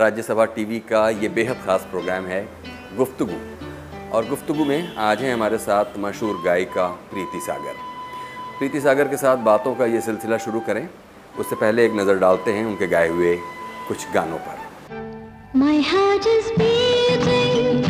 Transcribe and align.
Rajya Sabha 0.00 0.44
TV 0.54 0.78
का 0.88 1.08
ये 1.10 1.28
बेहद 1.28 1.56
ख़ास 1.64 1.86
प्रोग्राम 1.90 2.26
है 2.26 2.40
गुफ्तु 2.96 3.26
और 4.12 4.28
गुफ्तु 4.28 4.54
में 4.64 4.96
आज 4.96 5.22
हैं 5.22 5.32
हमारे 5.34 5.58
साथ 5.58 5.98
मशहूर 5.98 6.36
गायिका 6.44 6.86
प्रीति 7.10 7.40
सागर। 7.46 7.74
प्रीति 8.58 8.80
सागर 8.80 9.08
के 9.08 9.16
साथ 9.16 9.42
बातों 9.48 9.74
का 9.74 9.86
ये 9.86 10.00
सिलसिला 10.00 10.38
शुरू 10.46 10.60
करें। 10.68 10.88
उससे 11.38 11.56
पहले 11.56 11.86
एक 11.86 11.96
नज़र 11.96 12.18
डालते 12.18 12.52
हैं 12.52 12.64
उनके 12.66 12.86
गाए 12.86 13.08
हुए 13.08 13.36
कुछ 13.88 14.06
गानों 14.14 14.38
पर। 14.46 14.56
My 15.56 15.76
heart 15.90 16.30
is 16.36 16.52
beating, 16.60 17.87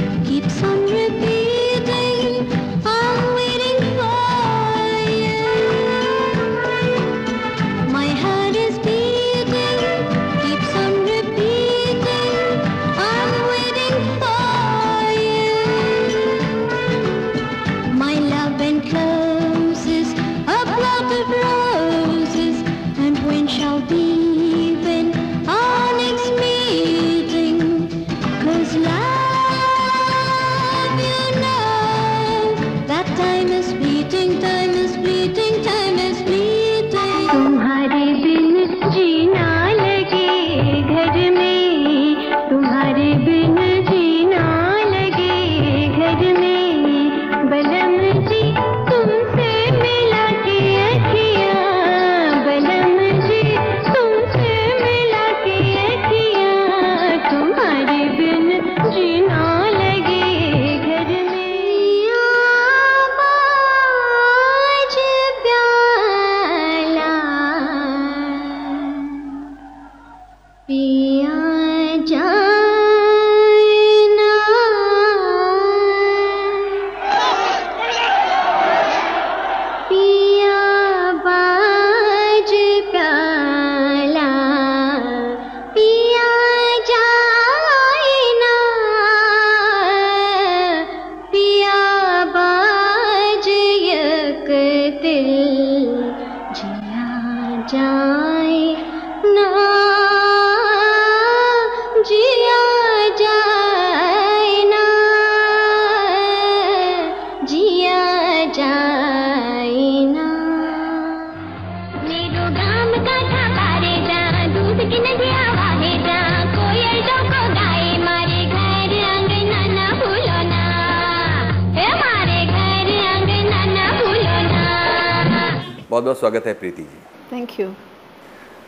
स्वागत 126.19 126.47
है 126.47 126.53
प्रीति 126.55 126.83
जी। 126.83 127.01
थैंक 127.33 127.59
यू 127.61 127.73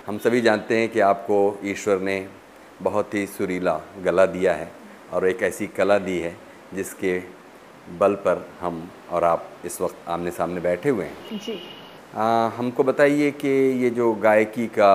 हम 0.06 0.18
सभी 0.18 0.40
जानते 0.40 0.76
हैं 0.78 0.88
कि 0.88 1.00
आपको 1.00 1.36
ईश्वर 1.64 2.00
ने 2.00 2.16
बहुत 2.82 3.14
ही 3.14 3.26
सुरीला 3.26 3.72
गला 4.04 4.26
दिया 4.26 4.52
है 4.54 4.70
और 5.12 5.26
एक 5.28 5.42
ऐसी 5.42 5.66
कला 5.66 5.98
दी 5.98 6.18
है 6.18 6.34
जिसके 6.74 7.12
बल 7.98 8.14
पर 8.24 8.46
हम 8.60 8.76
और 9.10 9.24
आप 9.24 9.48
इस 9.64 9.80
वक्त 9.80 10.08
आमने 10.08 10.30
सामने 10.30 10.60
बैठे 10.60 10.88
हुए 10.88 11.04
हैं। 11.04 11.38
जी। 11.38 11.58
आ, 12.14 12.48
हमको 12.48 12.84
बताइए 12.84 13.30
कि 13.30 13.48
ये 13.82 13.90
जो 13.90 14.12
गायकी 14.22 14.66
का 14.78 14.92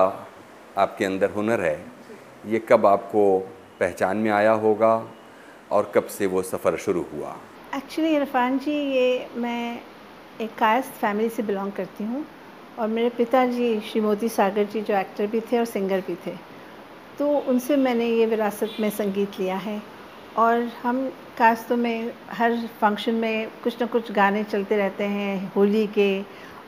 आपके 0.78 1.04
अंदर 1.04 1.30
हुनर 1.30 1.60
है 1.60 1.78
ये 2.46 2.58
कब 2.68 2.86
आपको 2.86 3.26
पहचान 3.80 4.16
में 4.16 4.30
आया 4.30 4.52
होगा 4.64 4.94
और 5.70 5.90
कब 5.94 6.06
से 6.06 6.26
वो 6.26 6.42
सफ़र 6.42 6.76
शुरू 6.76 7.04
हुआ? 7.12 7.36
एक्चुअली 7.74 8.14
इरफान 8.16 8.58
जी 8.58 8.78
ये 8.94 9.26
मैं 9.36 9.80
एक 10.40 10.54
कायस्थ 10.58 10.92
फैमिली 11.00 11.28
से 11.28 11.42
बिलोंग 11.42 11.72
करती 11.72 12.04
हूँ। 12.04 12.24
और 12.78 12.88
मेरे 12.88 13.08
पिताजी 13.08 13.78
श्री 13.80 14.00
मोदी 14.00 14.28
सागर 14.28 14.64
जी 14.64 14.80
जो 14.80 14.94
एक्टर 14.94 15.26
भी 15.26 15.40
थे 15.42 15.58
और 15.58 15.64
सिंगर 15.64 16.00
भी 16.00 16.14
थे। 16.26 16.34
तो 17.18 17.28
उनसे 17.48 17.76
मैंने 17.76 18.06
ये 18.06 18.26
विरासत 18.26 18.76
में 18.80 18.88
संगीत 18.90 19.38
लिया 19.40 19.56
है। 19.56 19.80
और 20.36 20.62
हम 20.82 21.08
कास्तों 21.38 21.76
में 21.76 22.12
हर 22.30 22.56
फ़ंक्शन 22.80 23.14
में 23.14 23.48
कुछ 23.62 23.80
ना 23.80 23.86
कुछ 23.86 24.10
गाने 24.12 24.42
चलते 24.44 24.76
रहते 24.76 25.04
हैं, 25.04 25.52
होली 25.56 25.86
के 25.86 26.22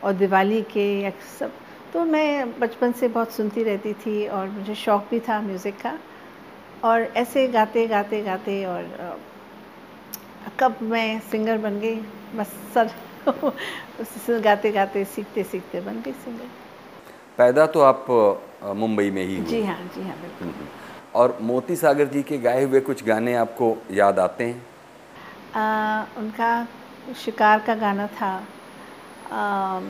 और 0.04 0.12
दिवाली 0.12 0.62
के 0.62 0.86
या 1.00 1.10
सब। 1.38 1.52
तो 1.92 2.04
मैं 2.04 2.58
बचपन 2.60 2.92
से 2.92 3.08
बहुत 3.08 3.32
सुनती 3.32 3.62
रहती 3.62 3.92
थी 3.96 4.26
और 4.28 4.48
मुझे 4.48 4.74
शौक़ 4.74 5.10
भी 5.10 5.20
था 5.20 5.40
म्यूज़िक 5.40 5.76
का। 5.82 5.98
और 6.84 7.02
ऐसे 7.16 7.46
गाते 7.48 7.86
गाते 7.86 8.22
गाते 8.22 8.64
और 8.64 9.20
कब 10.60 10.78
मैं 10.82 11.20
सिंगर 11.20 11.58
बन 11.58 11.78
गई? 11.80 11.96
बस 12.36 12.52
सर। 12.74 12.90
उससे 13.28 14.40
गाते 14.40 14.70
गाते 14.72 15.04
सीखते 15.04 15.42
सीखते 15.44 15.80
बन 15.80 16.00
गई 16.02 16.12
सिंगर। 16.24 16.48
पैदा 17.38 17.66
तो 17.66 17.80
आप 17.80 18.06
मुंबई 18.76 19.10
में 19.10 19.24
ही 19.24 19.36
हुए। 19.36 19.46
जी 19.46 19.62
हाँ 19.62 19.78
जी 19.94 20.02
हाँ 20.02 20.16
बिल्कुल। 20.20 20.48
हम्म। 20.48 20.66
और 21.14 21.38
मोती 21.42 21.76
सागर 21.76 22.06
जी 22.06 22.22
के 22.22 22.38
गाए 22.38 22.64
हुए 22.64 22.80
कुछ 22.80 23.04
गाने 23.04 23.34
आपको 23.34 23.76
याद 23.92 24.18
आते 24.18 24.44
हैं? 24.44 24.62
आ, 25.54 26.04
उनका 26.18 26.66
शिकार 27.24 27.60
का 27.66 27.74
गाना 27.74 28.06
था। 28.20 28.32
आ, 29.32 29.80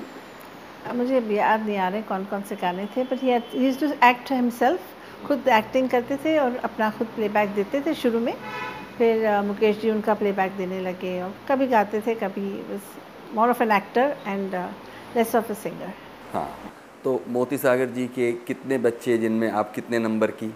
मुझे 0.94 1.20
याद 1.20 1.66
नहीं 1.66 1.76
आ 1.78 1.88
रहे 1.88 2.02
कौन 2.02 2.24
कौन 2.24 2.42
से 2.42 2.56
गाने 2.56 2.86
थे 2.96 3.04
but 3.04 3.22
he 3.22 3.72
to 3.80 3.86
act 4.08 4.32
himself 4.32 5.26
खुद 5.26 5.48
एक्टिंग 5.48 5.88
करते 5.90 6.16
थे 6.16 6.38
और 6.38 6.56
अपना 6.64 6.90
खुद 6.90 7.06
प्लेबैक 7.06 7.48
देते 7.54 7.80
थे 7.80 7.94
शुरू 7.94 8.20
में। 8.20 8.34
फिर 8.98 9.40
मुकेश 9.42 9.80
जी 9.80 9.90
उनका 9.90 10.14
प्लेबैक 10.14 10.52
देने 10.52 10.80
लगे 10.80 11.20
और 11.22 11.34
कभी 11.48 11.66
गाते 11.66 12.00
थे 12.06 12.14
कभी 12.14 12.48
more 13.34 13.50
of 13.50 13.62
an 13.62 13.72
actor 13.72 14.16
and 14.26 14.54
less 15.16 15.34
of 15.36 15.50
a 15.50 15.54
singer 15.54 15.92
हाँ 16.32 16.48
तो 17.04 17.20
मोती 17.28 17.58
सागर 17.58 17.86
जी 17.90 18.06
के 18.14 18.32
कितने 18.46 18.78
बच्चे 18.78 19.18
जिनमें 19.18 19.50
आप 19.50 19.72
कितने 19.74 19.98
नंबर 19.98 20.30
की? 20.30 20.52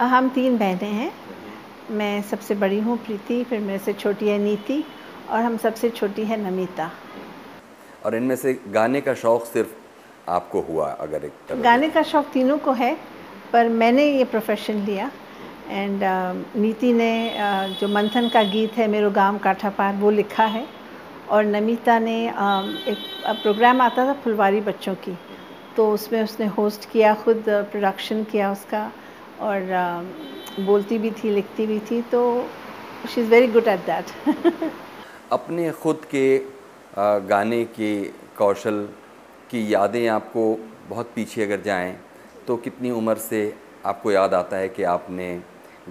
हम 0.00 0.28
तीन 0.28 0.56
बहनें 0.58 0.92
हैं। 0.92 1.12
मैं 1.90 2.22
सबसे 2.22 2.54
बड़ी 2.54 2.78
हूँ 2.80 2.96
प्रीति 2.98 3.42
फिर 3.44 3.60
मेरे 3.60 3.78
से 3.78 3.92
छोटी 3.92 4.28
है 4.28 4.38
नीति 4.38 4.82
और 5.30 5.42
हम 5.42 5.56
सबसे 5.56 5.90
छोटी 5.90 6.24
है 6.24 6.40
नमिता। 6.40 6.90
और 8.04 8.14
इनमें 8.14 8.36
से 8.36 8.58
गाने 8.68 9.00
का 9.00 9.14
शौक़ 9.14 9.44
सिर्फ़ 9.44 10.30
आपको 10.30 10.60
हुआ 10.62 10.86
अगर 11.00 11.24
एक 11.24 11.32
तरह 11.48 11.62
गाने 11.62 11.88
का 11.90 12.02
शौक़ 12.02 12.32
तीनों 12.32 12.58
को 12.58 12.72
है 12.72 12.94
पर 13.52 13.68
मैंने 13.68 14.04
ये 14.06 14.24
प्रोफेशन 14.24 14.84
लिया। 14.84 15.10
एंड 15.68 16.02
uh, 16.02 16.56
नीति 16.56 16.92
ने 16.92 17.12
uh, 17.30 17.80
जो 17.80 17.88
मंथन 17.88 18.28
का 18.28 18.42
गीत 18.52 18.76
है 18.76 18.86
मेरो 18.88 19.10
गाँव 19.10 19.38
काठापार 19.38 19.94
वो 19.96 20.10
लिखा 20.10 20.44
है। 20.44 20.64
और 21.30 21.44
नमिता 21.46 21.98
ने 21.98 22.16
एक 22.26 22.98
प्रोग्राम 23.42 23.80
आता 23.80 24.06
था 24.06 24.12
फुलवारी 24.24 24.60
बच्चों 24.62 24.94
की। 24.96 25.16
तो 25.76 25.90
उसमें 25.92 26.22
उसने 26.22 26.46
होस्ट 26.56 26.90
किया, 26.90 27.14
खुद 27.14 27.44
प्रोडक्शन 27.48 28.24
किया 28.24 28.50
उसका 28.52 28.90
और 29.40 29.60
बोलती 30.60 30.98
भी 30.98 31.10
थी, 31.12 31.30
लिखती 31.30 31.66
भी 31.66 31.78
थी 31.90 32.00
तो 32.12 32.20
she 33.08 33.20
is 33.20 33.28
very 33.30 33.46
good 33.48 33.68
at 33.68 33.86
that 33.86 34.72
अपने 35.32 35.70
खुद 35.72 36.00
के 36.10 36.26
गाने 37.28 37.64
के 37.76 37.92
कौशल 38.38 38.82
की 39.50 39.62
यादें 39.74 40.06
आपको 40.08 40.44
बहुत 40.88 41.10
पीछे 41.14 41.42
अगर 41.44 41.60
जाएँ 41.62 41.96
तो 42.46 42.56
कितनी 42.58 42.90
उम्र 42.90 43.14
से 43.20 43.42
आपको 43.86 44.12
याद 44.12 44.34
आता 44.34 44.56
है 44.56 44.68
कि 44.68 44.82
आपने 44.90 45.28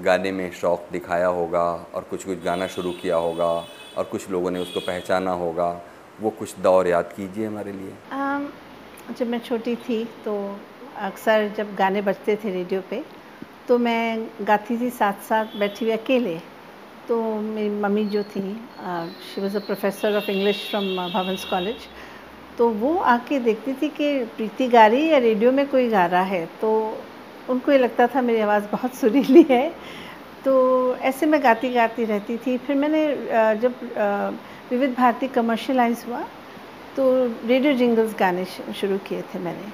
गाने 0.03 0.31
में 0.31 0.51
शौक़ 0.53 0.91
दिखाया 0.91 1.27
होगा 1.37 1.65
और 1.93 2.05
कुछ 2.09 2.25
कुछ 2.25 2.43
गाना 2.43 2.67
शुरू 2.67 2.91
किया 3.01 3.15
होगा? 3.17 3.51
और 3.99 4.05
कुछ 4.05 4.29
लोगों 4.31 4.51
ने 4.51 4.59
उसको 4.59 4.79
पहचाना 4.81 5.31
होगा। 5.39 5.69
वो 6.19 6.29
कुछ 6.39 6.59
दौर 6.59 6.87
याद 6.87 7.13
कीजिए 7.15 7.45
हमारे 7.45 7.71
लिए। 7.71 7.93
जब 9.17 9.27
मैं 9.27 9.39
छोटी 9.39 9.75
थी 9.77 10.03
तो 10.25 10.35
अक्सर 11.03 11.47
जब 11.57 11.73
गाने 11.75 12.01
बजते 12.01 12.35
थे 12.35 12.51
रेडियो 12.53 12.81
पे 12.89 13.03
तो 13.67 13.77
मैं 13.77 14.27
गाती 14.47 14.77
थी 14.79 14.89
साथ 14.91 15.21
साथ 15.23 15.57
बैठी 15.59 15.85
हुई 15.85 15.93
अकेले। 15.93 16.37
तो 17.07 17.19
मेरी 17.41 17.69
मम्मी 17.81 18.05
जो 18.07 18.23
थी 18.25 18.41
she 19.25 19.41
was 19.41 19.57
a 19.57 19.59
professor 19.61 20.15
of 20.17 20.29
English 20.31 20.57
from 20.69 20.85
Bhavan's 21.13 21.45
college 21.49 21.87
तो 22.57 22.67
वो 22.81 22.95
आके 23.07 23.39
देखती 23.39 23.73
थी 23.73 23.89
कि 23.89 24.07
प्रीति 24.37 24.67
गा 24.67 24.85
रही 24.87 25.09
या 25.09 25.17
रेडियो 25.19 25.51
में 25.51 25.67
कोई 25.69 25.87
गा 25.89 26.05
रहा 26.05 26.21
है। 26.23 26.45
तो 26.61 26.71
उनको 27.49 27.71
ये 27.71 27.77
लगता 27.77 28.07
था 28.07 28.21
मेरी 28.21 28.39
आवाज़ 28.39 28.63
बहुत 28.71 28.95
सुरीली 28.95 29.45
है। 29.49 29.63
तो 30.45 30.95
ऐसे 30.97 31.25
मैं 31.25 31.41
गाती 31.43 31.69
गाती 31.73 32.05
रहती 32.05 32.37
थी। 32.37 32.57
फिर 32.57 32.75
मैंने 32.75 33.01
जब 33.61 33.73
विविध 34.71 34.93
भारती 34.95 35.27
कमर्शलाइज 35.29 36.03
हुआ 36.07 36.21
तो 36.95 37.03
रेडियो 37.47 37.73
जिंगल्स 37.73 38.15
गाने 38.19 38.45
शुरू 38.45 38.97
किए 39.07 39.21
थे 39.33 39.39
मैंने। 39.39 39.67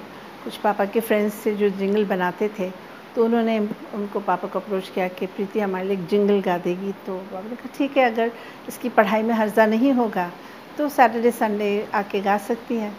कुछ 0.44 0.56
पापा 0.56 0.84
के 0.86 1.00
फ्रेंड्स 1.00 1.34
से 1.34 1.54
जो 1.56 1.68
जिंगल 1.78 2.04
बनाते 2.06 2.48
थे 2.58 2.70
तो 3.14 3.24
उन्होंने 3.24 3.58
उनको 3.94 4.20
पापा 4.20 4.48
को 4.48 4.58
अप्रोच 4.58 4.88
किया 4.94 5.06
कि, 5.08 5.26
प्रीति, 5.26 5.60
हमारे 5.60 5.86
लिए 5.88 5.96
जिंगल 6.06 6.40
गा 6.40 6.56
देगी। 6.58 6.92
तो 7.06 7.16
पापा 7.16 7.48
ने 7.48 7.56
कहा, 7.56 7.68
ठीक 7.78 7.96
है, 7.96 8.10
अगर 8.12 8.30
इसकी 8.68 8.88
पढ़ाई 8.90 9.22
में 9.22 9.34
हर्जा 9.34 9.66
नहीं 9.66 9.92
होगा 9.92 10.30
तो 10.78 10.88
सैटरडे 10.88 11.30
संडे 11.32 11.88
आके 11.94 12.20
गा 12.20 12.36
सकती 12.38 12.76
है। 12.76 12.92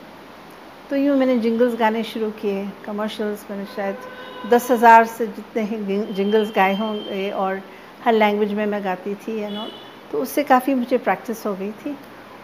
तो 0.90 0.96
यूँ 0.96 1.16
मैंने 1.18 1.38
जिंगल्स 1.40 1.74
गाने 1.80 2.04
शुरू 2.04 2.30
किए 2.32 2.68
कमर्शियल्स 2.86 3.46
मैंने 3.50 3.66
शायद 3.76 3.96
दस 4.52 4.70
हज़ार 4.72 5.06
से 5.06 5.26
जितने 5.28 5.62
ही 5.62 5.98
जिंगल्स 6.14 6.52
गाए 6.56 6.76
होंगे 6.78 7.30
और 7.32 7.62
हर 8.04 8.14
लैंग्वेज 8.14 8.54
में 8.54 8.66
मैं 8.66 8.84
गाती 8.84 9.16
थी 9.16 9.38
एंड 9.40 9.58
ऑल 9.58 9.72
तो 10.12 10.22
उससे 10.22 10.44
काफ़ी 10.44 10.74
मुझे 10.76 10.98
प्रैक्टिस 10.98 11.46
हो 11.46 11.54
गई 11.56 11.72
थी। 11.82 11.96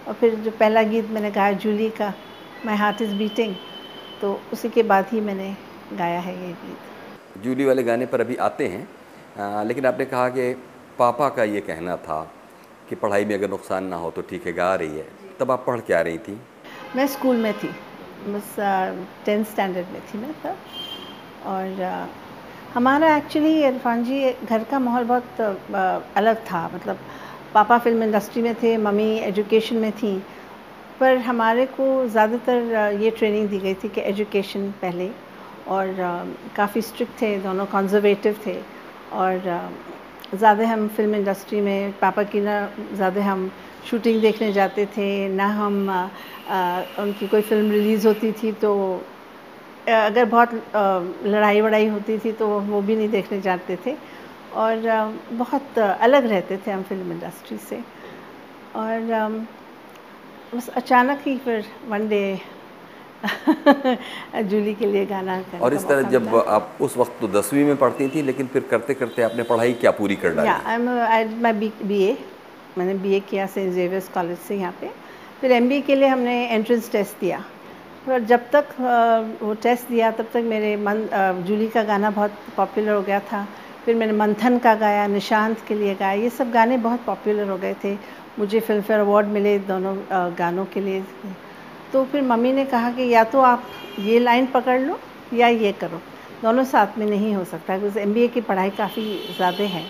और 0.08 0.14
फिर 0.14 0.36
जो 0.36 0.52
पहला 0.52 0.84
गीत 0.84 1.10
मैंने 1.10 1.32
गाया 1.32 1.52
जूली 1.64 1.90
का 2.00 2.14
माई 2.66 2.76
हार्ट 2.76 3.02
इज़ 3.02 3.14
बीटिंग 3.16 3.56
तो 4.22 4.40
उसी 4.54 4.70
के 4.70 4.84
बाद 4.84 5.08
ही 5.12 5.22
मैंने 5.22 5.56
गाया 5.94 6.20
है 6.20 6.36
ये 6.42 6.52
गीत। 6.66 7.42
जूली 7.44 7.66
वाले 7.66 7.84
गाने 7.84 8.06
पर 8.06 8.22
अभी 8.22 8.36
आते 8.50 8.68
हैं 8.68 8.88
आ, 9.40 9.64
लेकिन 9.64 9.86
आपने 9.86 10.06
कहा 10.06 10.28
कि 10.30 10.54
पापा 11.00 11.30
का 11.30 11.44
ये 11.46 11.62
कहना 11.62 11.96
था 12.04 12.22
कि 12.90 12.96
पढ़ाई 12.98 13.26
में 13.26 13.36
अगर 13.36 13.50
नुकसान 13.50 13.86
ना 13.86 13.96
हो 13.96 14.12
तो 14.12 14.22
ठीक 14.30 14.46
है 14.48 14.54
गा 14.54 14.74
रही 14.76 14.98
है। 14.98 15.08
तब 15.40 15.52
आप 15.52 15.64
पढ़ 15.68 15.80
के 15.80 15.94
आ 15.94 16.02
रही 16.02 16.18
थी? 16.20 16.38
मैं 16.96 17.08
स्कूल 17.08 17.38
में 17.38 17.54
थी। 17.54 17.70
बस 18.28 18.56
टेंथ 19.26 19.46
स्टैंडर्ड 19.46 19.88
में 19.94 20.02
थी 20.04 20.18
मैं 20.18 20.34
तब। 20.44 20.58
और 21.48 22.10
हमारा 22.74 23.16
एक्चुअली 23.16 23.64
इरफान 23.64 24.04
जी, 24.04 24.32
घर 24.46 24.64
का 24.64 24.80
माहौल 24.80 25.04
बहुत 25.06 25.42
अलग 26.18 26.38
था। 26.46 26.70
मतलब 26.74 27.00
पापा 27.54 27.78
फ़िल्म 27.78 28.04
इंडस्ट्री 28.04 28.42
में 28.42 28.54
थे, 28.56 28.76
मम्मी 28.78 29.10
एजुकेशन 29.20 29.76
में 29.78 29.92
थी। 29.94 30.16
पर 31.00 31.18
हमारे 31.28 31.66
को 31.68 31.86
ज़्यादातर 32.08 32.98
ये 33.02 33.10
ट्रेनिंग 33.12 33.50
दी 33.50 33.60
गई 33.60 33.74
थी 33.74 33.90
कि 33.90 34.02
एजुकेशन 34.02 34.70
पहले। 34.82 35.10
और 35.68 35.96
काफ़ी 36.56 36.82
स्ट्रिक्ट 36.82 37.22
थे, 37.22 37.38
दोनों 37.40 37.66
कंजर्वेटिव 37.66 38.40
थे। 38.46 38.58
और 39.14 39.70
ज़्यादा 40.34 40.68
हम 40.68 40.88
फ़िल्म 40.88 41.16
इंडस्ट्री 41.16 41.62
में, 41.62 41.92
पापा 42.00 42.24
की 42.24 42.40
ना, 42.42 42.70
ज़्यादा 42.94 43.24
हम 43.24 43.52
शूटिंग 43.90 44.22
देखने 44.22 44.52
जाते 44.54 44.86
थे, 44.98 45.28
ना 45.30 45.48
हम 45.48 46.10
अ, 46.50 47.02
उनकी 47.02 47.28
कोई 47.28 47.42
फ़िल्म 47.42 47.72
रिलीज़ 47.72 48.08
होती 48.08 48.32
थी 48.32 48.52
तो 48.62 48.72
अगर 49.90 50.26
बहुत 50.26 50.50
लड़ाई 51.26 51.62
वड़ाई 51.62 51.88
होती 51.88 52.18
थी 52.20 52.32
तो 52.32 52.48
वो 52.48 52.82
भी 52.82 52.96
नहीं 52.96 53.10
देखने 53.10 53.40
जाते 53.42 53.76
थे। 53.86 53.96
और 54.56 54.78
बहुत 55.34 55.80
अलग 55.80 56.26
रहते 56.26 56.58
थे 56.66 56.72
हम 56.72 56.82
फ़िल्म 56.90 57.12
इंडस्ट्री 57.12 57.58
से। 57.70 57.80
और 58.76 59.46
बस 60.54 60.68
अचानक 60.78 61.22
ही 61.26 61.38
फिर 61.46 61.66
वन 61.90 62.08
डे 62.10 62.24
जूली 64.50 64.74
के 64.76 64.86
लिए 64.86 65.06
गाना 65.06 65.40
करने 65.42 65.60
और 65.66 65.74
इस 65.74 65.88
तरह 65.88 66.10
जब 66.10 66.36
आप 66.36 66.78
उस 66.82 66.98
वक्त 66.98 67.20
तो 67.22 67.28
दसवीं 67.40 67.64
में 67.66 67.76
पढ़ती 67.78 68.08
थी 68.16 68.22
लेकिन 68.22 68.48
फिर 68.54 68.64
करते 68.72 68.94
करते 68.94 69.22
आपने 69.24 69.44
पढ़ाई 69.44 69.74
क्या 69.74 69.92
पूरी 70.00 70.16
कर 70.16 70.34
डाली? 70.36 70.50
I 70.50 70.76
am 70.76 70.90
I 70.90 71.26
my 71.42 71.54
B 71.84 72.02
ए 72.04 72.18
मैंने 72.78 72.94
बी 73.04 73.14
ए 73.16 73.20
किया 73.30 73.46
सेंट 73.48 73.74
जेवियर्स 73.74 74.10
कॉलेज 74.14 74.38
से 74.48 74.56
यहाँ 74.58 74.74
पे। 74.82 74.90
फिर 75.44 75.52
एम 75.52 75.68
बी 75.70 75.76
ए 75.76 75.82
के 75.82 75.96
लिए 75.96 76.08
हमने 76.08 76.34
एंट्रेंस 76.48 76.92
टेस्ट 76.92 77.20
दिया। 77.20 77.38
और 78.10 78.20
जब 78.26 78.42
तक 78.52 78.68
वो 79.42 79.54
टेस्ट 79.64 79.88
दिया, 79.88 80.12
तब 80.12 80.28
तक 80.34 80.44
मेरे 80.46 80.76
मन 80.78 81.04
जूली 81.48 81.68
का 81.68 81.84
गाना 81.84 82.10
बहुत 82.10 82.38
पॉपुलर 82.58 82.92
हो 82.92 83.02
गया 83.02 83.20
था। 83.22 83.46
फिर 83.86 83.96
मैंने 83.96 84.14
मंथन 84.14 84.58
का 84.60 84.74
गाया, 84.76 85.06
निशांत 85.08 85.66
के 85.68 85.76
लिए 85.76 85.96
गाया। 85.96 86.22
ये 86.22 86.30
सब 86.30 86.52
गाने 86.52 86.78
बहुत 86.78 87.04
पॉपुलर 87.06 87.50
हो 87.50 87.58
गए 87.58 87.76
थे। 87.84 87.94
मुझे 88.40 88.60
फ़िल्म 88.60 88.82
फेयर 88.82 89.00
अवार्ड 89.00 89.28
मिले 89.30 89.58
दोनों 89.68 89.96
गानों 90.40 90.66
के 90.66 90.82
लिए। 90.82 91.04
तो 91.94 92.06
फिर 92.06 92.22
मम्मी 92.24 92.54
ने 92.54 92.66
कहा 92.66 92.92
कि 92.92 93.10
या 93.10 93.24
तो 93.26 93.42
आप 93.42 93.68
ये 94.00 94.20
लाइन 94.20 94.46
पकड़ 94.56 94.80
लो 94.80 95.00
या 95.34 95.48
ये 95.48 95.72
करो। 95.82 96.02
दोनों 96.42 96.64
साथ 96.66 96.98
में 96.98 97.06
नहीं 97.06 97.36
हो 97.36 97.44
सकता, 97.44 97.78
क्योंकि 97.78 98.00
एमबीए 98.00 98.28
की 98.30 98.42
पढ़ाई 98.44 98.70
काफ़ी 98.78 99.04
ज़्यादा 99.36 99.64
है। 99.76 99.86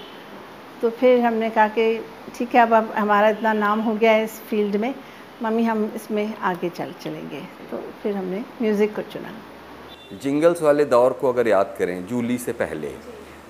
तो 0.82 0.90
फिर 0.90 1.26
हमने 1.26 1.50
कहा 1.50 1.68
कि 1.70 2.06
ठीक 2.38 2.56
है, 2.56 2.62
अब 2.62 2.74
अब 2.74 2.94
हमारा 2.98 3.30
इतना 3.30 3.54
नाम 3.56 3.80
हो 3.82 3.96
गया 3.96 4.12
है 4.12 4.24
इस 4.24 4.42
फ़ील्ड 4.50 4.76
में। 4.76 4.94
मम्मी 5.44 5.64
हम 5.64 5.92
इसमें 5.96 6.34
आगे 6.44 6.70
चल 6.72 6.94
चलेंगे। 7.02 7.42
तो 7.72 7.78
फिर 8.04 8.16
हमने 8.16 8.44
म्यूज़िक 8.62 8.96
को 8.96 9.02
चुना। 9.14 9.32
जिंगल्स 10.24 10.62
वाले 10.62 10.86
दौर 10.88 11.14
को 11.14 11.32
अगर 11.32 11.48
याद 11.48 11.76
करें 11.80 12.06
जूली 12.08 12.38
से 12.38 12.54
पहले 12.56 12.92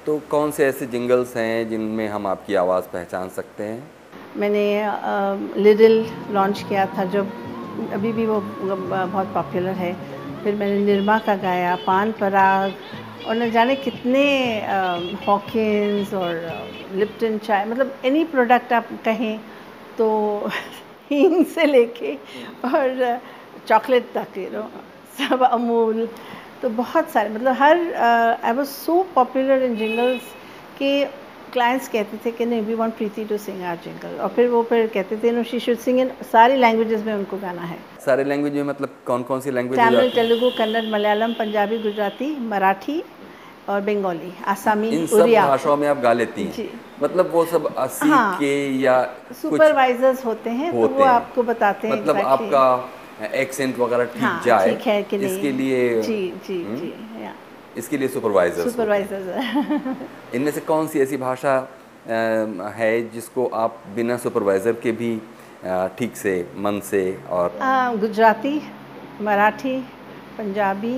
तो 0.06 0.18
कौन 0.30 0.52
से 0.52 0.66
ऐसे 0.66 0.86
जिंगल्स 0.88 1.36
हैं 1.38 1.70
जिनमें 1.70 2.08
हम 2.10 2.28
आपकी 2.28 2.56
आवाज़ 2.56 2.86
पहचान 2.94 3.30
सकते 3.30 3.64
हैं? 3.64 3.84
मैंने 4.38 4.64
लिटिल 5.64 6.06
लॉन्च 6.32 6.64
किया 6.70 6.86
था 6.98 7.06
जब 7.12 7.32
अभी 7.94 8.12
भी 8.12 8.26
वो 8.26 8.40
बहुत 8.60 9.34
पॉपुलर 9.34 9.76
है। 9.76 9.94
फिर 10.44 10.56
मैंने 10.56 10.80
निरमा 10.86 11.18
का 11.20 11.36
गाया 11.38 11.76
पान 11.86 12.12
पराग 12.20 12.74
और 13.28 13.36
न 13.36 13.50
जाने 13.52 13.76
कितने 13.78 14.24
हॉकिंस 15.28 16.14
और 16.14 16.32
लिप्टन 16.94 17.38
चाय 17.38 17.66
मतलब 17.66 17.96
एनी 18.06 18.24
प्रोडक्ट 18.34 18.74
आप 18.74 18.88
कहें 19.06 19.40
तो 19.98 20.08
हींग 21.12 21.46
से 21.56 21.66
लेके 21.66 22.14
और 22.66 23.20
चॉकलेट 23.68 24.12
तक 24.14 24.38
यू 24.38 24.50
नो 24.54 24.70
सब 25.18 25.44
अमूल 25.52 26.08
तो 26.62 26.70
बहुत 26.78 27.10
सारे 27.10 27.30
मतलब 27.30 27.56
हर 27.60 27.94
I 28.44 28.52
was 28.54 28.68
so 28.70 29.02
popular 29.16 29.64
in 29.64 29.76
jingles 29.78 30.32
कि 30.80 30.90
क्लाइंट्स 31.54 31.88
कहते 31.88 32.18
थे 32.26 32.32
कि 32.38 32.46
नहीं 32.46 32.62
we 32.66 32.74
want 32.76 32.94
Preeti 32.98 33.24
to 33.30 33.38
sing 33.38 33.64
our 33.72 33.76
jingle 33.84 34.16
और 34.24 34.30
फिर 34.36 34.48
वो 34.50 34.62
फिर 34.70 34.88
कहते 34.94 35.18
थे 35.24 35.32
no 35.32 35.44
she 35.50 35.60
should 35.66 35.78
sing 35.80 36.00
in 36.00 36.12
सारी 36.32 36.56
लैंग्वेजेस 36.58 37.04
में 37.06 37.14
उनको 37.14 37.38
गाना 37.38 37.62
है. 37.62 37.78
सारे 38.06 38.24
लैंग्वेज 38.24 38.54
में 38.54 38.64
मतलब 38.64 38.96
कौन 39.08 39.24
कौन 39.24 39.42
सी 39.42 39.52
लैंग्वेज 39.52 39.80
तमिल 39.80 40.10
तेलुगु 40.16 40.50
कन्नड़ 40.58 40.86
मलयालम 40.94 41.34
पंजाबी 41.40 41.78
गुजराती 41.84 42.36
मराठी 42.50 42.98
और 43.70 43.82
बंगाली 43.82 44.32
आसामी 44.54 44.90
इन 44.90 45.06
सब 45.08 45.28
भाषाओं 45.30 45.78
में 45.78 45.88
आप 45.88 45.98
गा 46.02 46.14
लेती। 46.14 46.44
हैं। 46.58 46.70
मतलब 47.04 47.30
वो 47.34 47.46
सब 47.46 47.68
सीख 47.80 48.12
हाँ। 48.12 48.38
के 48.40 48.54
या 48.82 48.96
सुपरवाइजर्स 49.42 50.26
होते 50.26 50.50
हैं 50.50 50.72
तो 50.72 50.78
वो 50.88 51.04
हैं। 51.04 51.08
आपको 51.10 51.44
बताते 51.44 51.88
हैं 51.88 51.96
मतलब 51.96 52.18
आपका 52.18 53.30
एक्सेंट 53.42 53.78
वगैरह 53.80 54.06
ठीक 54.14 54.22
हाँ 54.24 54.42
जाए 54.46 54.70
ठीक 54.70 54.88
है 54.88 55.02
कि 55.04 55.18
नहीं। 55.18 55.36
इसके 55.36 55.52
लिए 55.52 56.02
जी 56.02 56.18
जी 56.48 56.62
हम्म, 56.64 56.76
जी 56.78 57.24
या। 57.24 57.34
इसके 57.78 57.98
लिए 57.98 58.08
सुपरवाइजर 58.08 58.70
सुपरवाइजर्स 58.70 60.36
इनमें 60.36 60.52
से 60.52 60.62
कौन 60.62 60.88
सी 60.88 61.00
ऐसी 61.00 61.18
भाषा 61.18 61.56
है 62.78 62.92
जिसको 63.10 63.46
आप 63.64 63.82
बिना 63.96 64.18
सुपरवाइजर 64.18 64.74
के 64.84 64.92
भी 64.92 65.16
ठीक 65.98 66.16
से 66.18 66.34
मन 66.58 66.80
से 66.90 67.02
और 67.32 67.58
हाँ, 67.62 67.98
गुजराती 67.98 68.62
मराठी 69.22 69.78
पंजाबी 70.38 70.96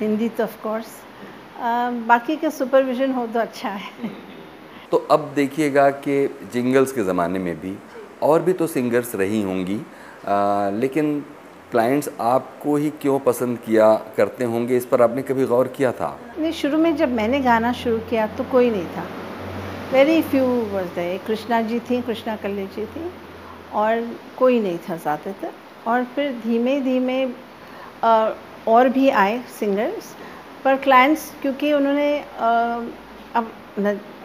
हिंदी 0.00 0.28
तो 0.28 0.44
ऑफ़ 0.44 0.62
कोर्स 0.62 0.86
बाकी 1.60 2.36
का 2.36 2.48
सुपरविजन 2.50 3.12
हो 3.12 3.26
तो 3.26 3.40
अच्छा 3.40 3.68
है। 3.68 4.10
तो 4.90 4.96
अब 5.10 5.32
देखिएगा 5.34 5.88
कि 6.04 6.14
जिंगल्स 6.52 6.92
के 6.92 7.02
ज़माने 7.04 7.38
में 7.38 7.54
भी 7.60 7.76
और 8.22 8.42
भी 8.42 8.52
तो 8.52 8.66
सिंगर्स 8.66 9.14
रही 9.14 9.42
होंगी 9.42 9.76
अ, 9.76 10.70
लेकिन 10.74 11.20
क्लाइंट्स 11.70 12.08
आपको 12.20 12.76
ही 12.76 12.90
क्यों 13.02 13.18
पसंद 13.20 13.58
किया 13.58 13.92
करते 14.16 14.44
होंगे 14.44 14.76
इस 14.76 14.86
पर 14.86 15.02
आपने 15.02 15.22
कभी 15.22 15.44
गौर 15.46 15.68
किया 15.76 15.92
था? 15.92 16.18
नहीं 16.38 16.52
शुरू 16.52 16.78
में 16.78 16.96
जब 16.96 17.12
मैंने 17.12 17.40
गाना 17.40 17.72
शुरू 17.72 17.98
किया 18.10 18.26
तो 18.36 18.44
कोई 18.52 18.70
नहीं 18.70 18.86
था। 18.96 19.04
Very 19.92 20.20
few 20.22 20.44
was 20.72 20.88
they 20.94 21.06
Krishna 21.26 21.60
ji 21.62 21.78
थी 21.80 22.00
कृष्णा 22.02 22.36
कल्ले 22.36 22.66
जी 22.76 22.84
थी 22.86 23.10
और 23.74 24.06
कोई 24.38 24.60
नहीं 24.60 24.78
था 24.88 24.96
ज़्यादातर। 24.96 25.52
और 25.86 26.04
फिर 26.14 26.32
धीमे 26.44 26.80
धीमे 26.80 27.24
और 28.68 28.88
भी 28.88 29.08
आए 29.10 29.38
सिंगर्स 29.58 30.14
पर 30.64 30.76
क्लाइंट्स 30.78 31.30
क्योंकि 31.42 31.72
उन्होंने 31.72 32.18
अब 33.34 33.50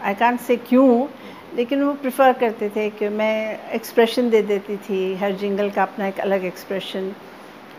आई 0.02 0.14
कान 0.14 0.36
से 0.36 0.56
क्यों, 0.58 1.06
लेकिन 1.56 1.82
वो 1.82 1.92
प्रिफर 1.94 2.32
करते 2.32 2.68
थे 2.68 2.88
कि 2.90 3.08
मैं 3.10 3.70
एक्सप्रेशन 3.74 4.30
दे 4.30 4.42
देती 4.42 4.76
थी। 4.78 5.14
हर 5.16 5.32
जिंगल 5.34 5.70
का 5.70 5.82
अपना 5.82 6.06
एक 6.06 6.20
अलग 6.20 6.44
एक्सप्रेशन 6.44 7.12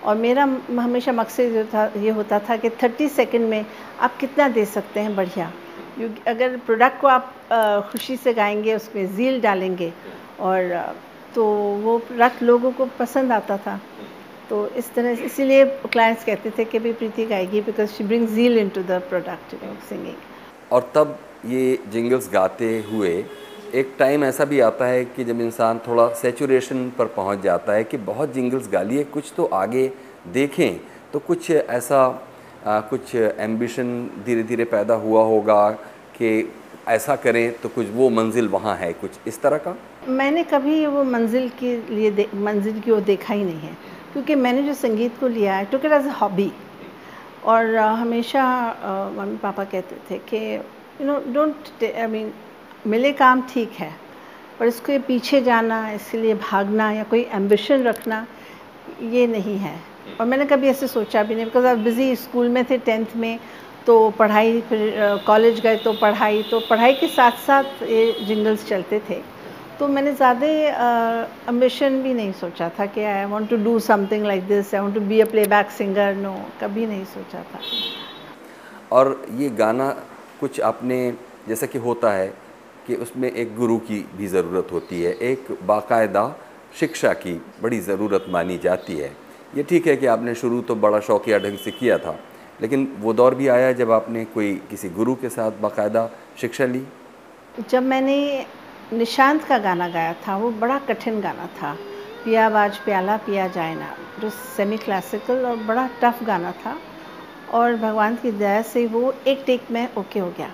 और 0.03 0.15
मेरा 0.15 0.43
हमेशा 0.71 1.11
मकसद 1.11 1.53
जो 1.53 1.63
था, 1.65 1.85
ये 1.97 2.09
होता 2.09 2.39
था 2.39 2.57
कि 2.57 2.69
30 2.71 3.15
सेकंड 3.15 3.49
में 3.49 3.65
आप 3.99 4.17
कितना 4.17 4.47
दे 4.49 4.65
सकते 4.65 4.99
हैं 4.99 5.15
बढ़िया। 5.15 5.51
अगर 6.27 6.57
प्रोडक्ट 6.65 6.99
को 7.01 7.07
आप 7.07 7.33
खुशी 7.91 8.15
से 8.17 8.33
गाएँगे, 8.33 8.73
उसमें 8.75 9.15
जील 9.15 9.39
डालेंगे, 9.41 9.91
और 10.39 10.95
तो 11.35 11.45
वो 11.83 11.97
प्रोडक्ट 11.99 12.41
लोगों 12.43 12.71
को 12.71 12.85
पसंद 12.99 13.31
आता 13.31 13.57
था। 13.57 13.79
तो 14.49 14.67
इस 14.77 14.93
तरह 14.93 15.23
इसीलिए 15.25 15.65
क्लाइंट्स 15.91 16.23
कहते 16.25 16.49
थे 16.57 16.65
कि 16.65 16.79
भी 16.79 16.91
Preeti 16.93 17.25
गाएगी 17.25 17.61
because 17.61 17.89
she 17.91 18.03
bring 18.03 18.27
zeal 18.27 18.57
into 18.69 18.81
the 18.83 19.01
product 19.09 19.55
singing 19.89 20.15
और 20.71 20.91
तब 20.95 21.17
ये 21.45 21.79
जिंगल्स 21.91 22.29
गाते 22.33 22.69
हुए 22.91 23.11
एक 23.75 23.95
टाइम 23.99 24.23
ऐसा 24.23 24.45
भी 24.45 24.59
आता 24.59 24.85
है 24.85 25.03
कि 25.05 25.23
जब 25.23 25.41
इंसान 25.41 25.79
थोड़ा 25.87 26.07
सेचुरेशन 26.13 26.89
पर 26.97 27.05
पहुँच 27.15 27.39
जाता 27.39 27.73
है 27.73 27.83
कि 27.83 27.97
बहुत 28.11 28.33
जिंगल्स 28.33 28.69
गा 28.69 28.81
लिए 28.81 29.03
कुछ 29.03 29.31
तो 29.37 29.45
आगे 29.53 29.91
देखें 30.33 30.79
तो 31.13 31.19
कुछ 31.19 31.51
ऐसा 31.51 31.99
आ, 32.65 32.79
कुछ 32.79 33.15
एम्बिशन 33.15 33.89
धीरे 34.25 34.43
धीरे 34.43 34.65
पैदा 34.65 34.93
हुआ 34.93 35.23
होगा 35.23 35.69
कि 36.17 36.53
ऐसा 36.87 37.15
करें 37.15 37.51
तो 37.61 37.69
कुछ 37.69 37.87
वो 37.93 38.09
मंजिल 38.09 38.47
वहाँ 38.47 38.75
है 38.75 38.91
कुछ। 38.93 39.11
इस 39.27 39.41
तरह 39.41 39.57
का? 39.57 39.75
मैंने 40.07 40.43
कभी 40.43 40.85
वो 40.85 41.03
मंजिल 41.03 41.49
के 41.59 41.75
लिए 41.89 42.27
मंजिल 42.35 42.79
की 42.79 42.91
ओर 42.91 43.01
देखा 43.01 43.33
ही 43.33 43.43
नहीं 43.43 43.59
है। 43.59 43.77
क्योंकि 44.13 44.35
मैंने 44.35 44.63
जो 44.63 44.73
संगीत 44.73 45.19
को 45.19 45.27
लिया 45.27 45.55
है 45.55 45.65
took 45.71 45.85
it 45.85 45.91
as 45.91 46.07
a 46.07 46.13
hobby 46.21 46.51
और 47.45 47.73
uh, 47.73 47.99
हमेशा 47.99 48.43
मम्मी 49.17 49.37
पापा 49.37 49.63
कहते 49.63 49.95
थे 50.09 50.17
कि 50.29 50.37
you 50.55 51.05
know 51.07 51.19
don't 51.33 51.83
I 51.83 52.07
mean 52.07 52.31
मिले 52.87 53.11
काम 53.13 53.41
ठीक 53.53 53.71
है 53.79 53.91
पर 54.59 54.65
इसके 54.67 54.97
पीछे 55.07 55.41
जाना 55.41 55.89
इसके 55.91 56.17
लिए 56.17 56.33
भागना 56.35 56.91
या 56.91 57.03
कोई 57.03 57.21
एम्बिशन 57.33 57.83
रखना 57.83 58.25
ये 59.11 59.27
नहीं 59.27 59.57
है। 59.57 59.75
और 60.19 60.25
मैंने 60.25 60.45
कभी 60.45 60.67
ऐसे 60.67 60.87
सोचा 60.87 61.23
भी 61.23 61.35
नहीं 61.35 61.45
बिकॉज़ 61.45 61.65
आप 61.65 61.77
बिज़ी 61.77 62.15
स्कूल 62.15 62.49
में 62.49 62.63
थे 62.65 62.77
टेंथ 62.77 63.15
में 63.15 63.39
तो 63.85 64.09
पढ़ाई 64.19 64.61
फिर 64.69 65.21
कॉलेज 65.27 65.59
गए 65.61 65.75
तो 65.83 65.93
पढ़ाई 66.01 66.43
तो 66.51 66.59
पढ़ाई 66.69 66.93
के 66.93 67.07
साथ 67.07 67.31
साथ 67.45 67.83
ये 67.83 68.11
जिंगल्स 68.27 68.67
चलते 68.67 69.01
थे। 69.09 69.21
तो 69.79 69.87
मैंने 69.87 70.13
ज़्यादा 70.13 70.47
एम्बिशन 71.49 72.01
भी 72.03 72.13
नहीं 72.13 72.31
सोचा 72.33 72.69
था 72.79 72.85
कि 72.85 73.03
I 73.03 73.25
want 73.25 73.49
to 73.49 73.57
do 73.63 73.77
something 73.79 74.25
like 74.25 74.47
this 74.47 74.73
I 74.75 74.81
want 74.81 74.93
to 74.93 75.01
be 75.01 75.19
a 75.21 75.25
playback 75.25 75.69
singer 75.71 76.15
no 76.15 76.33
कभी 76.61 76.85
नहीं 76.85 77.05
सोचा 77.05 77.41
था। 77.43 77.59
और 78.91 79.25
ये 79.35 79.49
गाना 79.59 79.89
कुछ 80.39 80.59
आपने 80.61 80.97
जैसा 81.47 81.65
कि 81.67 81.79
होता 81.79 82.11
है 82.11 82.27
कि 82.87 82.95
उसमें 82.95 83.31
एक 83.31 83.55
गुरु 83.57 83.77
की 83.87 84.03
भी 84.17 84.27
ज़रूरत 84.27 84.67
होती 84.71 85.01
है 85.01 85.13
एक 85.29 85.57
बाकायदा 85.67 86.25
शिक्षा 86.79 87.13
की 87.15 87.33
बड़ी 87.63 87.79
ज़रूरत 87.81 88.25
मानी 88.29 88.57
जाती 88.57 88.97
है। 88.97 89.11
ये 89.57 89.63
ठीक 89.63 89.87
है 89.87 89.95
कि 89.97 90.05
आपने 90.07 90.35
शुरू 90.35 90.61
तो 90.61 90.75
बड़ा 90.77 90.99
शौकिया 90.99 91.37
ढंग 91.39 91.57
से 91.57 91.71
किया 91.71 91.97
था 91.97 92.19
लेकिन 92.61 92.91
वो 92.99 93.13
दौर 93.13 93.35
भी 93.35 93.47
आया 93.47 93.71
जब 93.73 93.91
आपने 93.91 94.25
कोई 94.25 94.53
किसी 94.69 94.89
गुरु 94.89 95.15
के 95.15 95.29
साथ 95.29 95.51
बाकायदा 95.61 96.09
शिक्षा 96.41 96.65
ली? 96.65 96.83
जब 97.69 97.83
मैंने 97.83 98.17
निशांत 98.93 99.43
का 99.43 99.57
गाना 99.57 99.87
गाया 99.87 100.13
था, 100.13 100.37
वो 100.37 100.51
बड़ा 100.51 100.79
कठिन 100.79 101.21
गाना 101.21 101.45
था। 101.45 101.77
पिया 102.25 102.49
बाज 102.49 102.77
प्याला, 102.77 103.17
पिया 103.17 103.47
जाए 103.47 103.75
ना। 103.75 103.93
जो 104.21 104.29
सेमी 104.29 104.77
क्लासिकल 104.77 105.45
और 105.45 105.55
बड़ा 105.55 105.89
टफ 106.03 106.23
गाना 106.23 106.51
था। 106.51 106.77
और 107.53 107.75
भगवान 107.75 108.15
की 108.15 108.31
दया 108.31 108.61
से 108.61 108.87
वो 108.87 109.13
एक 109.27 109.43
टेक 109.45 109.61
में 109.71 109.95
ओके 109.95 110.19
हो 110.19 110.33
गया। 110.37 110.49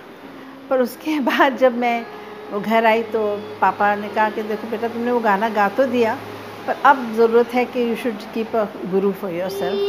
पर 0.70 0.82
उसके 0.82 1.20
बाद 1.20 1.58
जब 1.58 1.78
मैं 1.78 2.06
घर 2.62 2.86
आई 2.86 3.04
तो 3.04 3.38
पापा 3.62 3.96
ने 3.96 4.10
कहा 4.10 4.30
कि 4.30 4.44
देखो 4.44 4.68
बेटा, 4.68 4.88
तुमने 4.88 5.12
वो 5.12 5.20
गाना 5.20 5.50
गा 5.50 5.70
तो 5.70 5.86
दिया, 5.86 6.18
पर 6.68 6.76
अब 6.86 7.14
ज़रूरत 7.14 7.48
है 7.48 7.66
कि 7.66 7.90
you 7.90 7.96
should 7.96 8.14
keep 8.14 8.56
a 8.56 8.64
Guru 8.86 9.12
for 9.12 9.32
your 9.32 9.50
self 9.50 9.80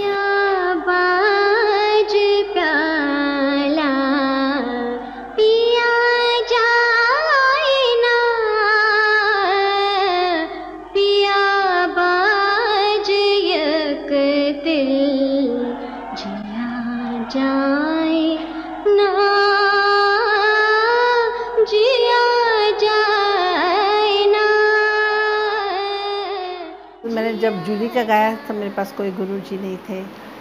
मैंने 27.04 27.32
जब 27.34 27.64
जूली 27.64 27.88
का 27.88 28.02
गाया 28.04 28.34
तो 28.48 28.54
मेरे 28.54 28.70
पास 28.70 28.92
कोई 28.92 29.10
गुरु 29.10 29.38
जी 29.40 29.56
नहीं 29.58 29.76
थे, 29.88 30.00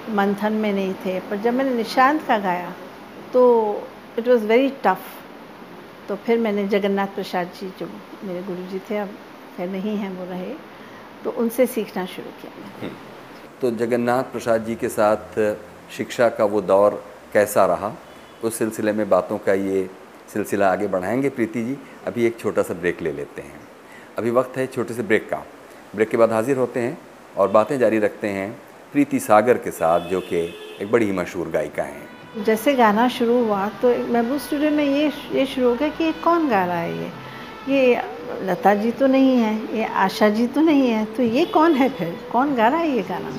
मंथन 0.09 0.53
में 0.53 0.71
नहीं 0.73 0.93
थे। 1.05 1.19
पर 1.19 1.37
जब 1.37 1.53
मैंने 1.53 1.71
निशांत 1.71 2.21
का 2.27 2.37
गाया 2.37 2.69
तो 3.33 3.41
इट 4.19 4.27
वॉज़ 4.27 4.45
वेरी 4.45 4.69
टफ 4.83 5.01
तो 6.07 6.15
फिर 6.15 6.37
मैंने 6.39 6.67
जगन्नाथ 6.67 7.07
प्रसाद 7.07 7.49
जी, 7.59 7.67
जो 7.79 7.89
मेरे 8.23 8.43
गुरु 8.43 8.65
जी 8.67 8.79
थे, 8.89 8.97
अब 8.97 9.09
खैर 9.57 9.69
नहीं 9.69 9.95
हैं, 9.97 10.11
वो 10.17 10.25
रहे। 10.25 10.53
तो 11.23 11.31
उनसे 11.31 11.65
सीखना 11.67 12.05
शुरू 12.05 12.31
किया 12.41 12.51
मैंने। 12.59 12.95
तो 13.61 13.71
जगन्नाथ 13.77 14.23
प्रसाद 14.23 14.65
जी 14.65 14.75
के 14.75 14.89
साथ 14.89 15.39
शिक्षा 15.97 16.29
का 16.29 16.45
वो 16.45 16.61
दौर 16.61 17.03
कैसा 17.33 17.65
रहा? 17.65 17.93
उस 18.43 18.57
सिलसिले 18.57 18.93
में 18.93 19.09
बातों 19.09 19.37
का 19.37 19.53
ये 19.53 19.89
सिलसिला 20.33 20.71
आगे 20.71 20.87
बढ़ाएँगे 20.87 21.29
प्रीति 21.29 21.63
जी। 21.63 21.77
अभी 22.07 22.25
एक 22.25 22.39
छोटा 22.39 22.61
सा 22.61 22.73
ब्रेक 22.73 23.01
ले 23.01 23.11
लेते 23.11 23.41
हैं। 23.41 23.59
अभी 24.17 24.31
वक्त 24.31 24.57
है 24.57 24.67
छोटे 24.67 24.93
से 24.93 25.03
ब्रेक 25.03 25.29
का। 25.29 25.43
ब्रेक 25.95 26.09
के 26.09 26.17
बाद 26.17 26.31
हाजिर 26.31 26.57
होते 26.57 26.79
हैं 26.79 26.97
और 27.37 27.47
बातें 27.51 27.77
जारी 27.79 27.99
रखते 27.99 28.27
हैं 28.27 28.51
प्रीति 28.93 29.19
सागर 29.19 29.57
के 29.57 29.71
साथ 29.71 30.07
जो 30.09 30.19
कि 30.21 30.37
एक 30.81 30.91
बड़ी 30.91 31.05
ही 31.05 31.11
मशहूर 31.11 31.49
गायिका 31.49 31.83
हैं। 31.83 32.43
जैसे 32.45 32.73
गाना 32.73 33.07
शुरू 33.09 33.33
हुआ 33.45 33.67
तो 33.81 33.89
महबूब 34.13 34.37
स्टूडियो 34.39 34.71
में 34.71 34.83
ये 34.83 35.11
ये 35.33 35.45
शुरू 35.45 35.69
हो 35.69 35.75
गया 35.75 35.89
कि 35.89 36.03
ये 36.03 36.11
कौन 36.23 36.49
गा 36.49 36.63
रहा 36.65 36.77
है 36.77 36.97
ये? 36.97 37.11
ये 37.69 38.01
लता 38.43 38.73
जी 38.75 38.91
तो 38.91 39.07
नहीं 39.07 39.37
है 39.37 39.77
ये 39.77 39.85
आशा 40.05 40.29
जी 40.29 40.47
तो 40.47 40.61
नहीं 40.61 40.87
है 40.87 41.05
तो 41.13 41.23
ये 41.23 41.45
कौन 41.53 41.75
है 41.75 41.89
फिर? 41.89 42.17
कौन 42.31 42.55
गा 42.55 42.67
रहा 42.67 42.79
है 42.79 42.89
ये 42.89 43.03
गाना? 43.03 43.29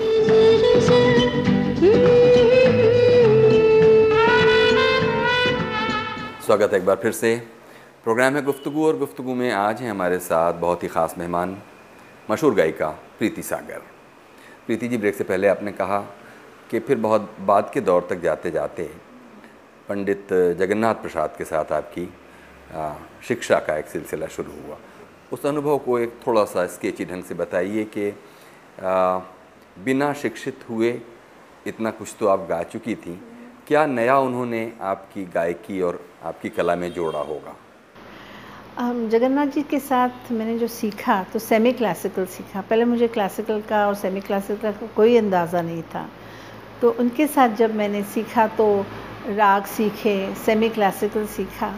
स्वागत 6.46 6.72
है 6.72 6.78
एक 6.78 6.86
बार 6.86 6.96
फिर 7.02 7.12
से। 7.12 7.36
प्रोग्राम 8.04 8.34
है 8.36 8.42
गुफ्तु 8.44 8.70
और 8.86 8.98
गुफ्तगु 8.98 9.34
में 9.34 9.50
आज 9.52 9.82
हैं 9.82 9.90
हमारे 9.90 10.18
साथ 10.22 10.52
बहुत 10.60 10.82
ही 10.82 10.88
ख़ास 10.88 11.14
मेहमान। 11.18 11.56
मशहूर 12.30 12.54
गायिका 12.54 12.88
प्रीति 13.18 13.42
सागर। 13.42 13.78
प्रीति 14.66 14.88
जी, 14.88 14.96
ब्रेक 14.96 15.14
से 15.14 15.24
पहले 15.24 15.48
आपने 15.48 15.72
कहा 15.72 16.00
कि 16.70 16.78
फिर 16.80 16.96
बहुत 16.98 17.36
बाद 17.40 17.70
के 17.74 17.80
दौर 17.80 18.06
तक 18.10 18.20
जाते 18.20 18.50
जाते 18.50 18.84
पंडित 19.88 20.32
जगन्नाथ 20.58 20.94
प्रसाद 20.94 21.34
के 21.38 21.44
साथ 21.44 21.72
आपकी 21.72 22.06
शिक्षा 23.28 23.58
का 23.58 23.76
एक 23.76 23.86
सिलसिला 23.86 24.26
शुरू 24.26 24.52
हुआ। 24.62 24.76
उस 25.32 25.44
अनुभव 25.46 25.78
को 25.78 25.98
एक 25.98 26.18
थोड़ा 26.26 26.44
सा 26.44 26.66
स्केची 26.66 27.04
ढंग 27.04 27.24
से 27.24 27.34
बताइए 27.34 27.84
कि 27.96 28.10
बिना 29.84 30.12
शिक्षित 30.12 30.64
हुए 30.70 31.00
इतना 31.66 31.90
कुछ 31.90 32.14
तो 32.20 32.26
आप 32.26 32.46
गा 32.48 32.62
चुकी 32.62 32.94
थी। 32.94 33.20
क्या 33.66 33.84
नया 33.86 34.18
उन्होंने 34.18 34.72
आपकी 34.82 35.24
गायकी 35.24 35.80
और 35.80 36.00
आपकी 36.22 36.48
कला 36.48 36.76
में 36.76 36.92
जोड़ा 36.92 37.18
होगा? 37.20 37.54
जगन्नाथ 38.76 39.46
जी 39.46 39.62
के 39.62 39.78
साथ 39.78 40.30
मैंने 40.32 40.58
जो 40.58 40.66
सीखा 40.66 41.22
तो 41.32 41.38
सेमी 41.38 41.72
क्लासिकल 41.72 42.24
सीखा। 42.26 42.60
पहले 42.60 42.84
मुझे 42.84 43.08
क्लासिकल 43.08 43.60
का 43.68 43.86
और 43.86 43.94
सेमी 43.94 44.20
क्लासिकल 44.20 44.72
का 44.72 44.86
कोई 44.96 45.16
अंदाज़ा 45.16 45.60
नहीं 45.62 45.82
था। 45.84 46.08
तो 46.80 46.90
उनके 46.90 47.26
साथ 47.26 47.54
जब 47.56 47.74
मैंने 47.74 48.02
सीखा 48.04 48.46
तो 48.56 48.66
राग 49.28 49.64
सीखे 49.66 50.16
सेमी 50.36 50.68
क्लासिकल 50.70 51.26
सीखा। 51.26 51.72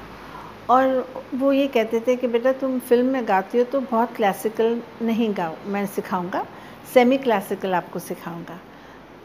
और 0.70 1.06
वो 1.34 1.52
ये 1.52 1.66
कहते 1.68 2.00
थे 2.00 2.16
कि, 2.16 2.26
बेटा, 2.26 2.52
तुम 2.54 2.78
फ़िल्म 2.80 3.06
में 3.06 3.28
गाती 3.28 3.58
हो 3.58 3.64
तो 3.64 3.80
बहुत 3.82 4.16
क्लासिकल 4.16 4.80
नहीं 5.02 5.32
गाओ, 5.36 5.54
मैं 5.66 5.86
सिखाऊँगा। 5.86 6.44
सेमी 6.94 7.18
क्लासिकल 7.18 7.74
आपको 7.74 7.98
सिखाऊँगा। 8.00 8.58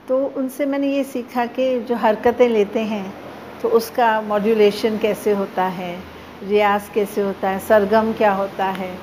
तो 0.07 0.25
उनसे 0.27 0.65
मैंने 0.65 0.95
ये 0.95 1.03
सीखा 1.05 1.45
कि 1.47 1.79
जो 1.79 1.95
हरकतें 1.97 2.47
लेते 2.49 2.79
हैं 2.85 3.13
तो 3.61 3.69
उसका 3.69 4.19
मॉड्यूलेशन 4.21 4.97
कैसे 4.97 5.31
होता 5.33 5.65
है 5.69 5.95
रियाज 6.43 6.89
कैसे 6.93 7.21
होता 7.21 7.49
है, 7.49 7.59
सरगम 7.61 8.11
क्या 8.13 8.33
होता 8.33 8.65
है 8.67 8.95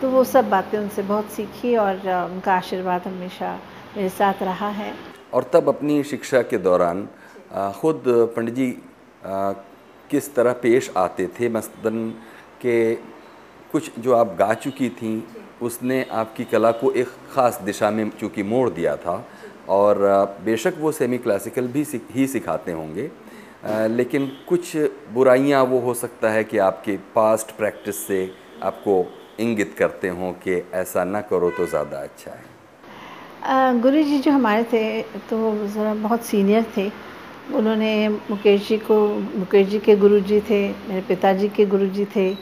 तो 0.00 0.08
वो 0.10 0.22
सब 0.24 0.48
बातें 0.50 0.78
उनसे 0.78 1.02
बहुत 1.04 1.30
सीखी 1.32 1.74
और 1.76 1.96
उनका 2.24 2.54
आशीर्वाद 2.54 3.06
हमेशा 3.06 3.58
मेरे 3.96 4.08
साथ 4.10 4.42
रहा 4.42 4.68
है। 4.70 4.92
और 5.34 5.50
तब 5.52 5.68
अपनी 5.68 6.02
शिक्षा 6.04 6.42
के 6.42 6.58
दौरान 6.60 7.06
ख़ुद 7.52 8.02
पंडित 8.36 8.54
जी 8.54 8.70
किस 10.10 10.34
तरह 10.34 10.52
पेश 10.62 10.90
आते 10.96 11.26
थे? 11.30 11.48
मसलन 11.48 12.08
के 12.62 12.94
कुछ 13.72 13.90
जो 13.98 14.14
आप 14.14 14.34
गा 14.38 14.52
चुकी 14.54 14.88
थी, 14.90 15.12
उसने 15.62 16.04
आपकी 16.12 16.44
कला 16.44 16.70
को 16.72 16.90
एक 16.92 17.08
ख़ास 17.34 17.60
दिशा 17.64 17.90
में 17.90 18.10
चूँकि 18.10 18.42
मोड़ 18.44 18.68
दिया 18.70 18.96
था 18.96 19.24
और 19.70 19.98
बेशक 20.44 20.74
वो 20.78 20.92
सेमी 20.92 21.18
क्लासिकल 21.18 21.66
भी 21.68 21.86
ही 22.10 22.26
सिखाते 22.28 22.72
होंगे। 22.72 23.10
लेकिन 23.64 24.26
कुछ 24.48 24.76
बुराइयाँ 25.12 25.62
वो 25.64 25.78
हो 25.80 25.94
सकता 25.94 26.30
है 26.30 26.44
कि 26.44 26.58
आपके 26.60 26.96
पास्ट 27.14 27.50
प्रैक्टिस 27.56 28.06
से 28.06 28.18
आपको 28.62 29.04
इंगित 29.40 29.74
करते 29.78 30.08
हों 30.10 30.32
कि 30.42 30.62
ऐसा 30.74 31.04
ना 31.04 31.20
करो 31.20 31.50
तो 31.50 31.66
ज़्यादा 31.66 31.98
अच्छा 31.98 32.30
है। 32.30 33.80
गुरु 33.80 34.02
जी 34.02 34.18
जो 34.18 34.32
हमारे 34.32 34.64
थे 34.72 35.02
तो 35.30 35.66
ज़रा 35.66 35.94
बहुत 35.94 36.24
सीनियर 36.24 36.66
थे। 36.76 36.90
उन्होंने 37.54 38.08
मुकेश 38.08 38.68
जी 38.68 38.76
को, 38.78 38.96
मुकेश 39.38 39.68
जी 39.68 39.78
के 39.78 39.96
गुरु 39.96 40.20
जी 40.20 40.40
थे, 40.40 40.68
मेरे 40.88 41.00
पिताजी 41.08 41.48
के 41.48 41.66
गुरु 41.66 41.86
जी 41.88 42.04
थे 42.16 42.34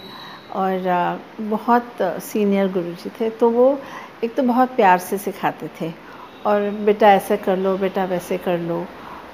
और 0.54 1.20
बहुत 1.40 1.98
सीनियर 2.22 2.72
गुरु 2.72 2.92
जी 2.94 3.10
थे। 3.20 3.30
तो 3.30 3.50
वो 3.50 3.78
एक 4.24 4.34
तो 4.34 4.42
बहुत 4.42 4.74
प्यार 4.76 4.98
से 4.98 5.18
सिखाते 5.18 5.70
थे 5.80 5.92
और 6.46 6.70
बेटा 6.86 7.12
ऐसे 7.12 7.36
कर 7.36 7.56
लो, 7.56 7.76
बेटा 7.78 8.04
वैसे 8.06 8.38
कर 8.38 8.58
लो 8.60 8.84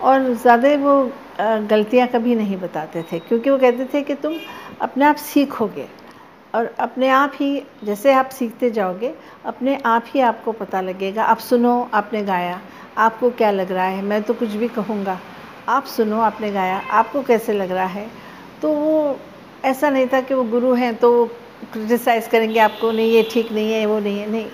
और 0.02 0.32
ज़्यादा 0.34 0.74
वो 0.76 0.94
गलतियाँ 1.40 2.08
कभी 2.08 2.34
नहीं 2.34 2.56
बताते 2.56 3.02
थे 3.12 3.18
क्योंकि 3.18 3.50
वो 3.50 3.58
कहते 3.58 3.84
थे 3.94 4.02
कि 4.02 4.14
तुम 4.14 4.34
अपने 4.80 5.04
आप 5.04 5.16
सीखोगे 5.16 5.88
और 6.54 6.74
अपने 6.80 7.08
आप 7.08 7.32
ही 7.34 7.62
जैसे 7.84 8.12
आप 8.12 8.28
सीखते 8.28 8.70
जाओगे 8.70 9.14
अपने 9.44 9.78
आप 9.86 10.04
ही 10.08 10.20
आपको 10.20 10.52
पता 10.52 10.80
लगेगा 10.80 11.24
आप 11.24 11.38
सुनो 11.38 11.90
आपने 11.94 12.22
गाया 12.24 12.60
आपको 12.98 13.30
क्या 13.30 13.50
लग 13.50 13.72
रहा 13.72 13.84
है 13.84 14.02
मैं 14.02 14.22
तो 14.22 14.34
कुछ 14.34 14.48
भी 14.48 14.68
कहूँगा 14.68 15.20
आप 15.68 15.84
सुनो 15.84 16.20
आपने 16.20 16.50
गाया 16.52 16.76
आपको 16.90 17.22
कैसे 17.22 17.52
लग 17.52 17.70
रहा 17.70 17.86
है 17.86 18.10
तो 18.62 18.72
वो 18.72 19.18
ऐसा 19.64 19.90
नहीं 19.90 20.06
था 20.06 20.20
कि 20.20 20.34
वो 20.34 20.44
गुरु 20.44 20.74
हैं 20.74 20.94
तो 20.96 21.12
वो 21.12 21.26
क्रिटिसाइज़ 21.72 22.28
करेंगे 22.28 22.60
आपको 22.60 22.90
नहीं 22.92 23.12
ये 23.12 23.28
ठीक 23.32 23.52
नहीं 23.52 23.72
है 23.72 23.86
वो 23.86 23.98
नहीं 23.98 24.18
है 24.18 24.30
नहीं 24.30 24.46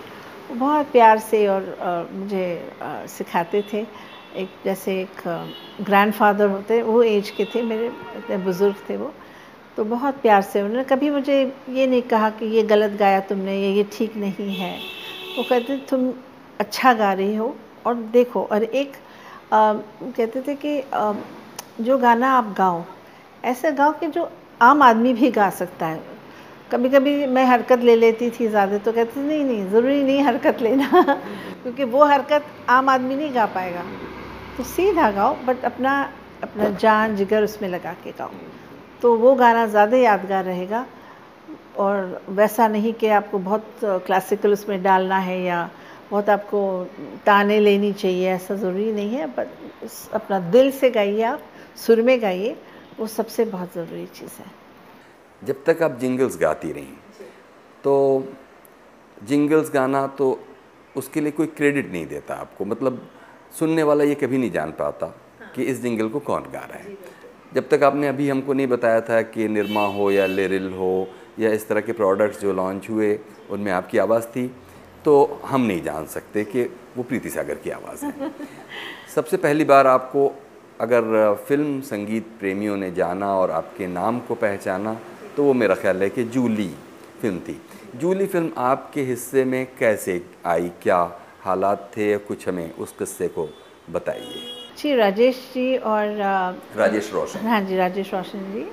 बहुत 0.59 0.87
प्यार 0.93 1.19
से 1.19 1.47
और 1.49 1.63
अ, 1.63 2.07
मुझे 2.13 2.73
सिखाते 3.09 3.65
थे। 3.73 3.87
एक 4.37 4.49
जैसे 4.65 5.01
एक 5.01 5.23
ग्रैंडफादर 5.81 6.49
होते 6.49 6.83
वो 6.83 7.03
एज 7.03 7.31
के 7.31 7.45
थे 7.45 7.63
मेरे 7.63 7.87
इतने 8.17 8.37
बुज़ुर्ग 8.45 8.75
थे 8.91 8.97
वो। 8.97 9.13
तो 9.77 9.85
बहुत 9.85 10.21
प्यार 10.23 10.43
से 10.43 10.63
उन्होंने 10.63 10.85
कभी 10.85 11.11
मुझे 11.11 11.41
ये 11.71 11.87
नहीं 11.87 12.03
कहा 12.03 12.31
कि 12.31 12.47
ये 12.47 12.63
गलत 12.63 12.91
गाया 12.99 13.21
तुमने 13.29 13.57
ये 13.61 13.73
ये 13.73 13.85
ठीक 13.93 14.17
नहीं 14.17 14.55
है। 14.57 14.77
वो 15.37 15.43
कहते 15.43 15.77
तुम 15.91 16.13
अच्छा 16.61 16.93
गा 16.95 17.13
रही 17.13 17.35
हो 17.37 17.55
और 17.87 17.95
देखो। 18.13 18.43
और 18.45 18.63
एक 18.65 18.93
अ, 18.93 19.57
कहते 20.17 20.43
थे 20.43 20.55
कि 20.55 20.79
अ, 20.81 21.13
जो 21.81 21.99
गाना 21.99 22.33
आप 22.33 22.55
गाओ 22.59 22.85
ऐसा 23.45 23.71
गाओ 23.71 23.93
कि 23.93 24.07
जो 24.07 24.31
आम 24.63 24.83
आदमी 24.83 25.13
भी 25.15 25.31
गा 25.31 25.49
सकता 25.51 25.87
है। 25.87 26.01
कभी 26.73 26.89
कभी 26.89 27.27
मैं 27.27 27.45
हरकत 27.47 27.79
ले 27.79 27.97
लेती 27.97 28.31
थी 28.31 28.47
ज़्यादा 28.49 28.79
तो 28.79 28.93
कहते 28.93 29.21
नहीं 29.21 29.45
नहीं 29.45 29.69
ज़रूरी 29.71 30.03
नहीं 30.03 30.23
हरकत 30.23 30.63
लेना। 30.63 31.03
क्योंकि 31.63 31.85
वो 31.85 32.05
हरकत 32.05 32.45
आम 32.71 32.89
आदमी 32.89 33.17
नहीं 33.17 33.35
गा 33.35 33.47
पाएगा। 33.47 33.83
तो 34.57 34.65
सीधा 34.65 35.11
गाओ 35.11 35.35
बट 35.45 35.65
अपना 35.65 35.93
अपना 36.43 36.69
जान 36.79 37.17
जिगर 37.17 37.45
उसमें 37.45 37.69
लगा 37.69 37.93
के 38.05 38.11
गाओ। 38.13 38.31
तो 39.03 39.15
वो 39.17 39.35
गाना 39.35 39.67
ज़्यादा 39.67 39.97
यादगार 39.97 40.45
रहेगा, 40.45 40.85
और 41.79 42.23
वैसा 42.31 42.67
नहीं 42.69 42.93
कि 42.95 43.09
आपको 43.11 43.39
बहुत 43.41 43.81
क्लासिकल 44.07 44.53
उसमें 44.53 44.83
डालना 44.83 45.19
है 45.21 45.41
या 45.43 45.69
बहुत 46.11 46.29
आपको 46.29 46.61
ताने 47.27 47.59
लेनी 47.61 47.93
चाहिए, 47.95 48.29
ऐसा 48.31 48.55
ज़रूरी 48.55 48.93
नहीं 48.93 49.15
है 49.15 49.27
बट 49.29 49.49
अपना 50.15 50.39
दिल 50.51 50.71
से 50.73 50.91
गाइए 50.91 51.23
आप, 51.25 51.41
सुर 51.77 52.03
में 52.03 52.21
गाइए, 52.23 52.57
वो 52.99 53.07
सबसे 53.09 53.45
बहुत 53.47 53.75
ज़रूरी 53.75 54.07
चीज़ 54.15 54.41
है। 54.41 54.51
जब 55.43 55.65
तक 55.67 55.83
आप 55.83 55.99
जिंगल्स 55.99 56.37
गाती 56.41 56.73
रहीं 56.73 56.95
तो 57.85 57.95
जिंगल्स 59.19 59.71
गाना 59.75 60.07
तो 60.19 60.39
उसके 60.97 61.21
लिए 61.21 61.31
कोई 61.33 61.47
क्रेडिट 61.49 61.91
नहीं 61.93 62.07
देता 62.07 62.35
आपको 62.37 62.65
मतलब 62.65 63.01
सुनने 63.59 63.83
वाला 63.83 64.05
ये 64.05 64.15
कभी 64.15 64.39
नहीं 64.39 64.51
जान 64.51 64.71
पाता 64.71 65.07
कि 65.55 65.63
इस 65.63 65.83
जिंगल 65.83 66.09
को 66.09 66.21
कौन 66.21 66.43
गा 66.43 66.61
रहा 66.61 66.79
है। 66.79 66.97
जब 67.55 67.69
तक 67.69 67.83
आपने 67.83 68.09
अभी 68.09 68.29
हमको 68.29 68.53
नहीं 68.53 68.67
बताया 68.67 69.01
था 69.01 69.21
कि 69.23 69.49
निरमा 69.49 69.87
हो 69.87 70.11
या 70.11 70.27
लेरिल 70.27 70.73
हो 70.73 71.09
या 71.39 71.51
इस 71.53 71.69
तरह 71.69 71.81
के 71.81 71.93
प्रोडक्ट्स 71.93 72.41
जो 72.41 72.53
लॉन्च 72.53 72.89
हुए 72.91 73.19
उनमें 73.51 73.73
आपकी 73.73 73.99
आवाज़ 73.99 74.27
थी 74.27 74.47
तो 75.05 75.41
हम 75.45 75.61
नहीं 75.61 75.83
जान 75.83 76.07
सकते 76.07 76.45
कि 76.45 76.63
वो 76.97 77.03
प्रीति 77.03 77.31
सागर 77.31 77.55
की 77.55 77.71
आवाज़ 77.71 78.05
है। 78.05 78.31
सबसे 79.15 79.37
पहली 79.37 79.65
बार 79.65 79.87
आपको 79.87 80.31
अगर 80.81 81.35
फ़िल्म 81.49 81.81
संगीत 81.81 82.27
प्रेमियों 82.41 82.77
ने 82.77 82.91
जाना 82.91 83.35
और 83.37 83.51
आपके 83.51 83.87
नाम 83.87 84.21
को 84.21 84.35
पहचाना 84.35 85.01
तो 85.37 85.45
वो 85.45 85.53
मेरा 85.55 85.75
ख्याल 85.75 86.03
है 86.03 86.11
कि 86.11 86.25
जूली 86.25 86.71
फ़िल्म 87.21 87.39
थी। 87.39 87.61
जूली 87.97 88.27
फ़िल्म 88.27 88.53
आपके 88.57 89.03
हिस्से 89.03 89.45
में 89.45 89.67
कैसे 89.79 90.21
आई 90.47 90.71
क्या 90.83 91.03
हालात 91.45 91.91
थे 91.97 92.11
या 92.11 92.19
कुछ 92.29 92.49
हमें 92.49 92.71
उस 92.75 92.93
किस्से 92.99 93.29
को 93.29 93.49
बताइए? 93.91 94.41
जी 94.79 94.95
राजेश 94.97 95.37
जी 95.55 95.77
और 95.77 96.17
राजेश 96.77 97.11
रोशन। 97.13 97.47
हाँ 97.47 97.61
जी 97.61 97.77
राजेश 97.77 98.13
रोशन 98.15 98.53
जी 98.53 98.67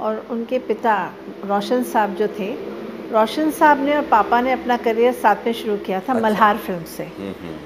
और 0.00 0.26
उनके 0.30 0.58
पिता 0.68 0.94
रोशन 1.44 1.82
साहब 1.92 2.14
जो 2.14 2.28
थे। 2.38 2.50
रोशन 3.12 3.50
साहब 3.50 3.80
ने 3.84 3.96
और 3.96 4.06
पापा 4.06 4.40
ने 4.40 4.52
अपना 4.52 4.76
करियर 4.76 5.12
साथ 5.12 5.46
में 5.46 5.52
शुरू 5.52 5.76
किया 5.76 6.00
था 6.00 6.12
अच्छा। 6.12 6.20
मल्हार 6.20 6.56
फ़िल्म 6.56 6.84
से। 6.96 7.04
हम्म, 7.04 7.32
हम्म, 7.42 7.56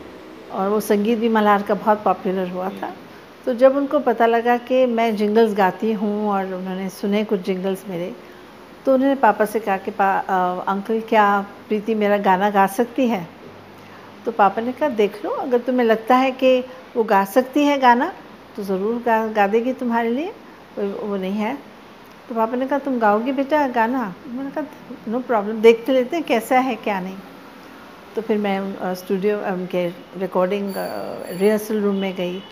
और 0.59 0.68
वो 0.68 0.81
संगीत 0.81 1.18
भी 1.18 1.29
मल्हार 1.29 1.62
का 1.62 1.74
बहुत 1.74 2.03
पॉपुलर 2.05 2.48
हुआ 2.48 2.68
था। 2.83 2.92
तो 3.44 3.55
जब 3.55 3.77
उनको 3.77 3.98
पता 4.00 4.27
लगा 4.27 4.57
कि 4.68 4.85
मैं 4.87 5.14
जिंगल्स 5.16 5.55
गाती 5.57 5.92
हूँ 5.92 6.29
और 6.31 6.53
उन्होंने 6.55 6.88
सुने 6.90 7.24
कुछ 7.24 7.40
जिंगल्स 7.46 7.85
मेरे 7.88 8.12
तो 8.87 8.94
उन्होंने 8.94 9.14
पापा 9.14 9.44
से 9.44 9.61
कहा 9.61 9.77
कि 9.77 9.90
पा 9.90 10.11
अ, 10.18 10.64
अंकल 10.68 11.00
क्या 11.09 11.24
प्रीति 11.68 11.94
मेरा 11.94 12.16
गाना 12.18 12.50
गा 12.50 12.66
सकती 12.66 13.07
है? 13.09 13.27
तो 14.24 14.32
पापा 14.32 14.62
ने 14.62 14.72
कहा, 14.72 14.88
देख 14.90 15.24
लो, 15.24 15.30
अगर 15.32 15.58
तुम्हें 15.61 15.87
लगता 15.87 16.16
है 16.16 16.30
कि 16.32 16.58
वो 16.96 17.04
गा 17.04 17.24
सकती 17.26 17.64
है 17.64 17.78
गाना 17.80 18.12
तो 18.56 18.62
ज़रूर 18.64 19.02
गा 19.02 19.26
गा 19.28 19.46
देगी 19.48 19.72
तुम्हारे 19.74 20.11
लिए 20.11 20.32
वो 20.78 21.16
नहीं 21.16 21.32
है। 21.35 21.54
तो 22.28 22.35
पापा 22.35 22.56
ने 22.56 22.66
कहा, 22.66 22.78
तुम 22.78 22.98
गाओगी 22.98 23.32
बेटा 23.32 23.66
गाना? 23.70 24.14
मैंने 24.26 24.50
कहा 24.50 24.64
नो 25.08 25.20
प्रॉब्लम 25.22 25.61
देखते 25.61 25.92
लेते 25.92 26.16
हैं 26.16 26.24
कैसा 26.24 26.58
है, 26.58 26.74
क्या 26.76 27.00
नहीं। 27.00 27.16
तो 28.14 28.22
फिर 28.22 28.38
मैं 28.38 28.94
स्टूडियो 28.96 29.38
उनके 29.48 29.87
रिकॉर्डिंग 30.18 30.72
रिहर्सल 30.76 31.80
रूम 31.80 31.96
में 31.96 32.14
गई, 32.16 32.42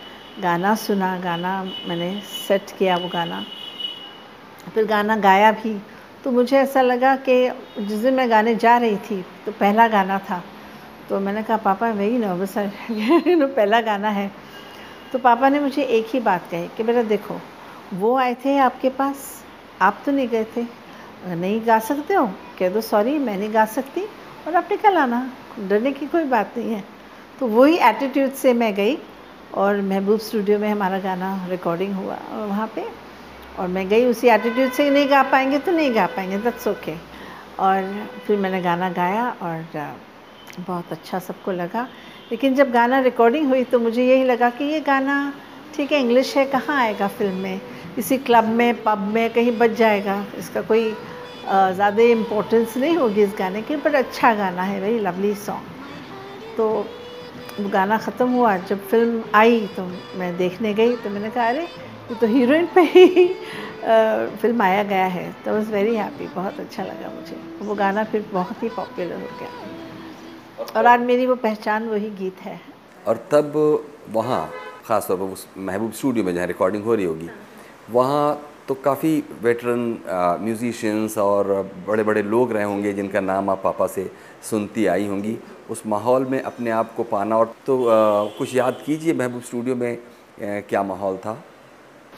गाना 0.41 0.73
सुना, 0.77 1.17
गाना 1.19 1.63
मैंने 1.87 2.11
सेट 2.27 2.71
किया 2.79 2.95
वो 2.97 3.09
गाना। 3.13 3.43
फिर 4.73 4.85
गाना 4.87 5.15
गाया 5.17 5.51
भी 5.53 5.77
तो 6.23 6.31
मुझे 6.31 6.57
ऐसा 6.57 6.81
लगा 6.81 7.15
कि 7.19 7.35
जिस 7.79 7.99
दिन 7.99 8.13
मैं 8.13 8.29
गाने 8.29 8.55
जा 8.55 8.77
रही 8.77 8.97
थी 8.99 9.21
तो 9.45 9.51
पहला 9.51 9.87
गाना 9.87 10.17
था। 10.19 10.41
तो 11.11 11.19
मैंने 11.19 11.41
कहा, 11.43 11.55
पापा 11.57 11.89
वेरी 11.91 12.17
नर्वस 12.17 12.55
है 12.57 13.35
नो 13.35 13.47
पहला 13.47 13.79
गाना 13.81 14.09
है। 14.09 14.31
तो 15.11 15.19
पापा 15.19 15.49
ने 15.49 15.59
मुझे 15.59 15.83
एक 15.83 16.05
ही 16.13 16.19
बात 16.19 16.47
कही 16.51 16.67
कि, 16.67 16.83
बेटा, 16.83 17.01
देखो, 17.03 17.39
वो 17.93 18.15
आए 18.17 18.35
थे 18.45 18.57
आपके 18.57 18.89
पास, 18.89 19.43
आप 19.81 20.01
तो 20.05 20.11
नहीं 20.11 20.27
गए 20.27 20.45
थे। 20.55 20.63
नहीं 21.35 21.59
गा 21.67 21.79
सकते 21.79 22.13
हो? 22.13 22.25
कह 22.59 22.69
दो 22.69 22.81
सॉरी 22.81 23.17
मैं 23.19 23.37
नहीं 23.37 23.53
गा 23.53 23.65
सकती 23.65 24.01
और 24.47 24.55
आप 24.55 24.67
निकल 24.71 24.97
आना 24.97 25.19
डरने 25.69 25.91
की 25.91 26.05
कोई 26.07 26.23
बात 26.23 26.57
नहीं 26.57 26.73
है। 26.73 26.83
तो 27.39 27.47
वही 27.47 27.75
एटीट्यूड 27.79 28.31
से 28.33 28.53
मैं 28.53 28.73
गई 28.75 28.97
और 29.53 29.81
महबूब 29.81 30.19
स्टूडियो 30.19 30.59
में 30.59 30.69
हमारा 30.69 30.99
गाना 30.99 31.33
रिकॉर्डिंग 31.49 31.93
हुआ 31.95 32.15
और 32.15 32.47
वहाँ 32.47 32.67
पे 32.75 32.85
और 33.59 33.67
मैं 33.67 33.87
गई, 33.89 34.05
उसी 34.05 34.27
एटीट्यूड 34.29 34.71
से, 34.71 34.89
नहीं 34.89 35.09
गा 35.09 35.23
पाएँगे 35.23 35.59
तो 35.59 35.71
नहीं 35.71 35.93
गा 35.95 36.05
पाएँगे 36.15 36.37
दैट्स 36.37 36.67
ओके 36.67 36.95
और 37.59 38.07
फिर 38.27 38.37
मैंने 38.37 38.61
गाना 38.61 38.89
गाया 38.91 39.29
और 39.41 39.61
बहुत 40.59 40.91
अच्छा 40.91 41.19
सबको 41.19 41.51
लगा। 41.51 41.87
लेकिन 42.31 42.55
जब 42.55 42.71
गाना 42.71 42.99
रिकॉर्डिंग 43.01 43.47
हुई 43.49 43.63
तो 43.63 43.79
मुझे 43.79 44.05
यही 44.05 44.23
लगा 44.23 44.49
कि 44.49 44.63
ये 44.65 44.79
गाना 44.81 45.17
ठीक 45.75 45.91
है 45.91 45.99
इंग्लिश 45.99 46.35
है 46.37 46.45
कहाँ 46.47 46.77
आएगा 46.79 47.07
फ़िल्म 47.09 47.35
में? 47.35 47.59
किसी 47.95 48.17
क्लब 48.19 48.47
में 48.49 48.83
पब 48.83 49.07
में 49.13 49.29
कहीं 49.33 49.57
बच 49.57 49.71
जाएगा। 49.77 50.25
इसका 50.39 50.61
कोई 50.61 50.89
ज़्यादा 51.43 52.03
इम्पोर्टेंस 52.03 52.75
नहीं 52.77 52.97
होगी 52.97 53.21
इस 53.23 53.33
गाने 53.39 53.61
की 53.61 53.75
बट 53.75 53.95
अच्छा 53.95 54.33
गाना 54.35 54.63
है 54.63 54.79
वेरी 54.81 54.99
लवली 54.99 55.33
सॉन्ग 55.35 56.55
तो 56.57 57.69
गाना 57.71 57.97
ख़त्म 57.97 58.29
हुआ 58.31 58.55
जब 58.59 58.87
फ़िल्म 58.87 59.23
आई 59.35 59.59
तो 59.75 59.85
मैं 60.19 60.35
देखने 60.37 60.73
गई 60.73 60.95
तो 60.95 61.09
मैंने 61.09 61.29
कहा 61.29 61.47
अरे 61.47 61.63
ये 61.63 62.15
तो 62.21 62.27
हीरोइन 62.27 62.67
पे 62.75 62.81
ही 62.83 63.27
अ, 63.27 64.27
फ़िल्म 64.41 64.61
आया 64.61 64.83
गया 64.83 65.05
है। 65.07 65.31
तो 65.45 65.53
वॉज़ 65.53 65.71
वेरी 65.71 65.95
हैप्पी 65.95 66.27
बहुत 66.35 66.59
अच्छा 66.59 66.83
लगा 66.83 67.09
मुझे। 67.15 67.37
वो 67.61 67.75
गाना 67.75 68.03
फिर 68.03 68.25
बहुत 68.33 68.63
ही 68.63 68.69
पॉपुलर 68.69 69.13
हो 69.13 69.37
गया। 69.39 69.70
और 70.75 70.85
आज 70.85 70.99
मेरी 71.01 71.25
वो 71.25 71.35
पहचान 71.37 71.87
वही 71.89 72.09
गीत 72.19 72.41
है। 72.41 72.59
और 73.07 73.17
तब 73.31 73.53
वहाँ 74.11 74.41
ख़ास 74.85 75.07
तौर 75.07 75.17
पर 75.17 75.23
उस 75.33 75.47
महबूब 75.57 75.91
स्टूडियो 75.93 76.25
में 76.25 76.33
जहाँ 76.33 76.47
रिकॉर्डिंग 76.47 76.83
हो 76.83 76.95
रही 76.95 77.05
होगी 77.05 77.29
वहाँ 77.91 78.41
तो 78.67 78.73
काफ़ी 78.83 79.11
वेटरन 79.43 79.79
म्यूजिशियंस 80.43 81.17
और 81.17 81.47
बड़े 81.87 82.03
बड़े 82.03 82.21
लोग 82.23 82.51
रहे 82.53 82.63
होंगे 82.63 82.93
जिनका 82.93 83.19
नाम 83.19 83.49
आप 83.49 83.61
पापा 83.63 83.87
से 83.87 84.09
सुनती 84.49 84.85
आई 84.85 85.07
होंगी। 85.07 85.37
उस 85.69 85.81
माहौल 85.87 86.25
में 86.25 86.41
अपने 86.41 86.71
आप 86.71 86.93
को 86.95 87.03
पाना 87.03 87.37
और 87.37 87.53
तो 87.65 87.83
अ, 87.83 88.37
कुछ 88.37 88.55
याद 88.55 88.81
कीजिए 88.85 89.13
महबूब 89.13 89.41
स्टूडियो 89.41 89.75
में 89.75 89.95
अ, 89.95 89.99
क्या 90.69 90.83
माहौल 90.83 91.17
था? 91.17 91.33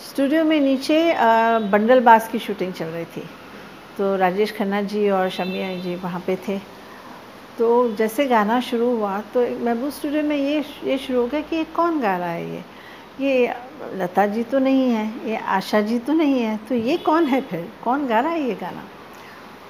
स्टूडियो 0.09 0.43
में 0.43 0.59
नीचे 0.59 0.99
अ, 1.11 1.59
बंडल 1.71 1.99
बास 1.99 2.27
की 2.31 2.39
शूटिंग 2.39 2.73
चल 2.73 2.85
रही 2.85 3.05
थी। 3.05 3.23
तो 3.97 4.15
राजेश 4.15 4.55
खन्ना 4.57 4.81
जी 4.81 5.09
और 5.09 5.29
शमिया 5.29 5.75
जी 5.81 5.95
वहाँ 5.95 6.23
पे 6.27 6.35
थे। 6.47 6.59
तो 7.59 7.95
जैसे 7.95 8.25
गाना 8.25 8.59
शुरू 8.61 8.89
हुआ 8.95 9.19
तो 9.33 9.41
महबूब 9.65 9.89
स्टूडियो 9.89 10.23
में 10.23 10.35
ये 10.37 10.63
ये 10.83 10.97
शुरू 10.97 11.19
हो 11.21 11.27
गया 11.27 11.41
कि 11.41 11.55
ये 11.55 11.63
कौन 11.75 11.99
गा 12.01 12.15
रहा 12.17 12.29
है 12.29 12.49
ये? 12.51 12.63
ये 13.19 13.53
लता 13.95 14.25
जी 14.27 14.43
तो 14.43 14.59
नहीं 14.59 14.89
है, 14.89 15.05
ये 15.29 15.37
आशा 15.37 15.81
जी 15.81 15.99
तो 15.99 16.13
नहीं 16.13 16.39
है 16.39 16.57
तो 16.69 16.75
ये 16.75 16.97
कौन 16.97 17.25
है 17.25 17.41
फिर? 17.41 17.69
कौन 17.83 18.07
गा 18.07 18.19
रहा 18.19 18.31
है 18.31 18.47
ये 18.47 18.55
गाना? 18.61 18.83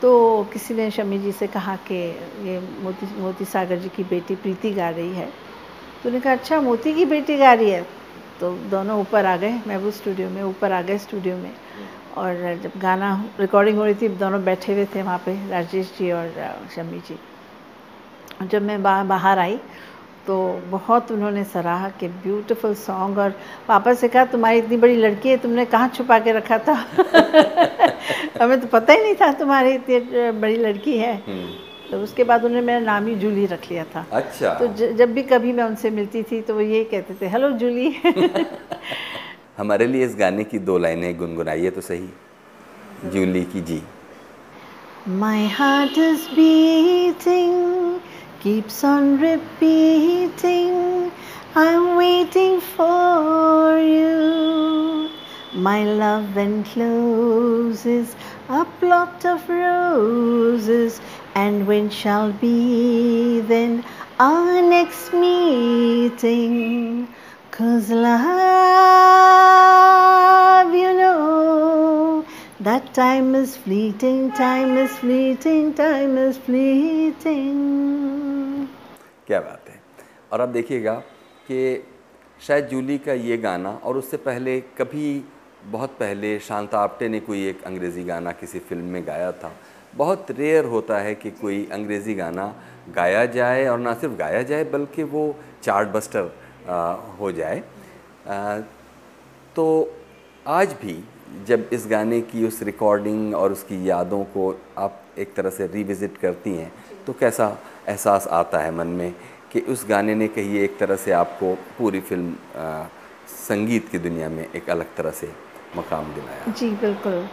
तो 0.01 0.43
किसी 0.53 0.73
ने 0.73 0.89
शमी 0.91 1.17
जी 1.19 1.31
से 1.31 1.47
कहा 1.47 1.75
कि 1.87 1.95
ये 2.47 2.59
मोती 2.83 3.07
मोती 3.21 3.45
सागर 3.45 3.79
जी 3.79 3.89
की 3.89 4.03
बेटी 4.03 4.35
प्रीति 4.35 4.71
गा 4.71 4.89
रही 4.89 5.13
है। 5.13 5.25
तो 5.25 6.09
उन्होंने 6.09 6.19
कहा 6.19 6.33
अच्छा 6.33 6.61
मोती 6.61 6.93
की 6.93 7.05
बेटी 7.05 7.37
गा 7.37 7.53
रही 7.53 7.69
है। 7.69 7.81
तो 8.39 8.51
दोनों 8.71 8.99
ऊपर 9.01 9.25
आ 9.25 9.35
गए, 9.37 9.59
महबूब 9.67 9.91
स्टूडियो 9.91 10.29
में, 10.29 10.41
ऊपर 10.43 10.71
आ 10.71 10.81
गए 10.81 10.97
स्टूडियो 10.97 11.37
में। 11.37 11.51
और 12.17 12.59
जब 12.63 12.71
गाना 12.79 13.13
रिकॉर्डिंग 13.39 13.77
हो 13.77 13.85
रही 13.85 13.95
थी, 13.95 14.07
दोनों 14.07 14.43
बैठे 14.45 14.73
हुए 14.73 14.85
थे 14.95 15.01
वहाँ 15.03 15.17
पे, 15.25 15.35
राजेश 15.49 15.93
जी 15.99 16.11
और 16.11 16.33
शमी 16.75 16.99
जी। 16.99 17.17
जब 18.51 18.62
मैं 18.62 18.81
बाहर 18.83 19.39
आई 19.39 19.57
तो 20.27 20.36
बहुत 20.71 21.12
उन्होंने 21.12 21.43
सराहा 21.43 21.89
कि 21.99 22.07
ब्यूटीफुल 22.07 22.73
सॉन्ग 22.75 23.17
और 23.19 23.33
पापा 23.67 23.93
से 23.93 24.07
कहा 24.07 24.25
तुम्हारी 24.25 24.57
इतनी 24.57 24.77
बड़ी 24.77 24.95
लड़की 24.95 25.29
है 25.29 25.38
तुमने 25.38 25.65
कहाँ 25.65 25.88
छुपा 25.95 26.19
के 26.19 26.31
रखा 26.31 26.57
था? 26.57 26.73
हमें 28.41 28.59
तो 28.62 28.67
पता 28.67 28.93
ही 28.93 29.01
नहीं 29.03 29.15
था 29.21 29.31
तुम्हारी 29.39 29.73
इतनी 29.73 30.31
बड़ी 30.39 30.55
लड़की 30.57 30.97
है। 30.97 31.13
हम्म, 31.27 31.47
तो 31.91 31.97
उसके 32.03 32.23
बाद 32.23 32.45
उन्होंने 32.45 32.65
मेरा 32.67 32.79
नाम 32.79 33.07
ही 33.07 33.15
जूली 33.15 33.45
रख 33.45 33.69
लिया 33.71 33.83
था। 33.95 34.05
अच्छा। 34.12 34.53
तो 34.53 34.67
ज, 34.67 34.91
जब 34.97 35.13
भी 35.13 35.23
कभी 35.23 35.51
मैं 35.53 35.63
उनसे 35.63 35.89
मिलती 35.89 36.23
थी 36.23 36.41
तो 36.41 36.53
वो 36.53 36.62
यही 36.62 36.83
कहते 36.83 37.13
थे 37.21 37.27
हेलो 37.29 37.51
जूली। 37.51 37.89
हमारे 39.57 39.88
लिए 39.88 40.05
इस 40.05 40.15
गाने 40.19 40.43
की 40.43 40.59
दो 40.59 40.77
लाइनें 40.77 41.17
गुनगुनाइए 41.17 41.69
तो 41.69 41.81
सही। 41.81 42.09
जूली 43.13 43.43
की 43.43 43.62
जी। 43.62 43.81
My 45.05 45.47
heart 45.55 45.97
is 45.97 46.21
beating, 46.36 47.92
keeps 48.43 48.84
on 48.84 49.19
repeating. 49.21 51.10
I'm 51.56 51.95
waiting 51.95 52.60
for 52.60 53.77
you. 53.77 55.10
My 55.53 55.86
love 55.86 56.36
encloses 56.36 58.17
a 58.49 58.65
plot 58.82 59.23
of 59.23 59.47
roses, 59.47 60.99
and 61.36 61.65
when 61.65 61.89
shall 61.89 62.34
be 62.34 63.39
then 63.39 63.86
our 64.19 64.62
next 64.62 65.13
meeting? 65.13 67.08
Cause 67.51 67.89
love, 67.91 68.13
you 70.73 70.93
know, 71.01 72.25
that 72.63 72.93
time 72.93 73.36
is 73.36 73.58
fleeting, 73.58 74.32
time 74.32 74.78
is 74.78 74.91
fleeting, 74.91 75.73
time 75.73 76.17
is 76.17 76.38
fleeting. 76.38 77.58
क्या 79.28 79.39
बात 79.39 79.69
है। 79.69 79.82
और 80.32 80.39
अब 80.39 80.49
देखिएगा 80.49 80.93
कि 81.47 81.84
शायद 82.47 82.67
जूली 82.67 82.97
का 82.97 83.13
ये 83.13 83.38
गाना 83.38 83.69
और 83.84 83.97
उससे 83.97 84.17
पहले 84.17 84.60
कभी 84.78 85.26
बहुत 85.65 85.89
पहले 85.99 86.39
शांता 86.39 86.80
आप्टे 86.80 87.10
ने 87.10 87.19
कोई 87.19 87.45
एक 87.47 87.63
अंग्रेज़ी 87.63 88.04
गाना 88.04 88.32
किसी 88.32 88.60
फ़िल्म 88.60 88.86
में 88.86 89.08
गाया 89.08 89.32
था। 89.32 89.52
बहुत 89.95 90.32
रेयर 90.32 90.65
होता 90.65 90.99
है 90.99 91.15
कि 91.15 91.32
कोई 91.32 91.67
अंग्रेज़ी 91.71 92.13
गाना 92.15 92.54
गाया 92.95 93.26
जाए 93.26 93.65
और 93.67 93.80
ना 93.80 93.93
सिर्फ़ 93.93 94.15
गाया 94.15 94.41
जाए 94.41 94.63
बल्कि 94.63 95.04
वो 95.04 95.36
चार्ट 95.63 95.89
बस्टर 95.89 96.32
आ, 96.69 96.93
हो 97.19 97.32
जाए। 97.32 97.63
आ, 98.28 98.60
तो 99.56 99.65
आज 100.47 100.73
भी 100.73 101.04
जब 101.47 101.69
इस 101.73 101.85
गाने 101.87 102.19
की 102.21 102.45
उस 102.47 102.61
रिकॉर्डिंग 102.63 103.35
और 103.35 103.51
उसकी 103.51 103.77
यादों 103.89 104.23
को 104.33 104.55
आप 104.77 104.99
एक 105.19 105.33
तरह 105.35 105.49
से 105.49 105.67
रिविज़िट 105.67 106.17
करती 106.17 106.53
हैं 106.55 106.71
तो 107.07 107.13
कैसा 107.13 107.47
एहसास 107.89 108.27
आता 108.31 108.59
है 108.59 108.71
मन 108.75 108.87
में 108.99 109.13
कि 109.51 109.59
उस 109.69 109.85
गाने 109.89 110.15
ने 110.15 110.27
कहिए 110.27 110.63
एक 110.63 110.77
तरह 110.77 110.95
से 110.95 111.11
आपको 111.11 111.53
पूरी 111.77 111.99
फ़िल्म 112.01 112.35
आ, 112.57 112.85
संगीत 113.47 113.89
की 113.89 113.99
दुनिया 113.99 114.29
में 114.29 114.45
एक 114.45 114.69
अलग 114.69 114.95
तरह 114.97 115.11
से 115.11 115.31
मकाम 115.77 116.13
दिलाया? 116.13 116.51
जी 116.51 116.69
बिल्कुल। 116.81 117.25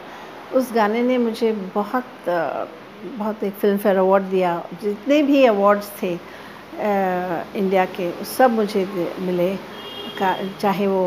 उस 0.58 0.72
गाने 0.74 1.02
ने 1.02 1.18
मुझे 1.18 1.52
बहुत 1.74 2.04
बहुत 2.26 3.42
एक 3.44 3.54
फ़िल्म 3.54 3.78
फेयर 3.78 3.96
अवार्ड 3.98 4.24
दिया। 4.24 4.52
जितने 4.82 5.22
भी 5.22 5.44
अवार्ड्स 5.46 5.90
थे 6.02 6.14
अ, 6.14 7.44
इंडिया 7.56 7.84
के 7.96 8.10
सब 8.36 8.50
मुझे 8.50 8.84
मिले। 9.20 9.54
चाहे 10.60 10.86
वो 10.86 11.04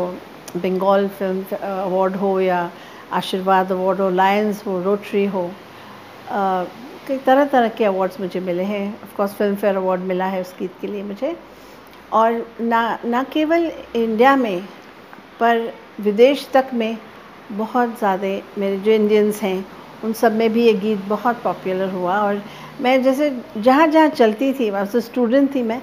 बंगाल 0.56 1.08
फ़िल्म 1.08 1.56
अवार्ड 1.60 2.16
हो 2.16 2.40
या 2.40 2.70
आशीर्वाद 3.14 3.72
अवार्ड 3.72 4.00
हो 4.00 4.08
लायंस 4.10 4.62
हो 4.66 4.80
रोटरी 4.82 5.24
हो 5.26 5.50
कई 7.08 7.18
तरह 7.26 7.44
तरह 7.44 7.68
के 7.68 7.84
अवार्ड्स 7.84 8.20
मुझे 8.20 8.40
मिले 8.40 8.62
हैं। 8.64 8.86
Of 9.02 9.16
course 9.16 9.34
film 9.34 9.56
fair 9.56 9.76
award 9.76 10.00
मिला 10.02 10.26
है 10.26 10.40
उस 10.40 10.54
गीत 10.58 10.72
के 10.80 10.86
लिए 10.86 11.02
मुझे। 11.02 11.36
और 12.12 12.46
ना 12.60 12.98
ना 13.04 13.22
केवल 13.32 13.70
इंडिया 13.96 14.34
में, 14.36 14.60
पर 15.40 15.72
विदेश 16.00 16.48
तक 16.52 16.70
में 16.74 16.96
बहुत 17.52 17.98
ज़्यादा 17.98 18.28
मेरे 18.58 18.76
जो 18.78 18.92
इंडियंस 18.92 19.42
हैं, 19.42 19.64
उन 20.04 20.12
सब 20.12 20.32
में 20.32 20.52
भी 20.52 20.64
ये 20.66 20.72
गीत 20.74 21.04
बहुत 21.08 21.42
पॉपुलर 21.42 21.90
हुआ। 21.90 22.18
और 22.18 22.42
मैं 22.80 23.02
जैसे 23.02 23.30
जहाँ 23.58 23.86
जहाँ 23.88 24.08
चलती 24.10 24.52
थी 24.52 24.70
वहाँ 24.70 24.86
से 24.86 25.00
स्टूडेंट 25.00 25.54
थी 25.54 25.62
मैं 25.62 25.80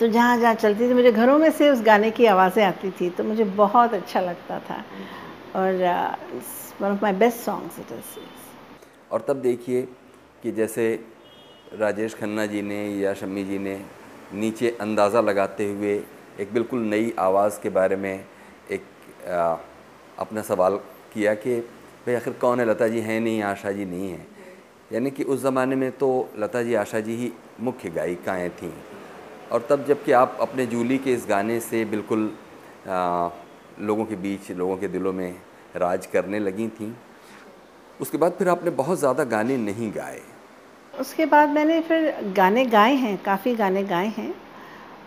तो 0.00 0.06
जहाँ 0.08 0.38
जहाँ 0.38 0.54
चलती 0.54 0.88
थी, 0.88 0.94
मुझे 0.94 1.12
घरों 1.12 1.38
में 1.38 1.50
से 1.50 1.70
उस 1.70 1.82
गाने 1.82 2.10
की 2.10 2.26
आवाज़ें 2.26 2.64
आती 2.64 2.90
थी 2.90 3.10
तो 3.10 3.24
मुझे 3.24 3.44
बहुत 3.44 3.94
अच्छा 3.94 4.20
लगता 4.20 4.58
था। 4.60 4.82
और 5.56 5.72
one 6.80 6.90
of 6.90 7.02
my 7.02 7.12
best 7.12 7.38
songs 7.38 7.78
it 7.78 7.92
is 7.92 8.18
और 9.12 9.24
तब 9.28 9.40
देखिए 9.42 9.82
कि 10.42 10.52
जैसे 10.52 10.84
राजेश 11.78 12.14
खन्ना 12.14 12.46
जी 12.46 12.62
ने 12.62 12.80
या 13.00 13.12
शम्मी 13.14 13.44
जी 13.44 13.58
ने 13.58 13.80
नीचे 14.34 14.70
अंदाज़ा 14.80 15.20
लगाते 15.20 15.68
हुए 15.70 15.94
एक 16.40 16.52
बिल्कुल 16.52 16.80
नई 16.80 17.12
आवाज़ 17.18 17.60
के 17.60 17.68
बारे 17.70 17.96
में 17.96 18.24
एक 18.70 18.82
आ, 19.28 19.56
अपना 20.18 20.42
सवाल 20.42 20.76
किया 21.14 21.34
कि 21.34 21.60
भाई 22.06 22.14
आखिर 22.14 22.32
कौन 22.40 22.60
है 22.60 22.66
लता 22.66 22.88
जी? 22.88 23.00
हैं 23.00 23.20
नहीं 23.20 23.42
आशा 23.42 23.70
जी 23.72 23.84
नहीं 23.84 24.08
हैं। 24.10 24.26
यानी 24.92 25.10
कि 25.10 25.22
उस 25.24 25.40
ज़माने 25.42 25.76
में 25.76 25.90
तो 25.98 26.08
लता 26.38 26.62
जी 26.62 26.74
आशा 26.74 27.00
जी 27.00 27.14
ही 27.16 27.32
मुख्य 27.60 27.90
गायिकाएँ 27.90 28.48
थीं। 28.50 28.72
और 29.52 29.66
तब 29.70 29.84
जबकि 29.84 30.12
आप 30.12 30.36
अपने 30.40 30.66
जूली 30.66 30.98
के 30.98 31.12
इस 31.12 31.26
गाने 31.28 31.58
से 31.60 31.84
बिल्कुल 31.84 32.30
आ, 32.88 33.28
लोगों 33.80 34.04
के 34.04 34.16
बीच, 34.16 34.50
लोगों 34.52 34.76
के 34.76 34.88
दिलों 34.88 35.12
में 35.12 35.34
राज 35.76 36.06
करने 36.06 36.38
लगी 36.38 36.68
थी। 36.70 36.94
उसके 38.00 38.18
बाद 38.18 38.32
फिर 38.32 38.48
आपने 38.48 38.70
बहुत 38.72 38.98
ज़्यादा 38.98 39.24
गाने 39.26 39.56
नहीं 39.56 39.90
गाए। 39.92 40.20
उसके 40.94 41.26
बाद 41.26 41.48
मैंने 41.48 41.80
फिर 41.80 42.14
गाने 42.36 42.64
गाए 42.66 42.94
हैं, 42.94 43.16
काफ़ी 43.22 43.54
गाने 43.54 43.82
गाए 43.84 44.06
हैं। 44.08 44.34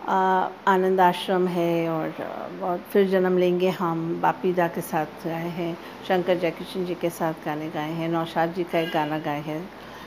आनंद 0.08 1.00
आश्रम 1.00 1.46
है 1.48 1.88
और 1.88 2.14
बहुत 2.60 2.84
फिर 2.92 3.08
जन्म 3.08 3.38
लेंगे 3.38 3.68
हम, 3.70 4.20
बापी 4.20 4.52
दा 4.52 4.68
के 4.68 4.80
साथ 4.80 5.26
गाए 5.26 5.48
हैं, 5.50 5.76
शंकर 6.08 6.38
जयकिशन 6.38 6.84
जी 6.84 6.94
के 6.94 7.10
साथ 7.10 7.44
गाने 7.44 7.68
गाए 7.70 7.90
हैं, 7.92 8.08
नौशाद 8.08 8.52
जी 8.54 8.64
का 8.64 8.78
एक 8.78 8.92
गाना 8.92 9.18
गाए 9.18 9.40
हैं। 9.40 9.60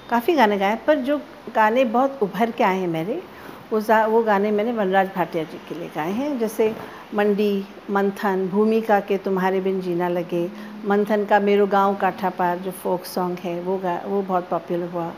काफ़ी 0.10 0.36
गाने 0.36 0.58
गाए 0.58 0.76
पर 0.88 0.95
जो 1.00 1.17
गाने 1.56 1.86
बहुत 1.88 2.19
उभर 2.24 2.52
के 2.52 2.63
आए 2.63 2.80
हैं 2.80 2.88
मेरे 2.88 3.21
वो 3.71 3.79
वो 4.12 4.21
गाने 4.23 4.51
मैंने 4.51 4.71
वनराज 4.71 5.10
भाटिया 5.15 5.43
जी 5.43 5.57
के 5.69 5.75
लिए 5.75 5.89
गाए 5.95 6.12
हैं। 6.12 6.38
जैसे 6.39 6.73
मंडी, 7.15 7.65
मंथन, 7.89 8.47
भूमिका 8.47 8.99
के 9.01 9.17
तुम्हारे 9.17 9.62
बिन 9.62 9.79
जीना 9.81 10.07
लगे, 10.10 10.49
मंथन 10.86 11.25
का 11.25 11.39
मेरो 11.39 11.67
गाँव 11.67 11.95
काठा 11.95 12.29
पार 12.29 12.57
जो 12.60 12.71
फोक 12.73 13.05
सॉन्ग 13.05 13.39
है, 13.39 13.60
वो 13.62 13.77
गा, 13.77 14.01
वो 14.05 14.21
बहुत 14.21 14.49
पॉपुलर 14.49 14.88
हुआ। 14.88 15.12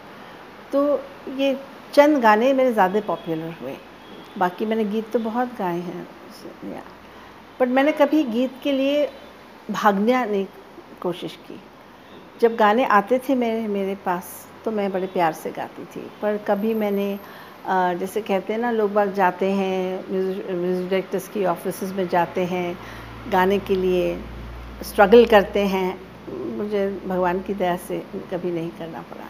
तो 0.72 1.02
ये 1.38 1.58
चंद 1.94 2.22
गाने 2.22 2.54
मेरे 2.54 2.74
ज़्यादा 2.74 3.02
पॉपुलर 3.08 3.54
हुए। 3.62 3.76
बाकी 4.38 4.66
मैंने 4.66 4.86
गीत 4.86 5.12
तो 5.13 5.20
बहुत 5.22 5.58
गाए 5.58 5.80
हैं। 5.80 6.08
बट 7.60 7.68
मैंने 7.70 7.92
कभी 7.92 8.24
गीत 8.26 8.52
के 8.63 8.72
लिए 8.72 9.10
भागने 9.72 10.26
नहीं 10.26 10.46
कोशिश 11.02 11.36
की। 11.48 11.60
जब 12.42 12.56
गाने 12.56 12.86
आते 12.92 13.20
थे 13.20 13.36
मेरे 13.36 13.68
मेरे 13.68 13.96
पास 14.06 14.32
तो 14.66 14.72
मैं 14.72 14.92
बड़े 14.92 15.08
प्यार 15.08 15.34
से 15.34 15.52
गाती 15.52 15.86
थी। 15.86 16.02
पर 16.22 16.38
कभी 16.48 16.74
मैंने 16.74 17.18
जैसे 17.65 18.21
कहते 18.21 18.54
हैं 18.54 18.60
ना 18.60 18.71
लोग 18.71 18.93
बाग 18.93 19.13
जाते 19.13 19.45
हैं 19.52 20.06
म्यूज़िक 20.10 20.89
डायरेक्टर्स 20.89 21.28
की 21.28 21.45
ऑफ़िस 21.45 21.84
में 21.95 22.08
जाते 22.10 22.43
हैं 22.45 22.78
गाने 23.32 23.60
के 23.60 23.76
लिए 23.76 24.17
स्ट्रगल 24.84 25.26
करते 25.26 25.60
हैं। 25.73 25.99
मुझे 26.58 26.88
भगवान 27.08 27.39
की 27.41 27.54
दया 27.54 27.76
से 27.88 28.04
कभी 28.32 28.52
नहीं 28.52 28.69
करना 28.80 29.02
पड़ा। 29.12 29.30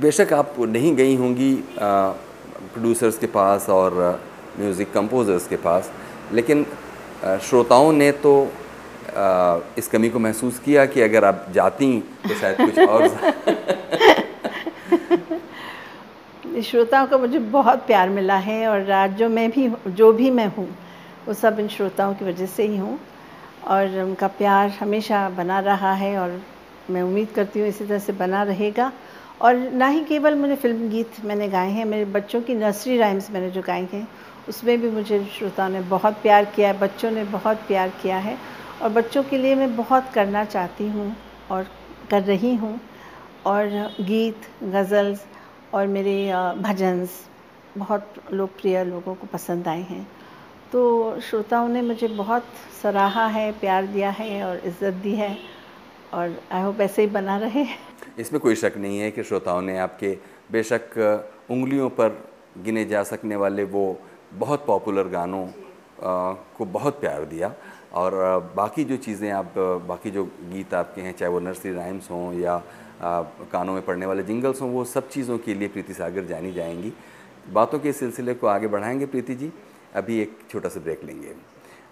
बेशक 0.00 0.32
आप 0.32 0.54
नहीं 0.60 0.94
गई 0.96 1.16
होंगी 1.16 1.54
प्रोड्यूसर्स 1.78 3.18
के 3.18 3.26
पास 3.36 3.68
और 3.70 4.20
म्यूज़िक 4.58 4.92
कंपोजर्स 4.92 5.46
के 5.48 5.56
पास 5.64 5.90
लेकिन 6.32 6.66
श्रोताओं 7.48 7.92
ने 7.92 8.10
तो 8.24 8.32
आ, 9.16 9.58
इस 9.78 9.88
कमी 9.88 10.08
को 10.10 10.18
महसूस 10.18 10.58
किया 10.64 10.84
कि 10.86 11.00
अगर 11.02 11.24
आप 11.24 11.46
जाती 11.54 12.00
तो 12.28 12.34
शायद 12.34 12.56
कुछ 12.60 12.78
और 12.78 13.08
श्रोताओं 16.62 17.06
का 17.06 17.18
मुझे 17.18 17.38
बहुत 17.38 17.86
प्यार 17.86 18.08
मिला 18.08 18.36
है 18.36 18.66
और 18.68 19.16
जो 19.18 19.28
मैं 19.28 19.50
भी, 19.50 19.68
जो 19.88 20.12
भी 20.12 20.30
मैं 20.30 20.46
हूँ, 20.46 20.68
वो 21.26 21.34
सब 21.34 21.58
इन 21.60 21.68
श्रोताओं 21.68 22.14
की 22.14 22.24
वजह 22.24 22.46
से 22.46 22.66
ही 22.66 22.76
हूँ। 22.76 22.98
और 23.64 23.98
उनका 24.00 24.26
प्यार 24.28 24.68
हमेशा 24.70 25.28
बना 25.28 25.58
रहा 25.60 25.92
है 25.92 26.16
और 26.18 26.40
मैं 26.90 27.02
उम्मीद 27.02 27.28
करती 27.28 27.60
हूँ 27.60 27.68
इसी 27.68 27.84
तरह 27.84 27.98
से 27.98 28.12
बना 28.12 28.42
रहेगा। 28.42 28.92
और 29.40 29.56
ना 29.56 29.86
ही 29.86 30.04
केवल 30.04 30.34
मुझे 30.34 30.56
फ़िल्म 30.56 30.88
गीत 30.88 31.24
मैंने 31.24 31.48
गाए 31.48 31.70
हैं, 31.70 31.84
मेरे 31.84 32.04
बच्चों 32.04 32.40
की 32.42 32.54
नर्सरी 32.54 32.96
राइम्स 32.98 33.30
मैंने 33.30 33.50
जो 33.50 33.62
गाए 33.62 33.88
हैं, 33.92 34.08
उसमें 34.48 34.80
भी 34.80 34.90
मुझे 34.90 35.24
श्रोताओं 35.38 35.68
ने 35.68 35.80
बहुत 35.80 36.14
प्यार 36.14 36.44
किया 36.44 36.68
है, 36.68 36.78
बच्चों 36.78 37.10
ने 37.10 37.24
बहुत 37.24 37.56
प्यार 37.56 37.88
किया 38.02 38.18
है। 38.18 38.36
और 38.82 38.88
बच्चों 38.88 39.22
के 39.22 39.38
लिए 39.38 39.54
मैं 39.54 39.74
बहुत 39.76 40.10
करना 40.14 40.44
चाहती 40.44 40.88
हूँ 40.88 41.16
और 41.50 41.66
कर 42.10 42.22
रही 42.22 42.54
हूँ। 42.54 42.80
और 43.46 43.66
गीत, 44.00 44.46
गज़ल्स 44.62 45.26
और 45.74 45.86
मेरे 45.86 46.16
भजन्स 46.62 47.10
बहुत 47.78 48.14
लोकप्रिय 48.32 48.84
लोगों 48.84 49.14
को 49.14 49.26
पसंद 49.26 49.68
आए 49.68 49.82
हैं। 49.82 50.06
तो 50.72 51.20
श्रोताओं 51.20 51.68
ने 51.68 51.82
मुझे 51.82 52.08
बहुत 52.08 52.44
सराहा 52.82 53.26
है 53.26 53.50
प्यार 53.52 53.86
दिया 53.86 54.10
है 54.10 54.42
और 54.44 54.60
इज़्ज़त 54.64 54.94
दी 55.02 55.14
है 55.14 55.36
और 56.14 56.36
आई 56.52 56.62
होप 56.62 56.80
ऐसे 56.80 57.02
ही 57.02 57.08
बना 57.08 57.36
रहे 57.38 57.66
इसमें 58.18 58.40
कोई 58.40 58.54
शक 58.54 58.74
नहीं 58.76 58.98
है 58.98 59.10
कि 59.10 59.22
श्रोताओं 59.22 59.60
ने 59.62 59.78
आपके 59.78 60.16
बेशक 60.52 60.96
उंगलियों 61.50 61.88
पर 61.90 62.18
गिने 62.64 62.84
जा 62.84 63.02
सकने 63.02 63.36
वाले 63.36 63.64
वो 63.64 63.84
बहुत 64.34 64.66
पॉपुलर 64.66 65.08
गानों 65.08 65.46
आ, 65.46 66.32
को 66.58 66.64
बहुत 66.64 67.00
प्यार 67.00 67.24
दिया 67.24 67.52
और 67.94 68.14
बाकी 68.56 68.84
जो 68.84 68.96
चीज़ें 68.96 69.30
आप 69.32 69.54
बाकी 69.88 70.10
जो 70.10 70.24
गीत 70.24 70.74
आपके 70.74 71.00
हैं 71.00 71.12
चाहे 71.16 71.32
वो 71.32 71.40
नर्सरी 71.40 71.72
राइम्स 71.72 72.10
हों 72.10 72.32
या 72.34 72.62
कानों 73.02 73.72
में 73.72 73.84
पड़ने 73.84 74.06
वाले 74.06 74.22
जिंगल्स 74.22 74.62
हों, 74.62 74.70
वो 74.70 74.84
सब 74.84 75.08
चीज़ों 75.08 75.38
के 75.38 75.54
लिए 75.54 75.68
प्रीति 75.68 75.94
सागर 75.94 76.24
जानी 76.24 76.52
जाएँगी। 76.52 76.92
बातों 77.52 77.78
के 77.78 77.92
सिलसिले 77.92 78.34
को 78.34 78.46
आगे 78.46 78.66
बढ़ाएँगे 78.66 79.06
प्रीति 79.06 79.34
जी। 79.34 79.52
अभी 79.94 80.20
एक 80.20 80.38
छोटा 80.50 80.68
सा 80.68 80.80
ब्रेक 80.80 81.04
लेंगे। 81.04 81.28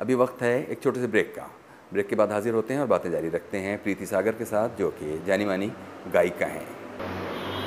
अभी 0.01 0.15
वक्त 0.15 0.43
है 0.43 0.67
एक 0.67 0.83
छोटे 0.83 1.01
से 1.01 1.07
ब्रेक 1.07 1.35
का। 1.37 1.51
ब्रेक 1.93 2.09
के 2.09 2.17
बाद 2.17 2.33
हाजिर 2.33 2.55
होते 2.55 2.75
हैं 2.75 2.81
और 2.81 2.87
बातें 2.87 3.11
जारी 3.11 3.29
रखते 3.29 3.59
हैं 3.59 3.83
प्रीति 3.83 4.07
सागर 4.07 4.33
के 4.33 4.45
साथ, 4.45 4.69
जो 4.79 4.91
कि 4.91 5.23
जानी 5.27 5.45
मानी 5.45 5.73
गायिका 6.13 6.47
हैं। 6.47 6.67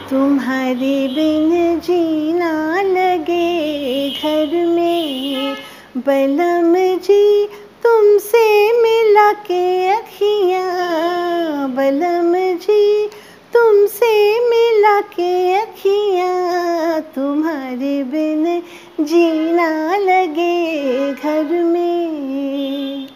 तुम्हारे 0.09 1.07
बिन 1.07 1.79
जीना 1.79 2.81
लगे 2.81 4.09
घर 4.09 4.67
में। 4.67 5.55
बलम 5.97 6.97
जी, 6.97 7.47
तुमसे 7.83 8.73
मिला 8.81 9.33
के 9.33 9.87
अखियाँ। 9.89 11.69
बलम 11.69 12.57
जी 12.57 13.09
तुमसे 13.53 14.13
मिला 14.49 14.99
के 15.09 15.33
अखियाँ 15.55 17.01
तुम्हारे 17.15 18.03
बिन 18.03 18.61
जीना 19.01 19.69
लगे 19.97 21.13
घर 21.13 21.53
में। 21.63 23.07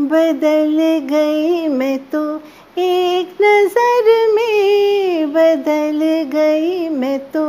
बदल 0.00 0.76
गई 1.10 1.68
मैं 1.68 1.98
तो 2.10 2.24
एक 2.78 3.36
नज़र 3.42 4.06
में, 4.34 5.32
बदल 5.32 6.00
गई 6.32 6.88
मैं 6.88 7.18
तो 7.32 7.44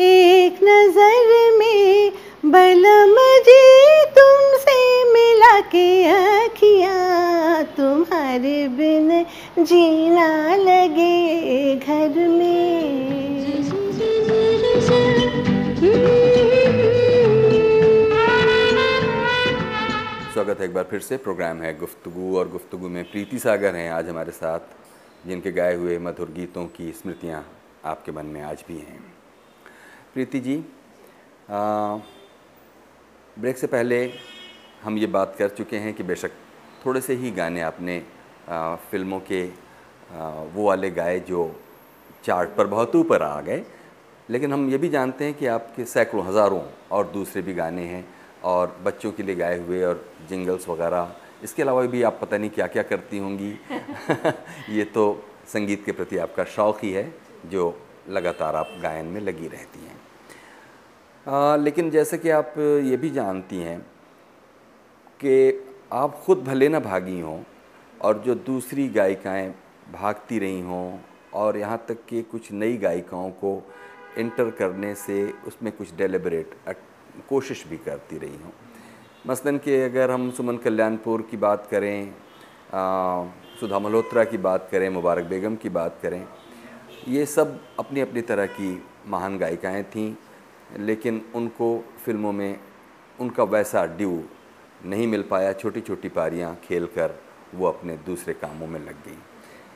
एक 0.00 0.62
नज़र 0.64 1.56
में। 1.58 2.12
बलम 2.44 3.16
जी 3.46 3.62
तुमसे 4.16 4.78
मिला 5.12 5.58
के 5.72 5.88
अखियाँ 6.08 7.64
तुम्हारे 7.76 8.66
बिन 8.68 9.08
जीना 9.64 10.56
लगे 10.56 11.76
घर 11.76 12.28
में। 12.28 13.00
स्वागत 20.32 20.60
है 20.60 20.64
एक 20.64 20.74
बार 20.74 20.84
फिर 20.84 21.00
से। 21.00 21.16
प्रोग्राम 21.16 21.62
है 21.62 21.78
गुफ्तगु 21.78 22.36
और 22.36 22.48
गुफ्तगु 22.48 22.88
में 22.88 23.04
प्रीति 23.10 23.38
सागर 23.38 23.76
हैं 23.76 23.90
आज 23.90 24.08
हमारे 24.08 24.32
साथ 24.32 24.60
जिनके 25.26 25.52
गाए 25.52 25.74
हुए 25.74 25.98
मधुर 25.98 26.30
गीतों 26.30 26.66
की 26.66 26.92
स्मृतियाँ 26.92 27.44
आपके 27.84 28.12
मन 28.12 28.26
में 28.26 28.40
आज 28.42 28.64
भी 28.68 28.76
हैं। 28.76 29.00
प्रीति 30.14 30.40
जी 30.40 30.56
आ, 31.50 31.96
ब्रेक 33.38 33.58
से 33.58 33.66
पहले 33.66 34.12
हम 34.82 34.98
ये 34.98 35.06
बात 35.06 35.36
कर 35.38 35.48
चुके 35.48 35.76
हैं 35.76 35.94
कि 35.94 36.02
बेशक 36.02 36.30
थोड़े 36.86 37.00
से 37.00 37.14
ही 37.14 37.30
गाने 37.30 37.60
आपने 37.60 38.02
फ़िल्मों 38.90 39.20
के 39.22 39.44
वो 40.54 40.66
वाले 40.66 40.90
गाए 40.90 41.18
जो 41.20 41.50
चार्ट 42.24 42.50
पर 42.56 42.66
बहुत 42.66 42.96
ऊपर 42.96 43.22
आ 43.22 43.40
गए। 43.40 43.62
लेकिन 44.28 44.52
हम 44.52 44.68
ये 44.70 44.78
भी 44.78 44.88
जानते 44.88 45.24
हैं 45.24 45.34
कि 45.34 45.46
आपके 45.46 45.84
सैकड़ों, 45.84 46.24
हज़ारों 46.26 46.62
और 46.90 47.06
दूसरे 47.06 47.42
भी 47.42 47.54
गाने 47.54 47.84
हैं 47.84 48.04
और 48.44 48.76
बच्चों 48.84 49.12
के 49.12 49.22
लिए 49.22 49.34
गाए 49.36 49.58
हुए 49.58 49.82
और 49.84 50.04
जिंगल्स 50.28 50.68
वगैरह। 50.68 51.12
इसके 51.44 51.62
अलावा 51.62 51.82
भी 51.86 52.02
आप 52.02 52.18
पता 52.22 52.38
नहीं 52.38 52.50
क्या 52.50 52.66
क्या 52.66 52.82
करती 52.82 53.18
होंगी। 53.18 53.52
ये 54.76 54.84
तो 54.84 55.04
संगीत 55.52 55.84
के 55.84 55.92
प्रति 55.92 56.16
आपका 56.18 56.44
शौक़ 56.46 56.78
ही 56.82 56.92
है, 56.92 57.12
जो 57.46 57.74
लगातार 58.08 58.56
आप 58.56 58.70
गायन 58.82 59.06
में 59.06 59.20
लगी 59.20 59.48
रहती 59.48 59.80
हैं। 59.80 59.98
लेकिन 61.58 61.90
जैसे 61.90 62.18
कि 62.18 62.30
आप 62.30 62.54
ये 62.58 62.96
भी 62.96 63.10
जानती 63.10 63.56
हैं 63.56 63.78
कि 65.20 65.64
आप 65.92 66.20
खुद 66.24 66.44
भले 66.44 66.68
ना 66.68 66.80
भागी 66.80 67.20
हों 67.20 67.38
और 68.02 68.18
जो 68.18 68.34
दूसरी 68.34 68.88
गायिकाएँ 68.88 69.48
भागती 69.92 70.38
रही 70.38 70.60
हों 70.60 70.98
और 71.34 71.56
यहाँ 71.56 71.84
तक 71.88 71.98
कि 72.08 72.22
कुछ 72.22 72.50
नई 72.52 72.76
गायिकाओं 72.76 73.30
को 73.30 73.62
इंटर 74.18 74.50
करने 74.50 74.94
से 74.94 75.22
उसमें 75.46 75.72
कुछ 75.72 75.94
डेलिबरेट 75.94 76.54
कोशिश 77.28 77.66
भी 77.66 77.76
करती 77.76 78.18
रही 78.18 78.36
हूँ। 78.36 78.52
मसलन 79.26 79.58
कि 79.58 79.74
अगर 79.80 80.10
हम 80.10 80.30
सुमन 80.30 80.56
कल्याणपुर 80.56 81.22
की 81.30 81.36
बात 81.36 81.68
करें 81.70 82.12
आ, 82.74 83.24
सुधा 83.60 83.78
मल्होत्रा 83.78 84.24
की 84.24 84.38
बात 84.38 84.68
करें 84.72 84.88
मुबारक 84.88 85.24
बेगम 85.24 85.56
की 85.56 85.68
बात 85.68 85.98
करें 86.02 86.24
ये 87.08 87.24
सब 87.26 87.58
अपनी 87.78 88.00
अपनी 88.00 88.22
तरह 88.22 88.46
की 88.46 88.82
महान 89.06 89.38
गायिकाएँ 89.38 89.82
थीं 89.84 90.14
लेकिन 90.78 91.22
उनको 91.34 91.76
फ़िल्मों 92.04 92.32
में 92.32 92.60
उनका 93.20 93.42
वैसा 93.44 93.84
ड्यू 93.86 94.22
नहीं 94.84 95.06
मिल 95.06 95.22
पाया 95.22 95.52
छोटी 95.52 95.80
छोटी 95.80 96.08
पारियाँ 96.08 96.54
खेल 96.64 96.86
कर 96.86 97.18
वो 97.54 97.66
अपने 97.68 97.96
दूसरे 98.06 98.34
कामों 98.34 98.66
में 98.66 98.80
लग 98.80 99.04
गई। 99.06 99.18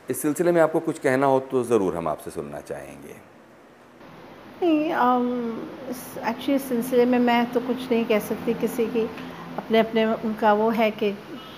इस 0.09 0.21
सिलसिले 0.21 0.51
में 0.51 0.61
आपको 0.61 0.79
कुछ 0.81 0.99
कहना 0.99 1.25
हो 1.25 1.39
तो 1.51 1.63
ज़रूर 1.63 1.95
हम 1.95 2.07
आपसे 2.07 2.31
सुनना 2.31 2.59
चाहेंगे। 2.61 3.15
एक्चुअली 6.21 6.55
इस 6.55 6.67
सिलसिले 6.69 7.05
में 7.05 7.19
मैं 7.19 7.45
तो 7.53 7.59
कुछ 7.61 7.91
नहीं 7.91 8.05
कह 8.05 8.19
सकती 8.21 8.53
किसी 8.55 8.85
की। 8.87 9.05
अपने 9.57 9.79
अपने 9.79 10.05
उनका 10.05 10.53
वो 10.53 10.69
है 10.71 10.89
कि 10.91 11.11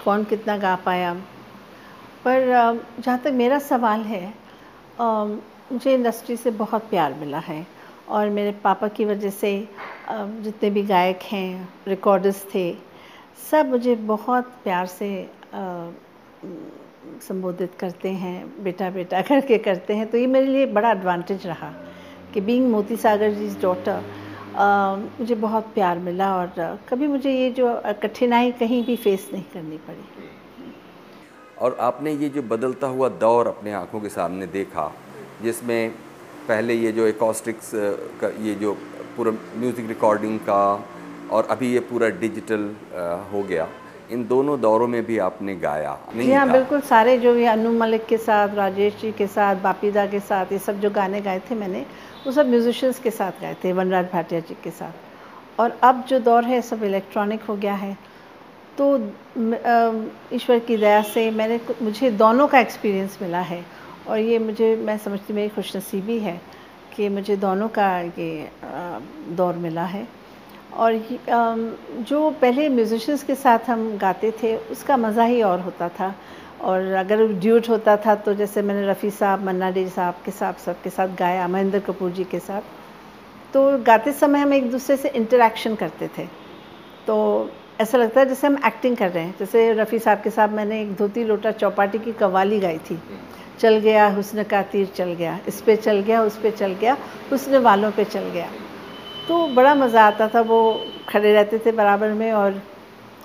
कौन 0.03 0.23
कितना 0.23 0.58
गा 0.58 0.75
पाया। 0.86 1.13
पर 2.25 2.45
जहाँ 2.99 3.17
तक 3.19 3.32
मेरा 3.34 3.60
सवाल 3.62 4.01
है 4.03 4.34
मुझे 4.99 5.93
इंडस्ट्री 5.93 6.36
से 6.38 6.51
बहुत 6.53 6.89
प्यार 6.89 7.13
मिला 7.13 7.39
है। 7.39 7.65
और 8.10 8.30
मेरे 8.30 8.51
पापा 8.63 8.88
की 8.88 9.06
वजह 9.06 9.30
से 9.32 9.49
जितने 10.10 10.69
भी 10.69 10.84
गायक 10.84 11.19
हैं 11.23 11.69
रिकॉर्डर्स 11.88 12.43
थे, 12.53 12.71
सब 13.51 13.69
मुझे 13.69 13.95
बहुत 13.95 14.45
प्यार 14.63 14.86
से 14.88 15.10
संबोधित 17.28 17.71
करते 17.80 18.10
हैं 18.21 18.63
बेटा 18.63 18.89
बेटा 18.89 19.21
करके 19.21 19.58
करते 19.58 19.95
हैं 19.95 20.08
तो 20.08 20.17
ये 20.17 20.28
मेरे 20.28 20.47
लिए 20.47 20.65
बड़ा 20.73 20.91
एडवांटेज 20.91 21.45
रहा 21.47 21.71
कि 22.34 22.41
बीइंग 22.41 22.69
मोती 22.71 22.95
सागर 22.95 23.34
जी 23.34 23.50
डॉटर 23.62 24.04
मुझे 25.19 25.36
बहुत 25.36 25.73
प्यार 25.73 26.00
मिला 26.00 26.34
और 26.36 26.78
कभी 26.89 27.08
मुझे 27.08 27.32
ये 27.32 27.50
जो 27.52 27.73
कठिनाई 28.04 28.52
कहीं 28.60 28.84
भी 28.86 28.95
फेस 28.95 29.30
नहीं 29.34 29.43
करनी 29.54 29.78
पड़ी। 29.88 30.04
और 31.58 31.78
आपने 31.82 32.12
ये 32.13 32.30
जो 32.30 32.41
बदलता 32.50 32.88
हुआ 32.88 33.10
दौर 33.21 33.47
अपने 33.47 33.73
आँखों 33.73 34.00
के 34.02 34.10
सामने 34.10 34.47
देखा, 34.47 34.91
जिसमें 35.43 35.89
पहले 36.47 36.73
ये 36.73 36.91
जो 36.91 37.06
एकॉस्टिक्स 37.08 37.71
का, 38.21 38.28
ये 38.43 38.54
जो 38.56 38.73
पूरा 39.17 39.32
म्यूज़िक 39.32 39.88
रिकॉर्डिंग 39.88 40.39
का 40.39 40.62
और 41.32 41.47
अभी 41.52 41.73
ये 41.73 41.80
पूरा 41.89 42.10
डिजिटल 42.19 42.69
हो 43.34 43.43
गया 43.43 43.67
इन 44.11 44.27
दोनों 44.27 44.59
दौरों 44.61 44.87
में 44.87 45.03
भी 45.05 45.17
आपने 45.19 45.55
गाया 45.55 45.97
जी 46.15 46.31
हाँ 46.31 46.49
बिल्कुल 46.51 46.81
सारे 46.81 47.17
जो 47.17 47.33
भी 47.33 47.45
अनु 47.45 47.71
मलिक 47.79 48.05
के 48.05 48.17
साथ 48.17 48.55
राजेश 48.55 48.95
जी 49.01 49.11
के 49.11 49.27
साथ 49.27 49.55
बापीदा 49.63 50.05
के 50.07 50.19
साथ 50.19 50.51
ये 50.51 50.59
सब 50.59 50.79
जो 50.79 50.89
गाने 50.91 51.21
गाए 51.21 51.39
थे 51.49 51.55
मैंने 51.55 51.85
वो 52.25 52.31
सब 52.31 52.49
म्यूजिशियंस 52.49 52.99
के 52.99 53.11
साथ 53.11 53.41
गाए 53.41 53.55
थे 53.63 53.73
वनराज 53.73 54.05
भाटिया 54.13 54.39
जी 54.39 54.55
के 54.63 54.71
साथ। 54.71 55.59
और 55.59 55.77
अब 55.83 56.03
जो 56.09 56.19
दौर 56.19 56.43
है 56.45 56.61
सब 56.61 56.83
इलेक्ट्रॉनिक 56.83 57.43
हो 57.43 57.55
गया 57.55 57.73
है। 57.75 57.97
तो 58.77 58.97
ईश्वर 60.35 60.59
की 60.67 60.77
दया 60.77 61.01
से 61.03 61.29
मैंने 61.31 61.59
मुझे 61.81 62.11
दोनों 62.13 62.47
का 62.47 62.59
एक्सपीरियंस 62.59 63.17
मिला 63.21 63.39
है। 63.41 63.63
और 64.07 64.17
ये 64.19 64.39
मुझे 64.39 64.75
मैं 64.85 64.97
समझती 64.97 65.33
मेरी 65.33 65.49
खुशनसीबी 65.49 66.19
है 66.19 66.39
कि 66.95 67.09
मुझे 67.09 67.35
दोनों 67.37 67.67
का 67.69 67.87
ये 67.99 68.49
दौर 69.37 69.55
मिला 69.57 69.85
है। 69.85 70.07
और 70.77 70.93
जो 72.01 72.29
पहले 72.41 72.67
म्यूज़िशंस 72.69 73.23
के 73.23 73.35
साथ 73.35 73.69
हम 73.69 73.97
गाते 73.97 74.31
थे, 74.43 74.55
उसका 74.71 74.97
मज़ा 74.97 75.23
ही 75.23 75.41
और 75.41 75.59
होता 75.59 75.89
था। 75.89 76.13
और 76.61 76.91
अगर 76.95 77.25
ड्यूट 77.29 77.69
होता 77.69 77.95
था 77.97 78.15
तो 78.15 78.33
जैसे 78.33 78.61
मैंने 78.61 78.87
रफ़ी 78.87 79.09
साहब, 79.11 79.43
मन्ना 79.45 79.69
डे 79.71 79.87
साहब 79.89 80.15
के 80.25 80.31
साथ, 80.31 80.53
सबके 80.65 80.89
साथ 80.89 81.15
गाया, 81.15 81.47
महेंद्र 81.47 81.79
कपूर 81.79 82.11
जी 82.11 82.23
के 82.23 82.39
साथ। 82.39 82.61
तो 83.53 83.77
गाते 83.83 84.11
समय 84.13 84.39
हम 84.39 84.53
एक 84.53 84.69
दूसरे 84.71 84.97
से 84.97 85.09
इंटरेक्शन 85.09 85.75
करते 85.75 86.09
थे। 86.17 86.25
तो 87.07 87.17
ऐसा 87.81 87.97
लगता 87.97 88.19
है 88.19 88.25
जैसे 88.25 88.47
हम 88.47 88.57
एक्टिंग 88.65 88.95
कर 88.97 89.09
रहे 89.09 89.23
हैं। 89.23 89.35
जैसे 89.39 89.71
रफ़ी 89.73 89.99
साहब 89.99 90.21
के 90.21 90.29
साथ 90.29 90.49
मैंने 90.49 90.81
एक 90.81 90.95
धोती 90.95 91.23
लोटा 91.23 91.51
चौपाटी 91.53 91.99
की 91.99 92.11
कवाली 92.13 92.59
गाई 92.59 92.77
थी। 92.79 92.99
चल 93.59 93.77
गया, 93.79 94.07
हुस्न 94.07 94.43
का 94.43 94.61
तीर 94.63 94.87
चल 94.95 95.13
गया, 95.13 95.37
इस 95.47 95.61
पे 95.61 95.75
चल 95.75 95.99
गया, 95.99 96.21
उस 96.23 96.37
पे 96.37 96.51
चल 96.51 96.73
गया, 96.73 96.97
हुस्न 97.31 97.57
वालों 97.59 97.91
पे 97.91 98.03
चल 98.05 98.29
गया। 98.29 98.47
तो 99.27 99.47
बड़ा 99.47 99.73
मज़ा 99.75 100.03
आता 100.07 100.27
था, 100.27 100.41
वो 100.41 100.85
खड़े 101.09 101.33
रहते 101.33 101.57
थे 101.59 101.71
बराबर 101.71 102.11
में 102.13 102.31
और 102.33 102.61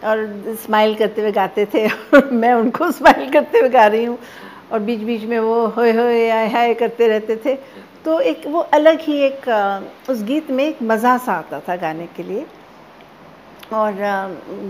और 0.04 0.54
स्माइल 0.62 0.94
करते 0.94 1.20
हुए 1.20 1.32
गाते 1.32 1.66
थे। 1.74 1.86
और 1.88 2.30
मैं 2.32 2.52
उनको 2.54 2.90
स्माइल 2.90 3.30
करते 3.32 3.58
हुए 3.58 3.68
गा 3.68 3.86
रही 3.86 4.04
हूँ 4.04 4.18
और 4.72 4.78
बीच 4.80 5.00
बीच 5.00 5.24
में 5.24 5.38
वो 5.38 5.66
होए 5.66 5.92
होए 5.92 6.28
आए 6.30 6.48
हाय 6.52 6.74
करते 6.74 7.08
रहते 7.08 7.36
थे। 7.44 7.54
तो 8.04 8.18
एक 8.20 8.46
वो 8.46 8.60
अलग 8.74 9.00
ही 9.00 9.18
एक, 9.18 9.48
उस 10.10 10.22
गीत 10.22 10.50
में 10.50 10.64
एक 10.64 10.82
मज़ा 10.82 11.16
सा 11.18 11.32
आता 11.32 11.60
था 11.68 11.76
गाने 11.76 12.06
के 12.16 12.22
लिए। 12.22 12.46
और, 13.72 13.94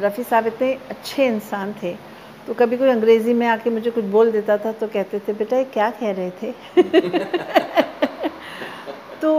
रफ़ी 0.02 0.22
साहब 0.22 0.46
इतने 0.46 0.72
अच्छे 0.90 1.26
इंसान 1.26 1.74
थे। 1.82 1.94
तो 2.46 2.54
कभी 2.54 2.76
कोई 2.76 2.88
अंग्रेज़ी 2.88 3.34
में 3.34 3.46
आके 3.46 3.70
मुझे 3.70 3.90
कुछ 3.90 4.04
बोल 4.04 4.30
देता 4.32 4.56
था 4.58 4.72
तो 4.72 4.86
कहते 4.88 5.18
थे, 5.18 5.32
बेटा 5.32 5.56
ये 5.56 5.64
क्या 5.64 5.90
कह 5.90 6.12
रहे 6.12 6.30
थे? 6.42 6.52
तो 9.22 9.32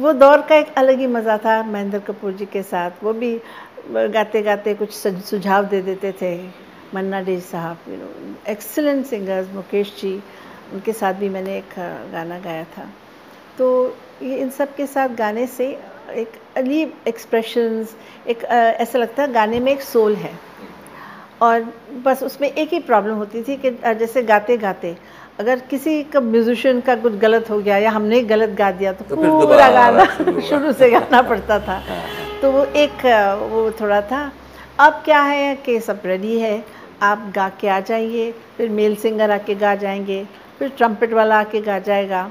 वो 0.00 0.12
दौर 0.14 0.40
का 0.48 0.56
एक 0.56 0.74
अलग 0.78 0.98
ही 0.98 1.06
मज़ा 1.06 1.36
था 1.38 1.62
महेंद्र 1.64 1.98
कपूर 2.06 2.32
जी 2.32 2.46
के 2.52 2.62
साथ। 2.64 3.02
वो 3.04 3.12
भी 3.14 3.34
गाते 3.88 4.42
गाते 4.42 4.74
कुछ 4.74 4.92
सुझाव 4.92 5.64
दे 5.64 5.80
देते 5.82 6.12
थे, 6.20 6.36
मन्ना 6.94 7.20
डे 7.22 7.38
साहब 7.42 7.90
you 7.90 7.96
know 7.96 8.08
excellent 8.48 9.04
singers 9.06 9.52
Mukesh 9.54 9.94
ji, 10.00 10.14
उनके 10.72 10.92
साथ 10.92 11.14
भी 11.14 11.28
मैंने 11.28 11.56
एक 11.58 11.74
गाना 12.12 12.38
गाया 12.38 12.64
था। 12.76 12.88
तो 13.58 13.96
ये, 14.22 14.36
इन 14.36 14.50
सब 14.50 14.74
के 14.76 14.86
साथ 14.86 15.08
गाने 15.16 15.46
से 15.48 15.66
एक 16.14 16.32
अजीब 16.56 16.92
एक्सप्रेशंस 17.08 17.94
एक 18.26 18.44
ऐसा 18.44 18.98
लगता 18.98 19.22
है 19.22 19.32
गाने 19.32 19.60
में 19.60 19.72
एक 19.72 19.82
सोल 19.82 20.14
है। 20.16 20.32
और 21.42 21.64
बस 22.04 22.22
उसमें 22.22 22.50
एक 22.50 22.72
ही 22.72 22.78
प्रॉब्लम 22.80 23.14
होती 23.14 23.42
थी 23.42 23.56
कि 23.56 23.70
जैसे 23.94 24.22
गाते 24.24 24.56
गाते 24.58 24.96
अगर 25.38 25.60
किसी 25.70 26.02
का 26.02 26.20
म्यूजिशियन 26.20 26.80
का 26.80 26.94
कुछ 26.96 27.14
गलत 27.18 27.50
हो 27.50 27.58
गया 27.60 27.76
या 27.78 27.90
हमने 27.90 28.20
गलत 28.24 28.50
गा 28.58 28.70
दिया 28.72 28.92
तो, 28.92 29.04
तो 29.04 29.16
पूरा 29.16 29.68
गाना 29.70 30.04
शुरू 30.48 30.72
से 30.72 30.90
गाना 30.90 31.20
पड़ता 31.22 31.58
था। 31.60 31.80
तो 32.42 32.50
वो 32.52 32.64
एक 32.64 33.04
वो 33.50 33.70
थोड़ा 33.80 34.00
था। 34.02 34.30
अब 34.80 35.02
क्या 35.04 35.20
है 35.22 35.54
कि 35.56 35.78
सब 35.80 36.00
रेडी 36.06 36.38
है। 36.38 36.64
आप 37.02 37.30
गा 37.34 37.48
के 37.60 37.68
आ 37.68 37.78
जाइए 37.80 38.30
फिर 38.56 38.70
मेल 38.70 38.94
सिंगर 38.96 39.30
आके 39.30 39.54
गा 39.54 39.74
जाएँगे 39.74 40.24
फिर 40.58 40.68
ट्रम्पेट 40.76 41.12
वाला 41.12 41.40
आके 41.40 41.60
गा 41.60 41.78
जाएगा। 41.78 42.22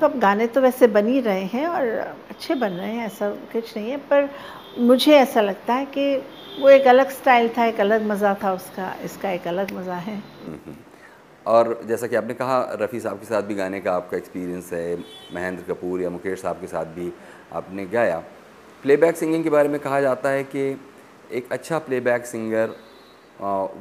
तो 0.00 0.06
अब 0.06 0.18
गाने 0.20 0.46
तो 0.46 0.60
वैसे 0.60 0.86
बन 0.88 1.06
ही 1.06 1.20
रहे 1.20 1.44
हैं 1.44 1.66
और 1.66 1.86
अच्छे 2.30 2.54
बन 2.54 2.70
रहे 2.70 2.92
हैं 2.92 3.06
ऐसा 3.06 3.28
कुछ 3.52 3.76
नहीं 3.76 3.90
है। 3.90 3.96
पर 4.10 4.28
मुझे 4.78 5.16
ऐसा 5.16 5.40
लगता 5.40 5.74
है 5.74 5.84
कि 5.86 6.16
वो 6.60 6.68
एक 6.70 6.86
अलग 6.86 7.10
स्टाइल 7.10 7.48
था 7.58 7.64
एक 7.66 7.80
अलग 7.80 8.06
मज़ा 8.06 8.36
था 8.44 8.52
उसका 8.52 8.94
इसका 9.04 9.30
एक 9.30 9.46
अलग 9.48 9.72
मज़ा 9.72 9.94
है। 9.96 10.20
और 11.46 11.80
जैसा 11.86 12.06
कि 12.06 12.16
आपने 12.16 12.34
कहा 12.34 12.60
रफ़ी 12.80 13.00
साहब 13.00 13.18
के 13.18 13.26
साथ 13.26 13.42
भी 13.42 13.54
गाने 13.54 13.80
का 13.80 13.92
आपका 13.92 14.16
एक्सपीरियंस 14.16 14.72
है 14.72 14.96
महेंद्र 15.34 15.62
कपूर 15.64 16.02
या 16.02 16.10
मुकेश 16.10 16.40
साहब 16.42 16.60
के 16.60 16.66
साथ 16.66 16.84
भी 16.94 17.12
आपने 17.52 17.86
गाया। 17.86 18.18
प्लेबैक 18.82 19.16
सिंगिंग 19.16 19.44
के 19.44 19.50
बारे 19.50 19.68
में 19.68 19.78
कहा 19.80 20.00
जाता 20.00 20.28
है 20.28 20.44
कि 20.44 20.70
एक 21.32 21.52
अच्छा 21.52 21.78
प्लेबैक 21.78 22.26
सिंगर 22.26 22.74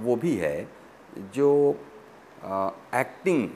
वो 0.01 0.15
भी 0.15 0.35
है 0.35 0.67
जो 1.35 1.49
एक्टिंग 2.95 3.47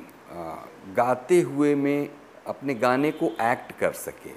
गाते 0.96 1.40
हुए 1.42 1.74
में 1.76 2.10
अपने 2.48 2.74
गाने 2.76 3.12
को 3.12 3.26
एक्ट 3.44 3.72
कर 3.80 3.92
सके। 3.92 4.30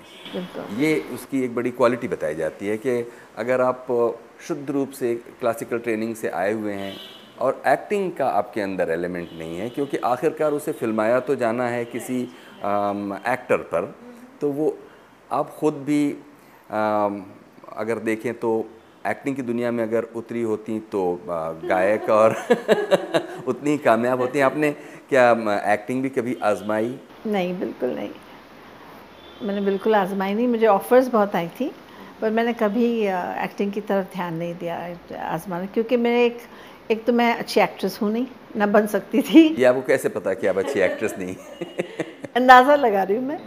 ये 0.77 0.99
उसकी 1.15 1.43
एक 1.45 1.55
बड़ी 1.55 1.71
क्वालिटी 1.71 2.09
बताई 2.09 2.35
जाती 2.35 2.67
है 2.67 2.77
कि 2.77 2.97
अगर 3.39 3.61
आप 3.61 3.87
शुद्ध 4.49 4.71
रूप 4.71 4.91
से 4.91 5.15
क्लासिकल 5.41 5.79
ट्रेनिंग 5.79 6.15
से 6.17 6.29
आए 6.29 6.53
हुए 6.53 6.73
हैं 6.73 6.95
और 7.41 7.63
एक्टिंग 7.67 8.11
का 8.13 8.27
आपके 8.31 8.61
अंदर 8.61 8.91
एलिमेंट 8.91 9.29
नहीं 9.39 9.59
है 9.59 9.69
क्योंकि 9.71 9.97
आखिरकार 10.05 10.53
उसे 10.53 10.73
फिल्माया 10.73 11.21
तो 11.21 11.35
जाना 11.37 11.69
है 11.69 11.85
किसी 11.85 12.29
आम, 12.65 13.13
एक्टर 13.29 13.57
पर। 13.73 13.95
तो 14.41 14.51
वो 14.53 14.77
आप 15.33 15.51
ख़ुद 15.61 15.75
भी 15.87 16.03
आम, 16.73 17.25
अगर 17.77 17.99
देखें 18.09 18.33
तो 18.39 18.51
एक्टिंग 19.07 19.37
की 19.37 19.43
दुनिया 19.43 19.71
में 19.71 19.83
अगर 19.85 20.07
उतरी 20.17 20.43
होती 20.43 20.79
तो 20.93 21.03
गायक 21.29 22.09
और 22.11 22.35
उतनी 23.49 23.77
कामयाब 23.79 24.21
होती। 24.21 24.41
आपने 24.41 24.71
क्या 25.09 25.31
एक्टिंग 25.73 26.03
भी 26.03 26.09
कभी 26.11 26.37
आजमाई? 26.43 26.99
नहीं 27.27 27.59
बिल्कुल 27.61 27.91
नहीं। 27.91 28.11
मैंने 29.43 29.61
बिल्कुल 29.61 29.95
आजमाई 29.95 30.35
नहीं। 30.35 30.49
मुझे 30.49 30.67
ऑफ़र्स 30.67 31.09
बहुत 31.09 31.37
आई 31.37 31.49
थी 31.61 31.71
पर 32.21 32.31
मैंने 32.31 32.53
कभी 32.53 32.87
एक्टिंग 33.45 33.73
की 33.73 33.81
तरफ़ 33.81 34.07
ध्यान 34.15 34.35
नहीं 34.35 34.55
दिया 34.55 34.77
आजमाना। 35.35 35.67
क्योंकि 35.67 35.97
मेरे 35.97 36.25
एक 36.27 36.39
एक 36.91 37.05
तो 37.05 37.13
मैं 37.13 37.35
अच्छी 37.35 37.61
एक्ट्रेस 37.61 37.99
हूँ 38.03 38.11
नहीं 38.13 38.27
ना 38.57 38.67
बन 38.67 38.87
सकती 38.87 39.21
थी। 39.23 39.41
ये 39.55 39.65
आपको 39.65 39.81
कैसे 39.87 40.09
पता 40.09 40.33
कि 40.35 40.47
आप 40.47 40.59
अच्छी 40.59 40.81
एक्ट्रेस 40.81 41.15
नहीं? 41.19 41.35
अंदाज़ा 42.37 42.75
लगा 42.77 43.03
रही 43.03 43.17
हूँ 43.17 43.25
मैं। 43.25 43.39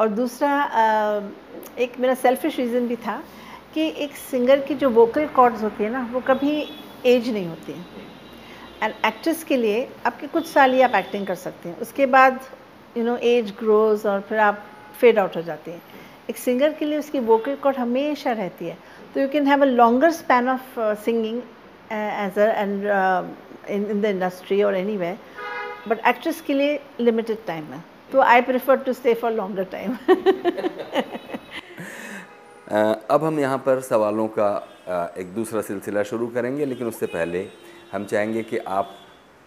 और 0.00 0.08
दूसरा 0.08 0.50
एक 1.78 1.98
मेरा 2.00 2.14
सेल्फिश 2.14 2.58
रीज़न 2.58 2.86
भी 2.88 2.96
था 2.96 3.22
कि 3.74 3.88
एक 4.04 4.16
सिंगर 4.16 4.60
की 4.60 4.74
जो 4.74 4.90
वोकल 4.90 5.26
कॉर्ड्स 5.36 5.62
होती 5.62 5.84
है 5.84 5.90
ना 5.92 6.08
वो 6.12 6.20
कभी 6.28 6.52
एज 7.06 7.28
नहीं 7.28 7.46
होती 7.46 7.72
है। 7.72 7.84
एंड 8.82 8.94
एक्ट्रेस 9.06 9.42
के 9.44 9.56
लिए 9.56 9.88
आपके 10.06 10.26
कुछ 10.26 10.46
साल 10.46 10.72
ही 10.74 10.80
आप 10.80 10.94
एक्टिंग 10.94 11.26
कर 11.26 11.34
सकते 11.34 11.68
हैं। 11.68 11.78
उसके 11.80 12.06
बाद 12.06 12.40
यू 12.96 13.04
नो 13.04 13.16
एज 13.24 13.50
ग्रोज 13.58 14.06
और 14.06 14.20
फिर 14.28 14.38
आप 14.38 14.64
फेड 15.00 15.18
आउट 15.18 15.36
हो 15.36 15.42
जाते 15.42 15.70
हैं। 15.70 15.82
एक 16.30 16.36
सिंगर 16.36 16.72
के 16.72 16.84
लिए 16.84 16.98
उसकी 16.98 17.18
वोकल 17.26 17.54
कॉर्ड 17.62 17.76
हमेशा 17.76 18.32
रहती 18.32 18.66
है। 18.66 18.78
तो 19.14 19.20
you 19.20 19.28
can 19.28 19.46
have 19.46 19.62
a 19.62 19.66
longer 19.66 20.10
span 20.12 20.48
of 20.48 20.80
singing 21.04 21.42
age 21.92 22.38
and 22.38 22.84
in 23.76 24.00
the 24.00 24.04
industry 24.04 24.62
और 24.62 24.74
एनी 24.76 24.96
वे 24.96 25.16
बट 25.88 26.06
एक्ट्रेस 26.08 26.40
के 26.46 26.54
लिए 26.54 26.78
लिमिटेड 27.00 27.38
टाइम 27.46 27.64
है 27.72 27.82
तो 28.12 28.20
I 28.20 28.40
prefer 28.48 28.76
to 28.86 28.92
stay 28.92 29.14
for 29.22 29.32
longer 29.32 29.64
time 29.72 29.96
अब 33.14 33.24
हम 33.24 33.38
यहाँ 33.40 33.58
पर 33.66 33.80
सवालों 33.88 34.26
का 34.38 34.48
अ, 34.88 35.14
एक 35.20 35.34
दूसरा 35.34 35.60
सिलसिला 35.62 36.02
शुरू 36.10 36.26
करेंगे 36.34 36.64
लेकिन 36.66 36.86
उससे 36.86 37.06
पहले 37.14 37.46
हम 37.92 38.04
चाहेंगे 38.04 38.42
कि 38.42 38.58
आप 38.78 38.90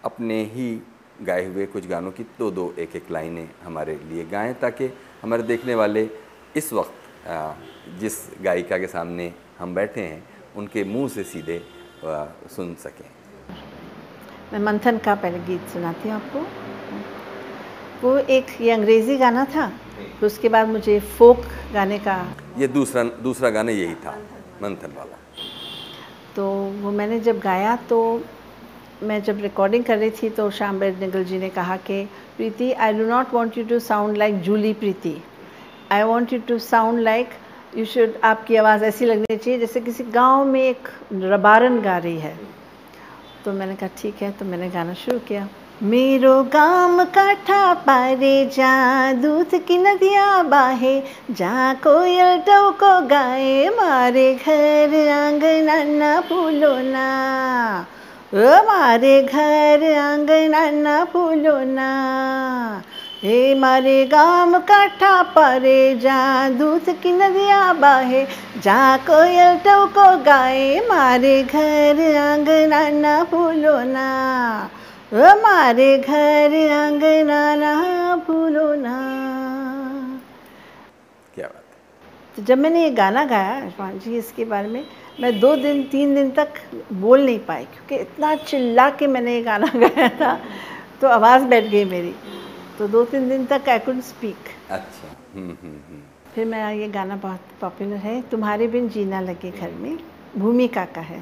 अपने 0.04 0.42
ही 0.54 0.70
गाए 1.26 1.44
हुए 1.46 1.66
कुछ 1.74 1.86
गानों 1.88 2.10
की 2.18 2.22
दो 2.38 2.50
दो 2.58 2.72
एक 2.78 2.96
एक 2.96 3.10
लाइनें 3.12 3.48
हमारे 3.64 3.98
लिए 4.10 4.24
गाएँ 4.30 4.54
ताकि 4.60 4.90
हमारे 5.22 5.42
देखने 5.50 5.74
वाले 5.74 6.08
इस 6.56 6.72
वक्त 6.72 7.28
जिस 8.00 8.16
गायिका 8.42 8.78
के 8.78 8.86
सामने 8.94 9.32
हम 9.58 9.74
बैठे 9.74 10.00
हैं 10.00 10.22
उनके 10.56 10.84
मुँह 10.84 11.08
से 11.16 11.24
सीधे 11.32 11.60
सुन 12.02 12.74
सकें। 12.80 13.08
मैं 14.52 14.58
मंथन 14.62 14.98
का 14.98 15.14
पहले 15.14 15.38
गीत 15.46 15.68
सुनाती 15.72 16.08
हूँ 16.08 16.16
आपको। 16.16 16.40
वो 18.02 18.16
एक 18.18 18.46
ये 18.60 18.70
अंग्रेज़ी 18.70 19.16
गाना 19.18 19.44
था 19.54 19.66
फिर 19.96 20.26
उसके 20.26 20.48
बाद 20.48 20.68
मुझे 20.68 20.98
फोक 21.18 21.44
गाने 21.74 21.98
का 21.98 22.16
ये 22.58 22.68
दूसरा 22.68 23.02
दूसरा 23.22 23.50
गाना 23.50 23.72
यही 23.72 23.94
था 24.04 24.16
मंथन 24.62 24.94
वाला। 24.96 25.16
तो 26.36 26.46
वो 26.82 26.90
मैंने 26.90 27.18
जब 27.20 27.38
गाया 27.38 27.76
तो 27.88 27.98
मैं 29.02 29.22
जब 29.22 29.38
रिकॉर्डिंग 29.42 29.84
कर 29.84 29.98
रही 29.98 30.10
थी 30.12 30.28
तो 30.30 30.50
श्याम 30.50 30.82
निगल 30.82 31.24
जी 31.24 31.38
ने 31.38 31.48
कहा 31.50 31.76
कि 31.76 32.04
Preeti 32.36 32.72
I 32.72 32.92
do 32.92 33.06
not 33.06 33.34
want 33.34 33.58
you 33.58 33.64
to 33.64 33.78
sound 33.78 34.16
like 34.16 34.40
Julie 34.42 34.72
Preeti 34.74 35.16
I 35.92 36.02
want 36.02 36.32
you 36.32 36.40
to 36.48 36.58
sound 36.58 37.00
like 37.00 37.28
you 37.76 37.84
should 37.84 38.12
आपकी 38.24 38.56
आवाज़ 38.56 38.84
ऐसी 38.84 39.04
लगनी 39.04 39.36
चाहिए 39.36 39.58
जैसे 39.60 39.80
किसी 39.80 40.04
गाँव 40.04 40.44
में 40.44 40.62
एक 40.62 40.88
रबारन 41.14 41.80
गा 41.80 41.96
रही 41.98 42.18
है। 42.18 42.38
तो 43.44 43.52
मैंने 43.52 43.74
कहा, 43.76 43.88
ठीक 43.98 44.22
है। 44.22 44.30
तो 44.30 44.44
मैंने 44.44 44.68
गाना 44.70 44.94
शुरू 44.94 45.18
किया। 45.18 45.48
मेरो 45.82 46.42
गाम 46.44 47.04
काठा 47.04 47.62
पारे 47.86 48.34
जा 48.46 49.12
दूध 49.12 49.54
की 49.66 49.78
नदियाँ 49.78 50.48
बाहे 50.48 51.00
जा 51.30 51.74
कोयल 51.74 52.42
को 52.48 53.00
गाए, 53.06 53.68
मारे 53.68 54.34
घर 54.34 54.94
आँगन 55.10 55.88
ना 55.88 56.20
फूलो 56.20 56.74
ना। 56.90 57.86
मारे 58.66 59.22
घर 59.22 59.84
आँगन 59.98 60.74
ना 60.74 61.04
फूलो 61.04 61.58
ना। 61.64 61.90
हे 63.22 63.54
मारे 63.54 64.04
गाम 64.06 64.56
काठा 64.58 65.22
पारे 65.32 65.94
जहाँ 66.02 66.50
दूध 66.58 66.88
की 67.02 67.10
नदियाँ 67.12 67.74
बाहे 67.80 68.24
जहाँ 68.64 68.98
कोयल 69.06 69.58
टौको 69.64 70.06
गाए 70.24 70.78
मारे 70.88 71.42
घर 71.42 72.00
आँगन 72.18 72.94
ना 72.96 73.12
फूलो 73.30 73.76
ना। 73.84 74.06
ओ 75.12 75.34
मारे 75.42 75.96
घर 75.98 76.56
आँगन 76.72 77.30
ना 77.60 78.16
फूलो 78.26 78.74
ना। 78.74 78.96
क्या 81.34 81.46
बात 81.46 81.54
है। 81.54 82.36
तो 82.36 82.42
जब 82.42 82.58
मैंने 82.58 82.84
ये 82.84 82.90
गाना 82.90 83.24
गाया 83.24 83.56
इरफान 83.58 83.98
जी 83.98 84.16
इसके 84.18 84.44
बारे 84.44 84.68
में 84.68 84.84
मैं 85.20 85.38
दो 85.40 85.54
दिन 85.56 85.82
तीन 85.92 86.14
दिन 86.14 86.30
तक 86.40 86.60
बोल 87.04 87.24
नहीं 87.26 87.38
पाई 87.44 87.64
क्योंकि 87.64 88.02
इतना 88.02 88.34
चिल्ला 88.48 88.90
के 88.90 89.06
मैंने 89.06 89.34
ये 89.34 89.42
गाना 89.42 89.72
गाया 89.78 90.08
था 90.20 90.38
तो 91.00 91.08
आवाज़ 91.08 91.44
बैठ 91.44 91.70
गई 91.70 91.84
मेरी। 91.84 92.14
तो 92.80 92.88
दो 92.88 93.04
तीन 93.04 93.28
दिन 93.28 93.46
तक 93.46 93.68
आई 93.68 93.78
कुड 93.78 94.00
स्पीक 94.00 94.36
अच्छा। 94.70 95.16
हम्म 95.34 95.48
हम्म 95.48 95.72
हम्म। 95.72 96.00
फिर 96.34 96.46
मेरा 96.46 96.70
ये 96.70 96.88
गाना 96.88 97.16
बहुत 97.16 97.40
पॉपुलर 97.60 97.96
है। 97.96 98.22
तुम्हारे 98.22 98.68
बिन 98.68 98.88
जीना 98.88 99.20
लगे 99.20 99.50
घर 99.50 99.70
में। 99.70 99.98
भूमिका 100.38 100.84
का 100.84 101.00
है। 101.00 101.20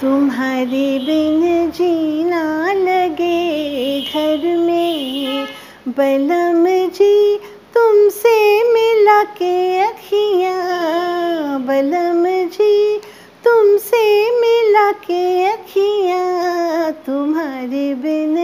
तुम्हारे 0.00 0.98
बिन 0.98 1.70
जीना 1.70 2.72
लगे 2.72 4.00
घर 4.00 4.58
में। 4.58 5.46
बलम 5.88 6.88
जी 6.88 7.38
तुमसे 7.74 8.62
मिला 8.72 9.24
के 9.24 9.78
अखियाँ। 9.78 11.60
बलम 11.60 12.48
जी 12.48 13.00
तुमसे 13.44 14.04
मिला 14.40 14.90
के 15.04 15.22
अखियाँ 15.46 16.92
तुम्हारे 17.06 17.94
बिन 17.94 18.34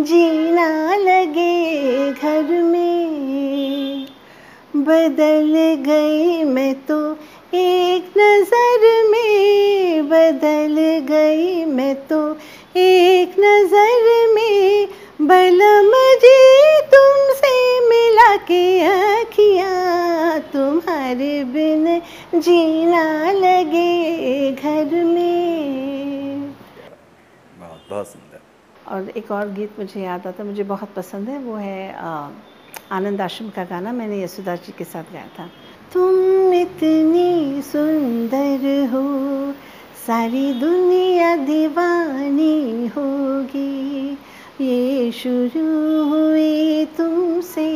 जीना 0.00 0.94
लगे 0.96 2.12
घर 2.12 2.62
में। 2.62 4.06
बदल 4.76 5.52
गई 5.86 6.44
मैं 6.44 6.74
तो 6.86 7.00
एक 7.54 8.12
नज़र 8.18 8.86
में, 9.10 10.08
बदल 10.08 10.76
गई 11.08 11.64
मैं 11.64 11.94
तो 12.06 12.20
एक 12.76 13.34
नज़र 13.38 14.32
में। 14.34 14.88
बलम 15.20 15.92
जी 16.22 16.36
तुमसे 16.90 17.48
मिला 17.88 18.36
के 18.46 18.64
आखियाँ 18.86 20.38
तुम्हारे 20.52 21.32
बिन 21.44 22.00
जीना 22.34 23.02
लगे 23.32 24.52
घर 24.52 24.94
में। 25.04 26.54
और 28.86 29.08
एक 29.16 29.30
और 29.32 29.48
गीत 29.52 29.78
मुझे 29.78 30.00
याद 30.00 30.26
आता 30.26 30.44
मुझे 30.44 30.62
बहुत 30.64 30.94
पसंद 30.96 31.28
है 31.28 31.38
वो 31.38 31.54
है 31.56 31.92
आनंद 32.92 33.20
आश्रम 33.20 33.48
का 33.50 33.64
गाना 33.64 33.92
मैंने 33.92 34.22
यशोदा 34.22 34.56
जी 34.56 34.72
के 34.78 34.84
साथ 34.84 35.12
गाया 35.12 35.28
था। 35.38 35.50
तुम 35.92 36.52
इतनी 36.54 37.62
सुंदर 37.62 38.88
हो 38.94 39.04
सारी 40.06 40.52
दुनिया 40.60 41.36
दीवानी 41.44 42.86
होगी 42.96 44.16
ये 44.60 45.10
शुरू 45.12 45.60
हुए 46.04 46.84
तुमसे 46.96 47.68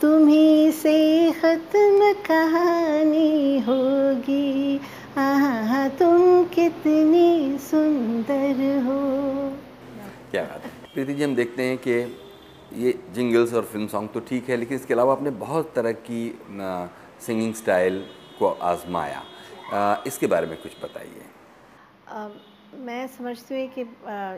तुम्ही 0.00 0.72
से 0.72 1.32
ख़त्म 1.32 2.12
कहानी 2.26 3.58
होगी। 3.60 4.80
आहा 5.18 5.86
तुम 5.98 6.44
कितनी 6.54 7.58
सुंदर 7.58 8.62
हो। 8.86 8.98
क्या 10.30 10.42
बात 10.44 10.64
है। 10.64 10.70
प्रीति 10.94 11.14
जी 11.14 11.22
हम 11.22 11.34
देखते 11.34 11.62
हैं 11.62 11.76
कि 11.78 11.92
ये 12.76 12.98
जिंगल्स 13.14 13.54
और 13.54 13.64
फ़िल्म 13.64 13.86
सॉन्ग 13.86 14.10
तो 14.14 14.20
ठीक 14.20 14.48
है 14.48 14.56
लेकिन 14.56 14.76
इसके 14.76 14.94
अलावा 14.94 15.12
आपने 15.12 15.30
बहुत 15.44 15.72
तरह 15.76 15.92
की 16.08 16.24
सिंगिंग 17.26 17.54
स्टाइल 17.54 18.04
को 18.38 18.46
आजमाया। 18.64 19.22
इसके 20.06 20.26
बारे 20.26 20.46
में 20.46 20.56
कुछ 20.62 20.72
बताइए। 20.82 21.22
मैं 22.76 23.06
समझती 23.08 23.54
हूँ 23.54 23.68
कि 23.74 23.80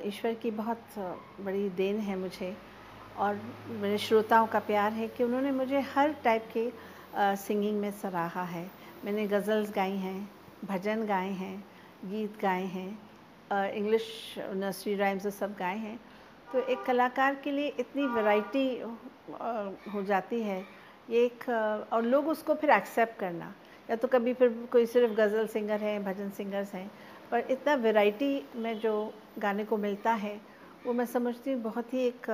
ईश्वर 0.09 0.35
की 0.43 0.51
बहुत 0.51 0.99
बड़ी 1.41 1.69
देन 1.77 1.99
है 2.01 2.17
मुझे 2.19 2.55
और 3.19 3.41
मेरे 3.81 3.99
श्रोताओं 3.99 4.47
का 4.47 4.59
प्यार 4.67 4.93
है 4.93 5.09
कि 5.09 5.25
उन्होंने 5.25 5.51
मुझे 5.53 5.81
हर 5.95 6.13
टाइप 6.25 6.45
के 6.57 6.71
सिंगिंग 7.37 7.81
में 7.81 7.91
सराहा 7.93 8.43
है। 8.43 8.65
मैंने 9.05 9.27
गज़ल्स 9.27 9.71
गाई 9.75 9.97
हैं, 9.97 10.29
भजन 10.65 11.05
गाए 11.07 11.31
हैं, 11.33 11.65
गीत 12.05 12.41
गाए 12.43 12.65
हैं 12.67 13.73
इंग्लिश 13.73 14.05
नर्सरी 14.39 14.95
राइम्स 14.97 15.27
सब 15.39 15.55
गाए 15.59 15.77
हैं। 15.79 15.99
तो 16.53 16.59
एक 16.63 16.83
कलाकार 16.83 17.35
के 17.45 17.51
लिए 17.51 17.75
इतनी 17.81 18.07
वैरायटी 18.07 18.67
हो 19.95 20.03
जाती 20.03 20.41
है, 20.43 20.65
ये 21.11 21.25
एक 21.25 21.49
और 21.93 22.03
लोग 22.05 22.29
उसको 22.29 22.55
फिर 22.55 22.71
एक्सेप्ट 22.71 23.19
करना। 23.21 23.53
या 23.89 23.97
तो 23.97 24.09
कभी 24.09 24.33
फिर 24.35 24.49
कोई 24.73 24.87
सिर्फ़ 24.87 25.13
गज़ल 25.17 25.47
सिंगर 25.47 25.81
हैं, 25.81 26.03
भजन 26.05 26.31
सिंगर्स 26.31 26.73
हैं 26.75 26.91
पर 27.31 27.41
इतना 27.51 27.75
वैरायटी 27.75 28.45
में 28.57 28.79
जो 28.81 28.93
गाने 29.39 29.65
को 29.65 29.77
मिलता 29.77 30.13
है 30.15 30.41
वो 30.87 30.93
मैं 30.93 31.07
समझती 31.07 31.53
हूँ 31.53 31.61
बहुत 31.63 31.93
ही 31.95 32.07
एक 32.07 32.27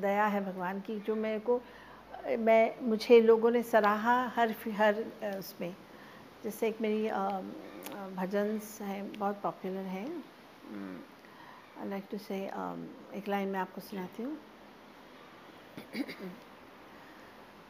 दया 0.00 0.26
है 0.26 0.44
भगवान 0.44 0.80
की 0.80 0.98
जो 1.00 1.14
मेरे 1.16 1.38
को 1.40 1.60
मैं 2.38 2.80
मुझे 2.82 3.20
लोगों 3.20 3.50
ने 3.50 3.62
सराहा 3.62 4.16
हर 4.36 4.54
हर 4.76 4.94
उसमें। 5.38 5.74
जैसे 6.44 6.68
एक 6.68 6.80
मेरी 6.80 7.08
भजन्स 8.16 8.80
हैं 8.82 9.12
बहुत 9.18 9.40
पॉपुलर 9.42 9.86
हैं। 9.94 10.06
आई 11.80 11.88
लाइक 11.88 12.04
टू 12.10 12.18
से 12.18 12.36
एक 13.16 13.28
लाइन 13.28 13.48
मैं 13.48 13.60
आपको 13.60 13.80
सुनाती 13.80 14.22
हूँ। 14.22 14.36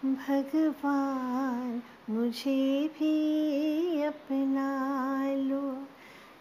भगवान, 0.04 1.82
मुझे 2.10 2.88
भी 2.88 4.02
अपना 4.02 4.68
लो। 5.26 5.86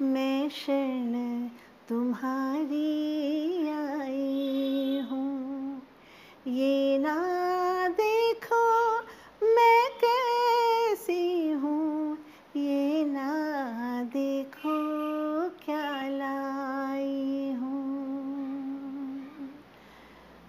मैं 0.05 0.49
शरण 0.49 1.47
तुम्हारी 1.89 3.67
आई 3.69 4.99
हूँ। 5.11 5.81
ये 6.47 6.97
ना 6.97 7.15
देखो 7.87 8.97
मैं 9.55 9.89
कैसी 10.03 11.51
हूँ। 11.51 12.17
ये 12.55 13.05
ना 13.05 13.31
देखो 14.03 14.75
क्या 15.65 16.07
लाई 16.07 17.53
हूँ। 17.53 17.95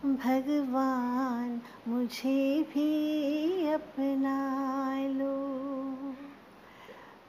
भगवान 0.05 1.56
मुझे 1.89 2.62
भी 2.62 2.89
अपना 3.68 4.39
लो। 5.09 5.37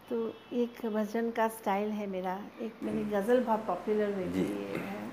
तो 0.10 0.34
एक 0.54 0.86
भजन 0.86 1.32
का 1.32 1.48
स्टाइल 1.48 1.90
है 1.90 2.08
मेरा। 2.08 2.40
एक 2.62 2.74
मेरी 2.84 3.04
गज़ल 3.04 3.44
बहुत 3.44 3.60
पॉपुलर 3.60 4.14
हुई 4.14 4.24
थी 4.24 4.48
है। 4.80 5.10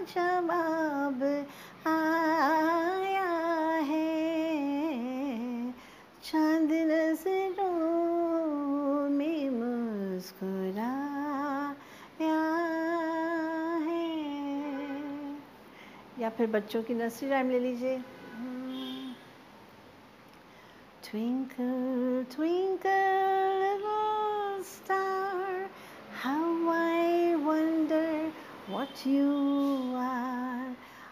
जवाब 0.00 1.46
या 16.19 16.29
फिर 16.37 16.47
बच्चों 16.47 16.81
की 16.83 16.93
नर्सरी 16.93 17.29
राइम 17.29 17.49
ले 17.51 17.59
लीजिए 17.59 18.01
Twinkle, 21.13 22.25
twinkle, 22.33 23.59
little 23.63 24.63
star, 24.63 25.69
how 26.21 26.69
I 26.69 27.35
wonder 27.35 28.31
what 28.67 29.05
you 29.05 29.93
are. 29.95 30.69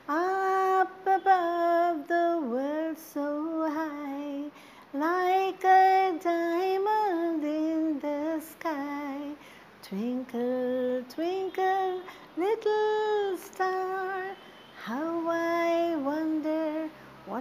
Up 0.09 1.05
above 1.05 2.07
the 2.07 2.41
world 2.53 2.97
so 2.97 3.69
high, 3.69 4.49
like 4.93 5.63
a 5.63 6.17
diamond 6.23 7.43
in 7.43 7.99
the 7.99 8.41
sky. 8.41 9.35
Twinkle, 9.83 11.03
twinkle, 11.13 12.01
little 12.37 13.04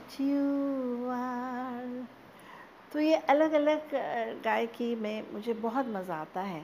what 0.06 0.20
you 0.20 1.10
are. 1.12 2.08
तो 2.94 3.00
ये 3.00 3.16
अलग 3.30 3.54
अलग 3.54 3.94
गायकी 4.44 4.96
में 4.96 5.34
मुझे 5.34 5.54
बहुत 5.54 5.88
मज़ा 5.96 6.16
आता 6.16 6.42
है 6.42 6.62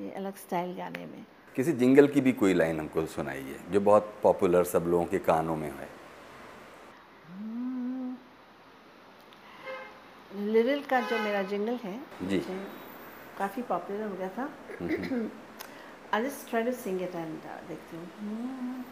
ये 0.00 0.10
अलग 0.16 0.36
स्टाइल 0.36 0.74
गाने 0.76 1.06
में। 1.06 1.24
किसी 1.56 1.72
जिंगल 1.72 2.06
की 2.06 2.20
भी 2.20 2.32
कोई 2.32 2.54
लाइन 2.54 2.78
हमको 2.80 3.06
सुनाइए 3.06 3.56
जो 3.72 3.80
बहुत 3.80 4.14
पॉपुलर 4.22 4.64
सब 4.64 4.84
लोगों 4.88 5.04
के 5.04 5.18
कानों 5.18 5.56
में 5.56 5.70
है। 5.70 5.88
लिरिल 10.52 10.82
का 10.90 11.00
जो 11.00 11.18
मेरा 11.18 11.42
जिंगल 11.42 11.78
है 11.84 11.98
जी। 12.28 12.38
काफ़ी 13.38 13.62
पॉपुलर 13.62 14.02
हो 14.02 14.14
गया 14.16 14.28
था। 14.38 14.48
I 16.14 16.22
just 16.24 16.48
try 16.50 16.62
to 16.62 16.72
sing 16.72 17.02
it 17.02 17.14
and 17.14 17.38
देखती 17.68 17.96
हूँ। 17.96 18.84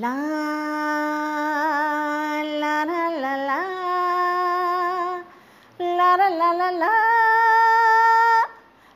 ला 0.00 0.12
ला 2.60 2.84
ला 2.84 3.08
ला 3.08 3.36
ला 3.36 3.60
ला 5.80 6.16
ला 6.16 6.28
ला 6.30 6.52
ला 6.52 6.70
ला 6.72 6.90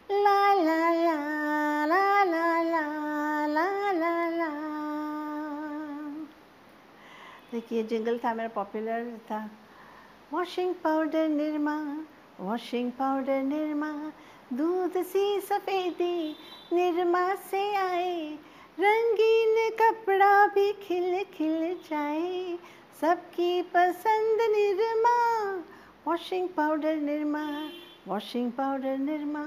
ला 0.08 0.40
ला 0.56 0.80
ला 0.94 1.84
ला 1.84 2.24
ला 2.24 2.62
ला 2.64 2.86
ला 3.46 3.92
ला 3.92 4.28
ला 4.30 4.50
देखिए 7.52 7.82
जिंगल 7.82 8.18
था 8.24 8.34
मेरा 8.34 8.48
पॉपुलर 8.54 9.08
था 9.30 9.38
washing 10.32 10.72
powder 10.84 11.26
Nirma 11.28 11.76
washing 12.40 12.90
powder 12.98 13.42
Nirma 13.42 13.92
दूध 14.52 15.02
सी 15.12 15.40
सफेदी 15.40 16.36
निरमा 16.72 17.28
से 17.50 17.64
आए 17.76 18.16
रंगीन 18.80 19.68
कपड़ा 19.80 20.46
भी 20.54 20.72
खिल 20.82 21.22
खिल 21.34 21.74
जाए 21.90 22.56
सबकी 23.00 23.62
पसंद 23.72 24.40
Nirma. 24.50 25.16
Washing 26.06 26.48
powder 26.48 26.94
Nirma 26.96 27.42
washing 28.08 28.50
powder 28.52 28.96
Nirma. 28.98 29.42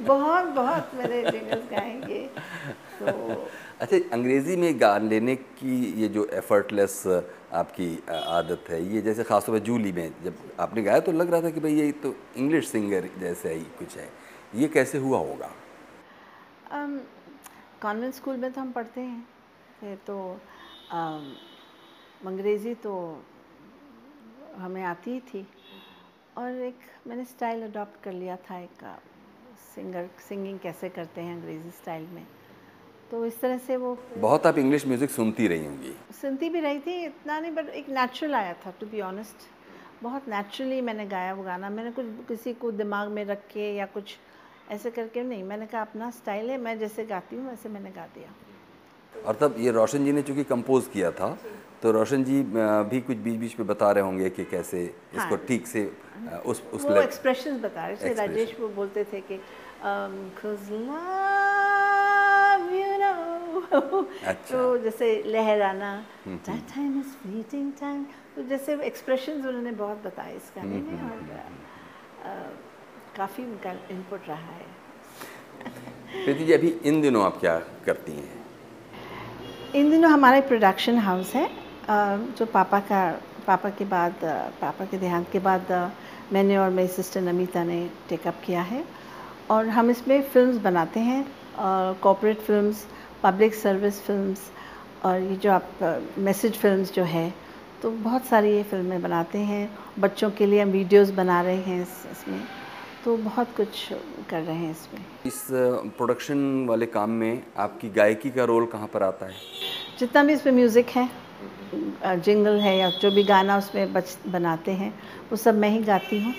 बहुत 0.00 0.46
बहुत 0.46 0.90
मेरे 0.94 1.22
जिंगल्स 1.30 1.64
गाएँगे। 1.70 2.20
तो 3.00 3.06
अच्छा 3.80 3.96
अंग्रेज़ी 4.12 4.56
में 4.56 4.80
गा 4.80 4.96
लेने 4.98 5.34
की 5.36 5.78
ये 6.02 6.08
जो 6.08 6.24
एफर्टलेस 6.32 7.02
आपकी 7.52 7.88
आदत 8.10 8.70
है 8.70 8.82
ये 8.94 9.00
जैसे 9.02 9.24
खासतौर 9.24 9.58
पर 9.58 9.64
जूली 9.64 9.92
में 9.92 10.12
जब 10.24 10.34
आपने 10.60 10.82
गाया 10.82 11.00
तो 11.00 11.12
लग 11.12 11.30
रहा 11.30 11.42
था 11.42 11.50
कि 11.50 11.60
भाई 11.60 11.74
ये 11.74 11.90
तो 12.04 12.14
इंग्लिश 12.36 12.68
सिंगर 12.68 13.08
जैसे 13.18 13.54
ही 13.54 13.64
कुछ 13.78 13.96
है। 13.96 14.08
ये 14.54 14.68
कैसे 14.68 14.98
हुआ 14.98 15.18
होगा? 15.18 15.50
कॉन्वेंट 17.82 18.14
स्कूल 18.14 18.36
में 18.36 18.50
तो 18.52 18.60
हम 18.60 18.72
पढ़ते 18.72 19.00
हैं। 19.00 19.96
तो 20.06 20.14
अंग्रेज़ी 20.90 22.74
तो 22.74 22.92
हमें 24.56 24.82
आती 24.84 25.10
ही 25.10 25.20
थी। 25.22 25.46
और 26.38 26.60
एक 26.62 26.78
मैंने 27.06 27.24
स्टाइल 27.24 27.62
अडॉप्ट 27.62 28.02
कर 28.04 28.12
लिया 28.12 28.36
था 28.50 28.58
एक 28.58 28.84
सिंगर 29.74 30.08
सिंगिंग 30.28 30.58
कैसे 30.58 30.88
करते 30.88 31.20
हैं 31.20 31.36
अंग्रेज़ी 31.36 31.70
स्टाइल 31.70 32.06
में। 32.14 32.26
तो 33.10 33.24
इस 33.26 33.40
तरह 33.40 33.58
से 33.58 33.76
वो 33.76 33.96
बहुत 34.16 34.46
आप 34.46 34.58
इंग्लिश 34.58 34.86
म्यूज़िक 34.86 35.10
सुनती 35.10 35.46
रही 35.48 35.66
होंगी। 35.66 35.92
सुनती 36.20 36.48
भी 36.50 36.60
रही 36.60 36.78
थी 36.78 37.04
इतना 37.04 37.38
नहीं 37.40 37.52
बट 37.54 37.68
एक 37.70 37.88
नेचुरल 37.88 38.34
आया 38.34 38.52
था 38.66 38.70
टू 38.80 38.86
बी 38.86 39.00
ऑनेस्ट 39.00 39.48
बहुत 40.02 40.28
नेचुरली 40.28 40.80
मैंने 40.80 41.06
गाया 41.06 41.32
वो 41.34 41.42
गाना। 41.42 41.70
मैंने 41.70 41.90
कुछ 41.90 42.06
किसी 42.28 42.52
को 42.54 42.70
दिमाग 42.72 43.08
में 43.10 43.24
रख 43.24 43.46
के 43.52 43.74
या 43.76 43.86
कुछ 43.86 44.16
ऐसे 44.70 44.90
करके 44.90 45.22
नहीं। 45.22 45.42
मैंने 45.44 45.66
कहा 45.66 45.80
अपना 45.82 46.10
स्टाइल 46.10 46.50
है 46.50 46.58
मैं 46.58 46.78
जैसे 46.78 47.04
गाती 47.06 47.36
हूँ 47.36 47.48
वैसे 47.48 47.68
मैंने 47.68 47.90
गा 47.90 48.06
दिया। 48.14 48.34
और 49.26 49.34
तब 49.34 49.54
ये 49.58 49.70
रोशन 49.70 50.04
जी 50.04 50.12
ने 50.12 50.22
चूँकि 50.22 50.44
कंपोज 50.44 50.86
किया 50.92 51.10
था 51.10 51.38
तो 51.82 51.90
रोशन 51.90 52.24
जी 52.24 52.42
भी 52.90 53.00
कुछ 53.00 53.16
बीच 53.16 53.34
बीच 53.34 53.58
में 53.58 53.68
बता 53.68 53.90
रहे 53.92 54.04
होंगे 54.04 54.30
कि 54.30 54.44
कैसे 54.44 54.84
इसको 54.84 55.36
हाँ। 55.36 55.46
ठीक 55.48 55.66
से 55.66 55.92
उस 56.46 56.62
उस 56.72 56.84
वो 56.84 56.96
एक्सप्रेशंस 56.96 57.60
बता 57.60 57.86
रहे 57.86 57.96
थे 57.96 58.14
राजेश 58.14 58.56
वो 58.60 58.68
बोलते 58.68 59.04
थे 59.04 59.20
कि 59.20 59.40
um, 59.84 60.30
you 62.74 62.98
know. 62.98 63.38
अच्छा। 64.24 64.52
तो 64.52 64.78
जैसे 64.78 65.22
लहराना 65.26 66.04
that 66.26 66.68
time 66.74 66.94
is 67.00 67.14
fleeting 67.22 67.72
time. 67.82 68.04
तो 68.36 68.42
जैसे 68.42 68.80
एक्सप्रेशंस 68.82 69.46
उन्होंने 69.46 69.72
बहुत 69.72 70.02
बताए 70.04 70.36
इस 70.36 70.52
गाने 70.56 70.76
में 70.76 71.02
और 71.02 71.18
काफ़ी 73.16 73.44
उनका 73.44 73.72
इनपुट 73.90 74.20
रहा 74.28 74.54
है। 74.54 74.66
प्रीति 76.24 76.44
जी 76.44 76.52
अभी 76.52 76.68
इन 76.84 77.00
दिनों 77.00 77.24
आप 77.24 77.40
क्या 77.40 77.58
करती 77.58 78.12
हैं? 78.12 78.37
इन 79.74 79.90
दिनों 79.90 80.10
हमारा 80.10 80.40
प्रोडक्शन 80.40 80.98
हाउस 80.98 81.34
है। 81.34 81.48
जो 82.38 82.44
पापा 82.46 82.78
का 82.80 83.00
पापा 83.46 83.70
के 83.70 83.84
बाद 83.84 84.14
पापा 84.60 84.84
के 84.84 84.98
देहांत 84.98 85.26
के 85.32 85.38
बाद 85.38 85.72
मैंने 86.32 86.56
और 86.58 86.70
मेरी 86.70 86.88
सिस्टर 86.88 87.20
नमिता 87.22 87.64
ने 87.64 87.78
टेकअप 88.08 88.40
किया 88.46 88.62
है। 88.62 88.82
और 89.50 89.68
हम 89.68 89.90
इसमें 89.90 90.20
फिल्म्स 90.22 90.56
बनाते 90.62 91.00
हैं 91.00 91.24
corporate 92.02 92.40
films 92.40 92.84
public 93.22 93.54
service 93.54 94.00
films 94.02 94.50
और 95.04 95.20
ये 95.20 95.36
जो 95.36 95.52
आप 95.52 96.04
मैसेज 96.18 96.56
फिल्म्स 96.56 96.92
जो 96.94 97.04
है 97.06 97.32
तो 97.82 97.90
बहुत 97.90 98.24
सारी 98.26 98.50
ये 98.50 98.62
फ़िल्में 98.62 99.00
बनाते 99.02 99.38
हैं। 99.40 99.68
बच्चों 99.98 100.30
के 100.30 100.46
लिए 100.46 100.62
हम 100.62 100.70
वीडियोस 100.70 101.10
बना 101.10 101.40
रहे 101.40 101.56
हैं 101.56 101.82
इस, 101.82 102.06
इसमें। 102.12 102.40
तो 103.04 103.16
बहुत 103.18 103.54
कुछ 103.56 103.88
कर 104.30 104.40
रहे 104.42 104.56
हैं 104.56 104.70
इसमें। 104.70 105.00
इस 105.26 105.46
प्रोडक्शन 105.96 106.66
वाले 106.68 106.86
काम 106.88 107.10
में 107.20 107.42
आपकी 107.56 107.88
गायकी 107.90 108.30
का 108.30 108.44
रोल 108.44 108.66
कहाँ 108.66 108.86
पर 108.86 109.02
आता 109.02 109.26
है? 109.26 109.34
जितना 109.98 110.22
भी 110.24 110.32
इसमें 110.32 110.52
म्यूज़िक 110.52 110.88
है 110.88 111.08
जिंगल 112.18 112.58
है 112.60 112.76
या 112.78 112.90
जो 113.00 113.10
भी 113.10 113.22
गाना 113.24 113.56
उसमें 113.58 113.92
बच 113.92 114.16
बनाते 114.28 114.72
हैं 114.72 114.92
वो 115.30 115.36
सब 115.36 115.58
मैं 115.58 115.70
ही 115.70 115.82
गाती 115.84 116.20
हूँ 116.22 116.34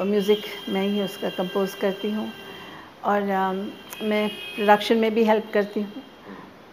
और 0.00 0.06
म्यूज़िक 0.06 0.44
मैं 0.68 0.86
ही 0.88 1.02
उसका 1.02 1.30
कंपोज 1.30 1.74
करती 1.80 2.10
हूँ। 2.12 2.30
और 3.04 3.22
मैं 4.02 4.28
प्रोडक्शन 4.28 4.96
में 4.96 5.12
भी 5.14 5.24
हेल्प 5.24 5.50
करती 5.54 5.80
हूँ। 5.80 6.02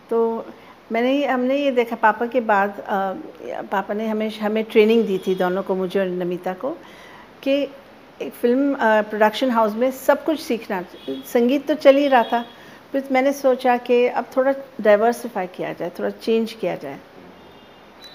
तो 0.09 0.45
मैंने 0.91 1.25
हमने 1.25 1.57
ये 1.57 1.71
देखा 1.71 1.95
पापा 1.95 2.25
के 2.25 2.41
बाद 2.41 2.79
अ, 2.79 3.61
पापा 3.71 3.93
ने 3.93 4.07
हमें 4.07 4.29
हमें 4.39 4.63
ट्रेनिंग 4.63 5.05
दी 5.07 5.17
थी 5.17 5.35
दोनों 5.35 5.63
को 5.63 5.75
मुझे 5.75 5.99
और 5.99 6.07
नमिता 6.07 6.53
को 6.53 6.69
कि 7.43 7.63
एक 8.21 8.33
फ़िल्म 8.33 8.75
प्रोडक्शन 9.09 9.49
हाउस 9.51 9.73
में 9.75 9.89
सब 9.91 10.23
कुछ 10.25 10.39
सीखना। 10.41 10.81
संगीत 11.33 11.67
तो 11.67 11.73
चल 11.75 11.95
ही 11.95 12.07
रहा 12.07 12.23
था, 12.23 12.41
फिर 12.91 13.07
मैंने 13.11 13.33
सोचा 13.33 13.75
कि 13.79 14.05
अब 14.07 14.25
थोड़ा 14.37 14.53
डाइवर्सिफाई 14.81 15.47
किया 15.47 15.73
जाए, 15.73 15.91
थोड़ा 15.99 16.09
चेंज 16.09 16.53
किया 16.53 16.75
जाए। 16.75 16.99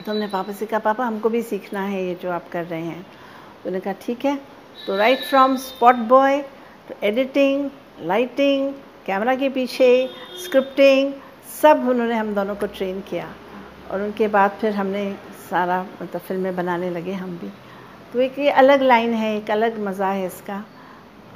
तो 0.05 0.11
हमने 0.11 0.27
पापा 0.29 0.53
से 0.53 0.67
कहा, 0.67 0.79
पापा, 0.81 1.05
हमको 1.05 1.29
भी 1.29 1.43
सीखना 1.43 1.81
है 1.83 2.05
ये 2.05 2.15
जो 2.23 2.31
आप 2.31 2.49
कर 2.53 2.65
रहे 2.65 2.81
हैं। 2.81 3.03
तो 3.03 3.69
उन्होंने 3.69 3.81
कहा, 3.81 3.93
ठीक 4.03 4.25
है। 4.25 4.39
तो 4.87 4.97
right 4.97 5.25
from 5.25 5.57
spot 5.59 5.97
boy 6.09 6.41
to 6.89 6.95
editing 7.07 7.71
lighting 8.03 8.73
camera 9.07 9.35
के 9.37 9.49
पीछे 9.49 9.89
स्क्रिप्टिंग 10.45 11.13
सब 11.63 11.89
उन्होंने 11.89 12.15
हम 12.15 12.35
दोनों 12.35 12.55
को 12.57 12.67
ट्रेन 12.69 13.01
किया। 13.11 13.29
और 13.91 14.03
उनके 14.03 14.29
बाद 14.29 14.51
फिर 14.61 14.73
हमने 14.73 15.11
सारा 15.51 15.83
मतलब 16.03 16.21
फ़िल्में 16.21 16.55
बनाने 16.57 16.91
लगे 16.91 17.13
हम 17.15 17.37
भी। 17.39 17.51
तो 18.13 18.21
एक 18.21 18.39
ये 18.39 18.51
अलग 18.51 18.83
लाइन 18.83 19.13
है 19.15 19.37
एक 19.37 19.51
अलग 19.51 19.79
मज़ा 19.81 20.09
है 20.09 20.27
इसका। 20.27 20.65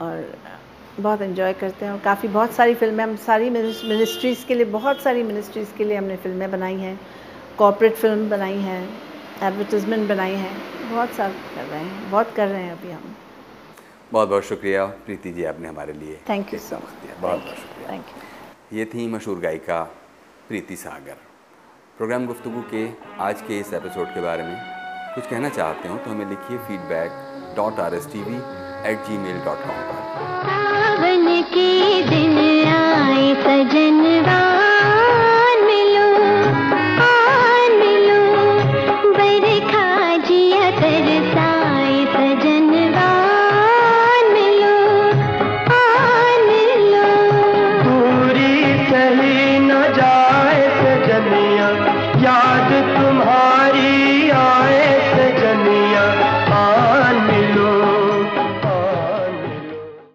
और 0.01 0.39
बहुत 1.01 1.23
इन्जॉय 1.23 1.53
करते 1.53 1.85
हैं 1.85 1.93
और 1.93 1.99
काफ़ी 2.01 2.29
बहुत 2.29 2.53
सारी 2.53 2.75
फ़िल्में 2.75 3.03
हम 3.05 3.17
सारी 3.17 3.51
मिनिस्ट्रीज़ 3.51 4.45
के 4.47 4.55
लिए 4.55 4.65
बहुत 4.73 5.01
सारी 5.03 5.23
मिनिस्ट्रीज़ 5.23 5.75
के 5.79 5.85
लिए 5.85 5.97
हमने 5.97 6.17
फ़िल्में 6.17 6.51
बनाई 6.51 6.77
हैं। 6.77 6.99
कॉपरेट 7.59 7.95
फ़िल्म 7.95 8.29
बनाई 8.31 8.59
हैं 8.61 8.83
एडवर्टीज़मेंट 9.43 10.09
बनाई 10.09 10.35
हैं 10.35 10.55
बहुत 10.91 11.11
सारा 11.11 11.33
कर 11.55 11.65
रहे 11.65 11.81
हैं 11.81 12.11
बहुत 12.11 12.33
कर 12.37 12.49
रहे 12.49 12.63
हैं 12.63 12.73
अभी 12.73 12.91
हम। 12.91 13.15
बहुत 14.13 14.29
बहुत 14.29 14.45
शुक्रिया 14.45 14.87
प्रीति 15.07 15.33
जी 15.33 15.45
आपने 15.45 15.69
हमारे 15.69 15.93
लिए 15.93 16.21
थैंक 16.29 16.55
यू 16.55 16.61
सो 16.61 16.77
मच 16.77 17.03
दिया। 17.03 17.21
बहुत 17.23 17.41
बहुत 17.41 17.57
शुक्रिया। 17.57 17.91
थैंक 17.93 18.05
यू 18.73 18.79
ये 18.79 18.85
थी 18.85 19.07
मशहूर 19.09 19.41
गायिका 19.41 19.83
प्रीति 20.49 20.77
सागर। 20.77 21.17
प्रोग्राम 21.97 22.27
गुफ्तु 22.27 22.63
के 22.73 22.89
आज 23.25 23.43
के 23.43 23.59
इस 23.61 23.73
एपिसोड 23.75 24.15
के 24.15 24.21
बारे 24.21 24.43
में 24.43 24.76
कुछ 25.17 25.27
कहना 25.27 25.49
चाहते 25.49 25.89
हो 25.89 25.97
तो 26.05 26.11
हमें 26.11 26.27
लिखिए 26.31 26.57
feedback 26.67 27.13
dot 27.57 27.79
R 27.81 27.95
S 27.95 28.07
T 28.13 28.23
V 28.23 28.35
at 28.91 29.07
Gmail 29.19 29.39
dot 29.45 29.63
com 29.67 29.79
पर 29.91 31.15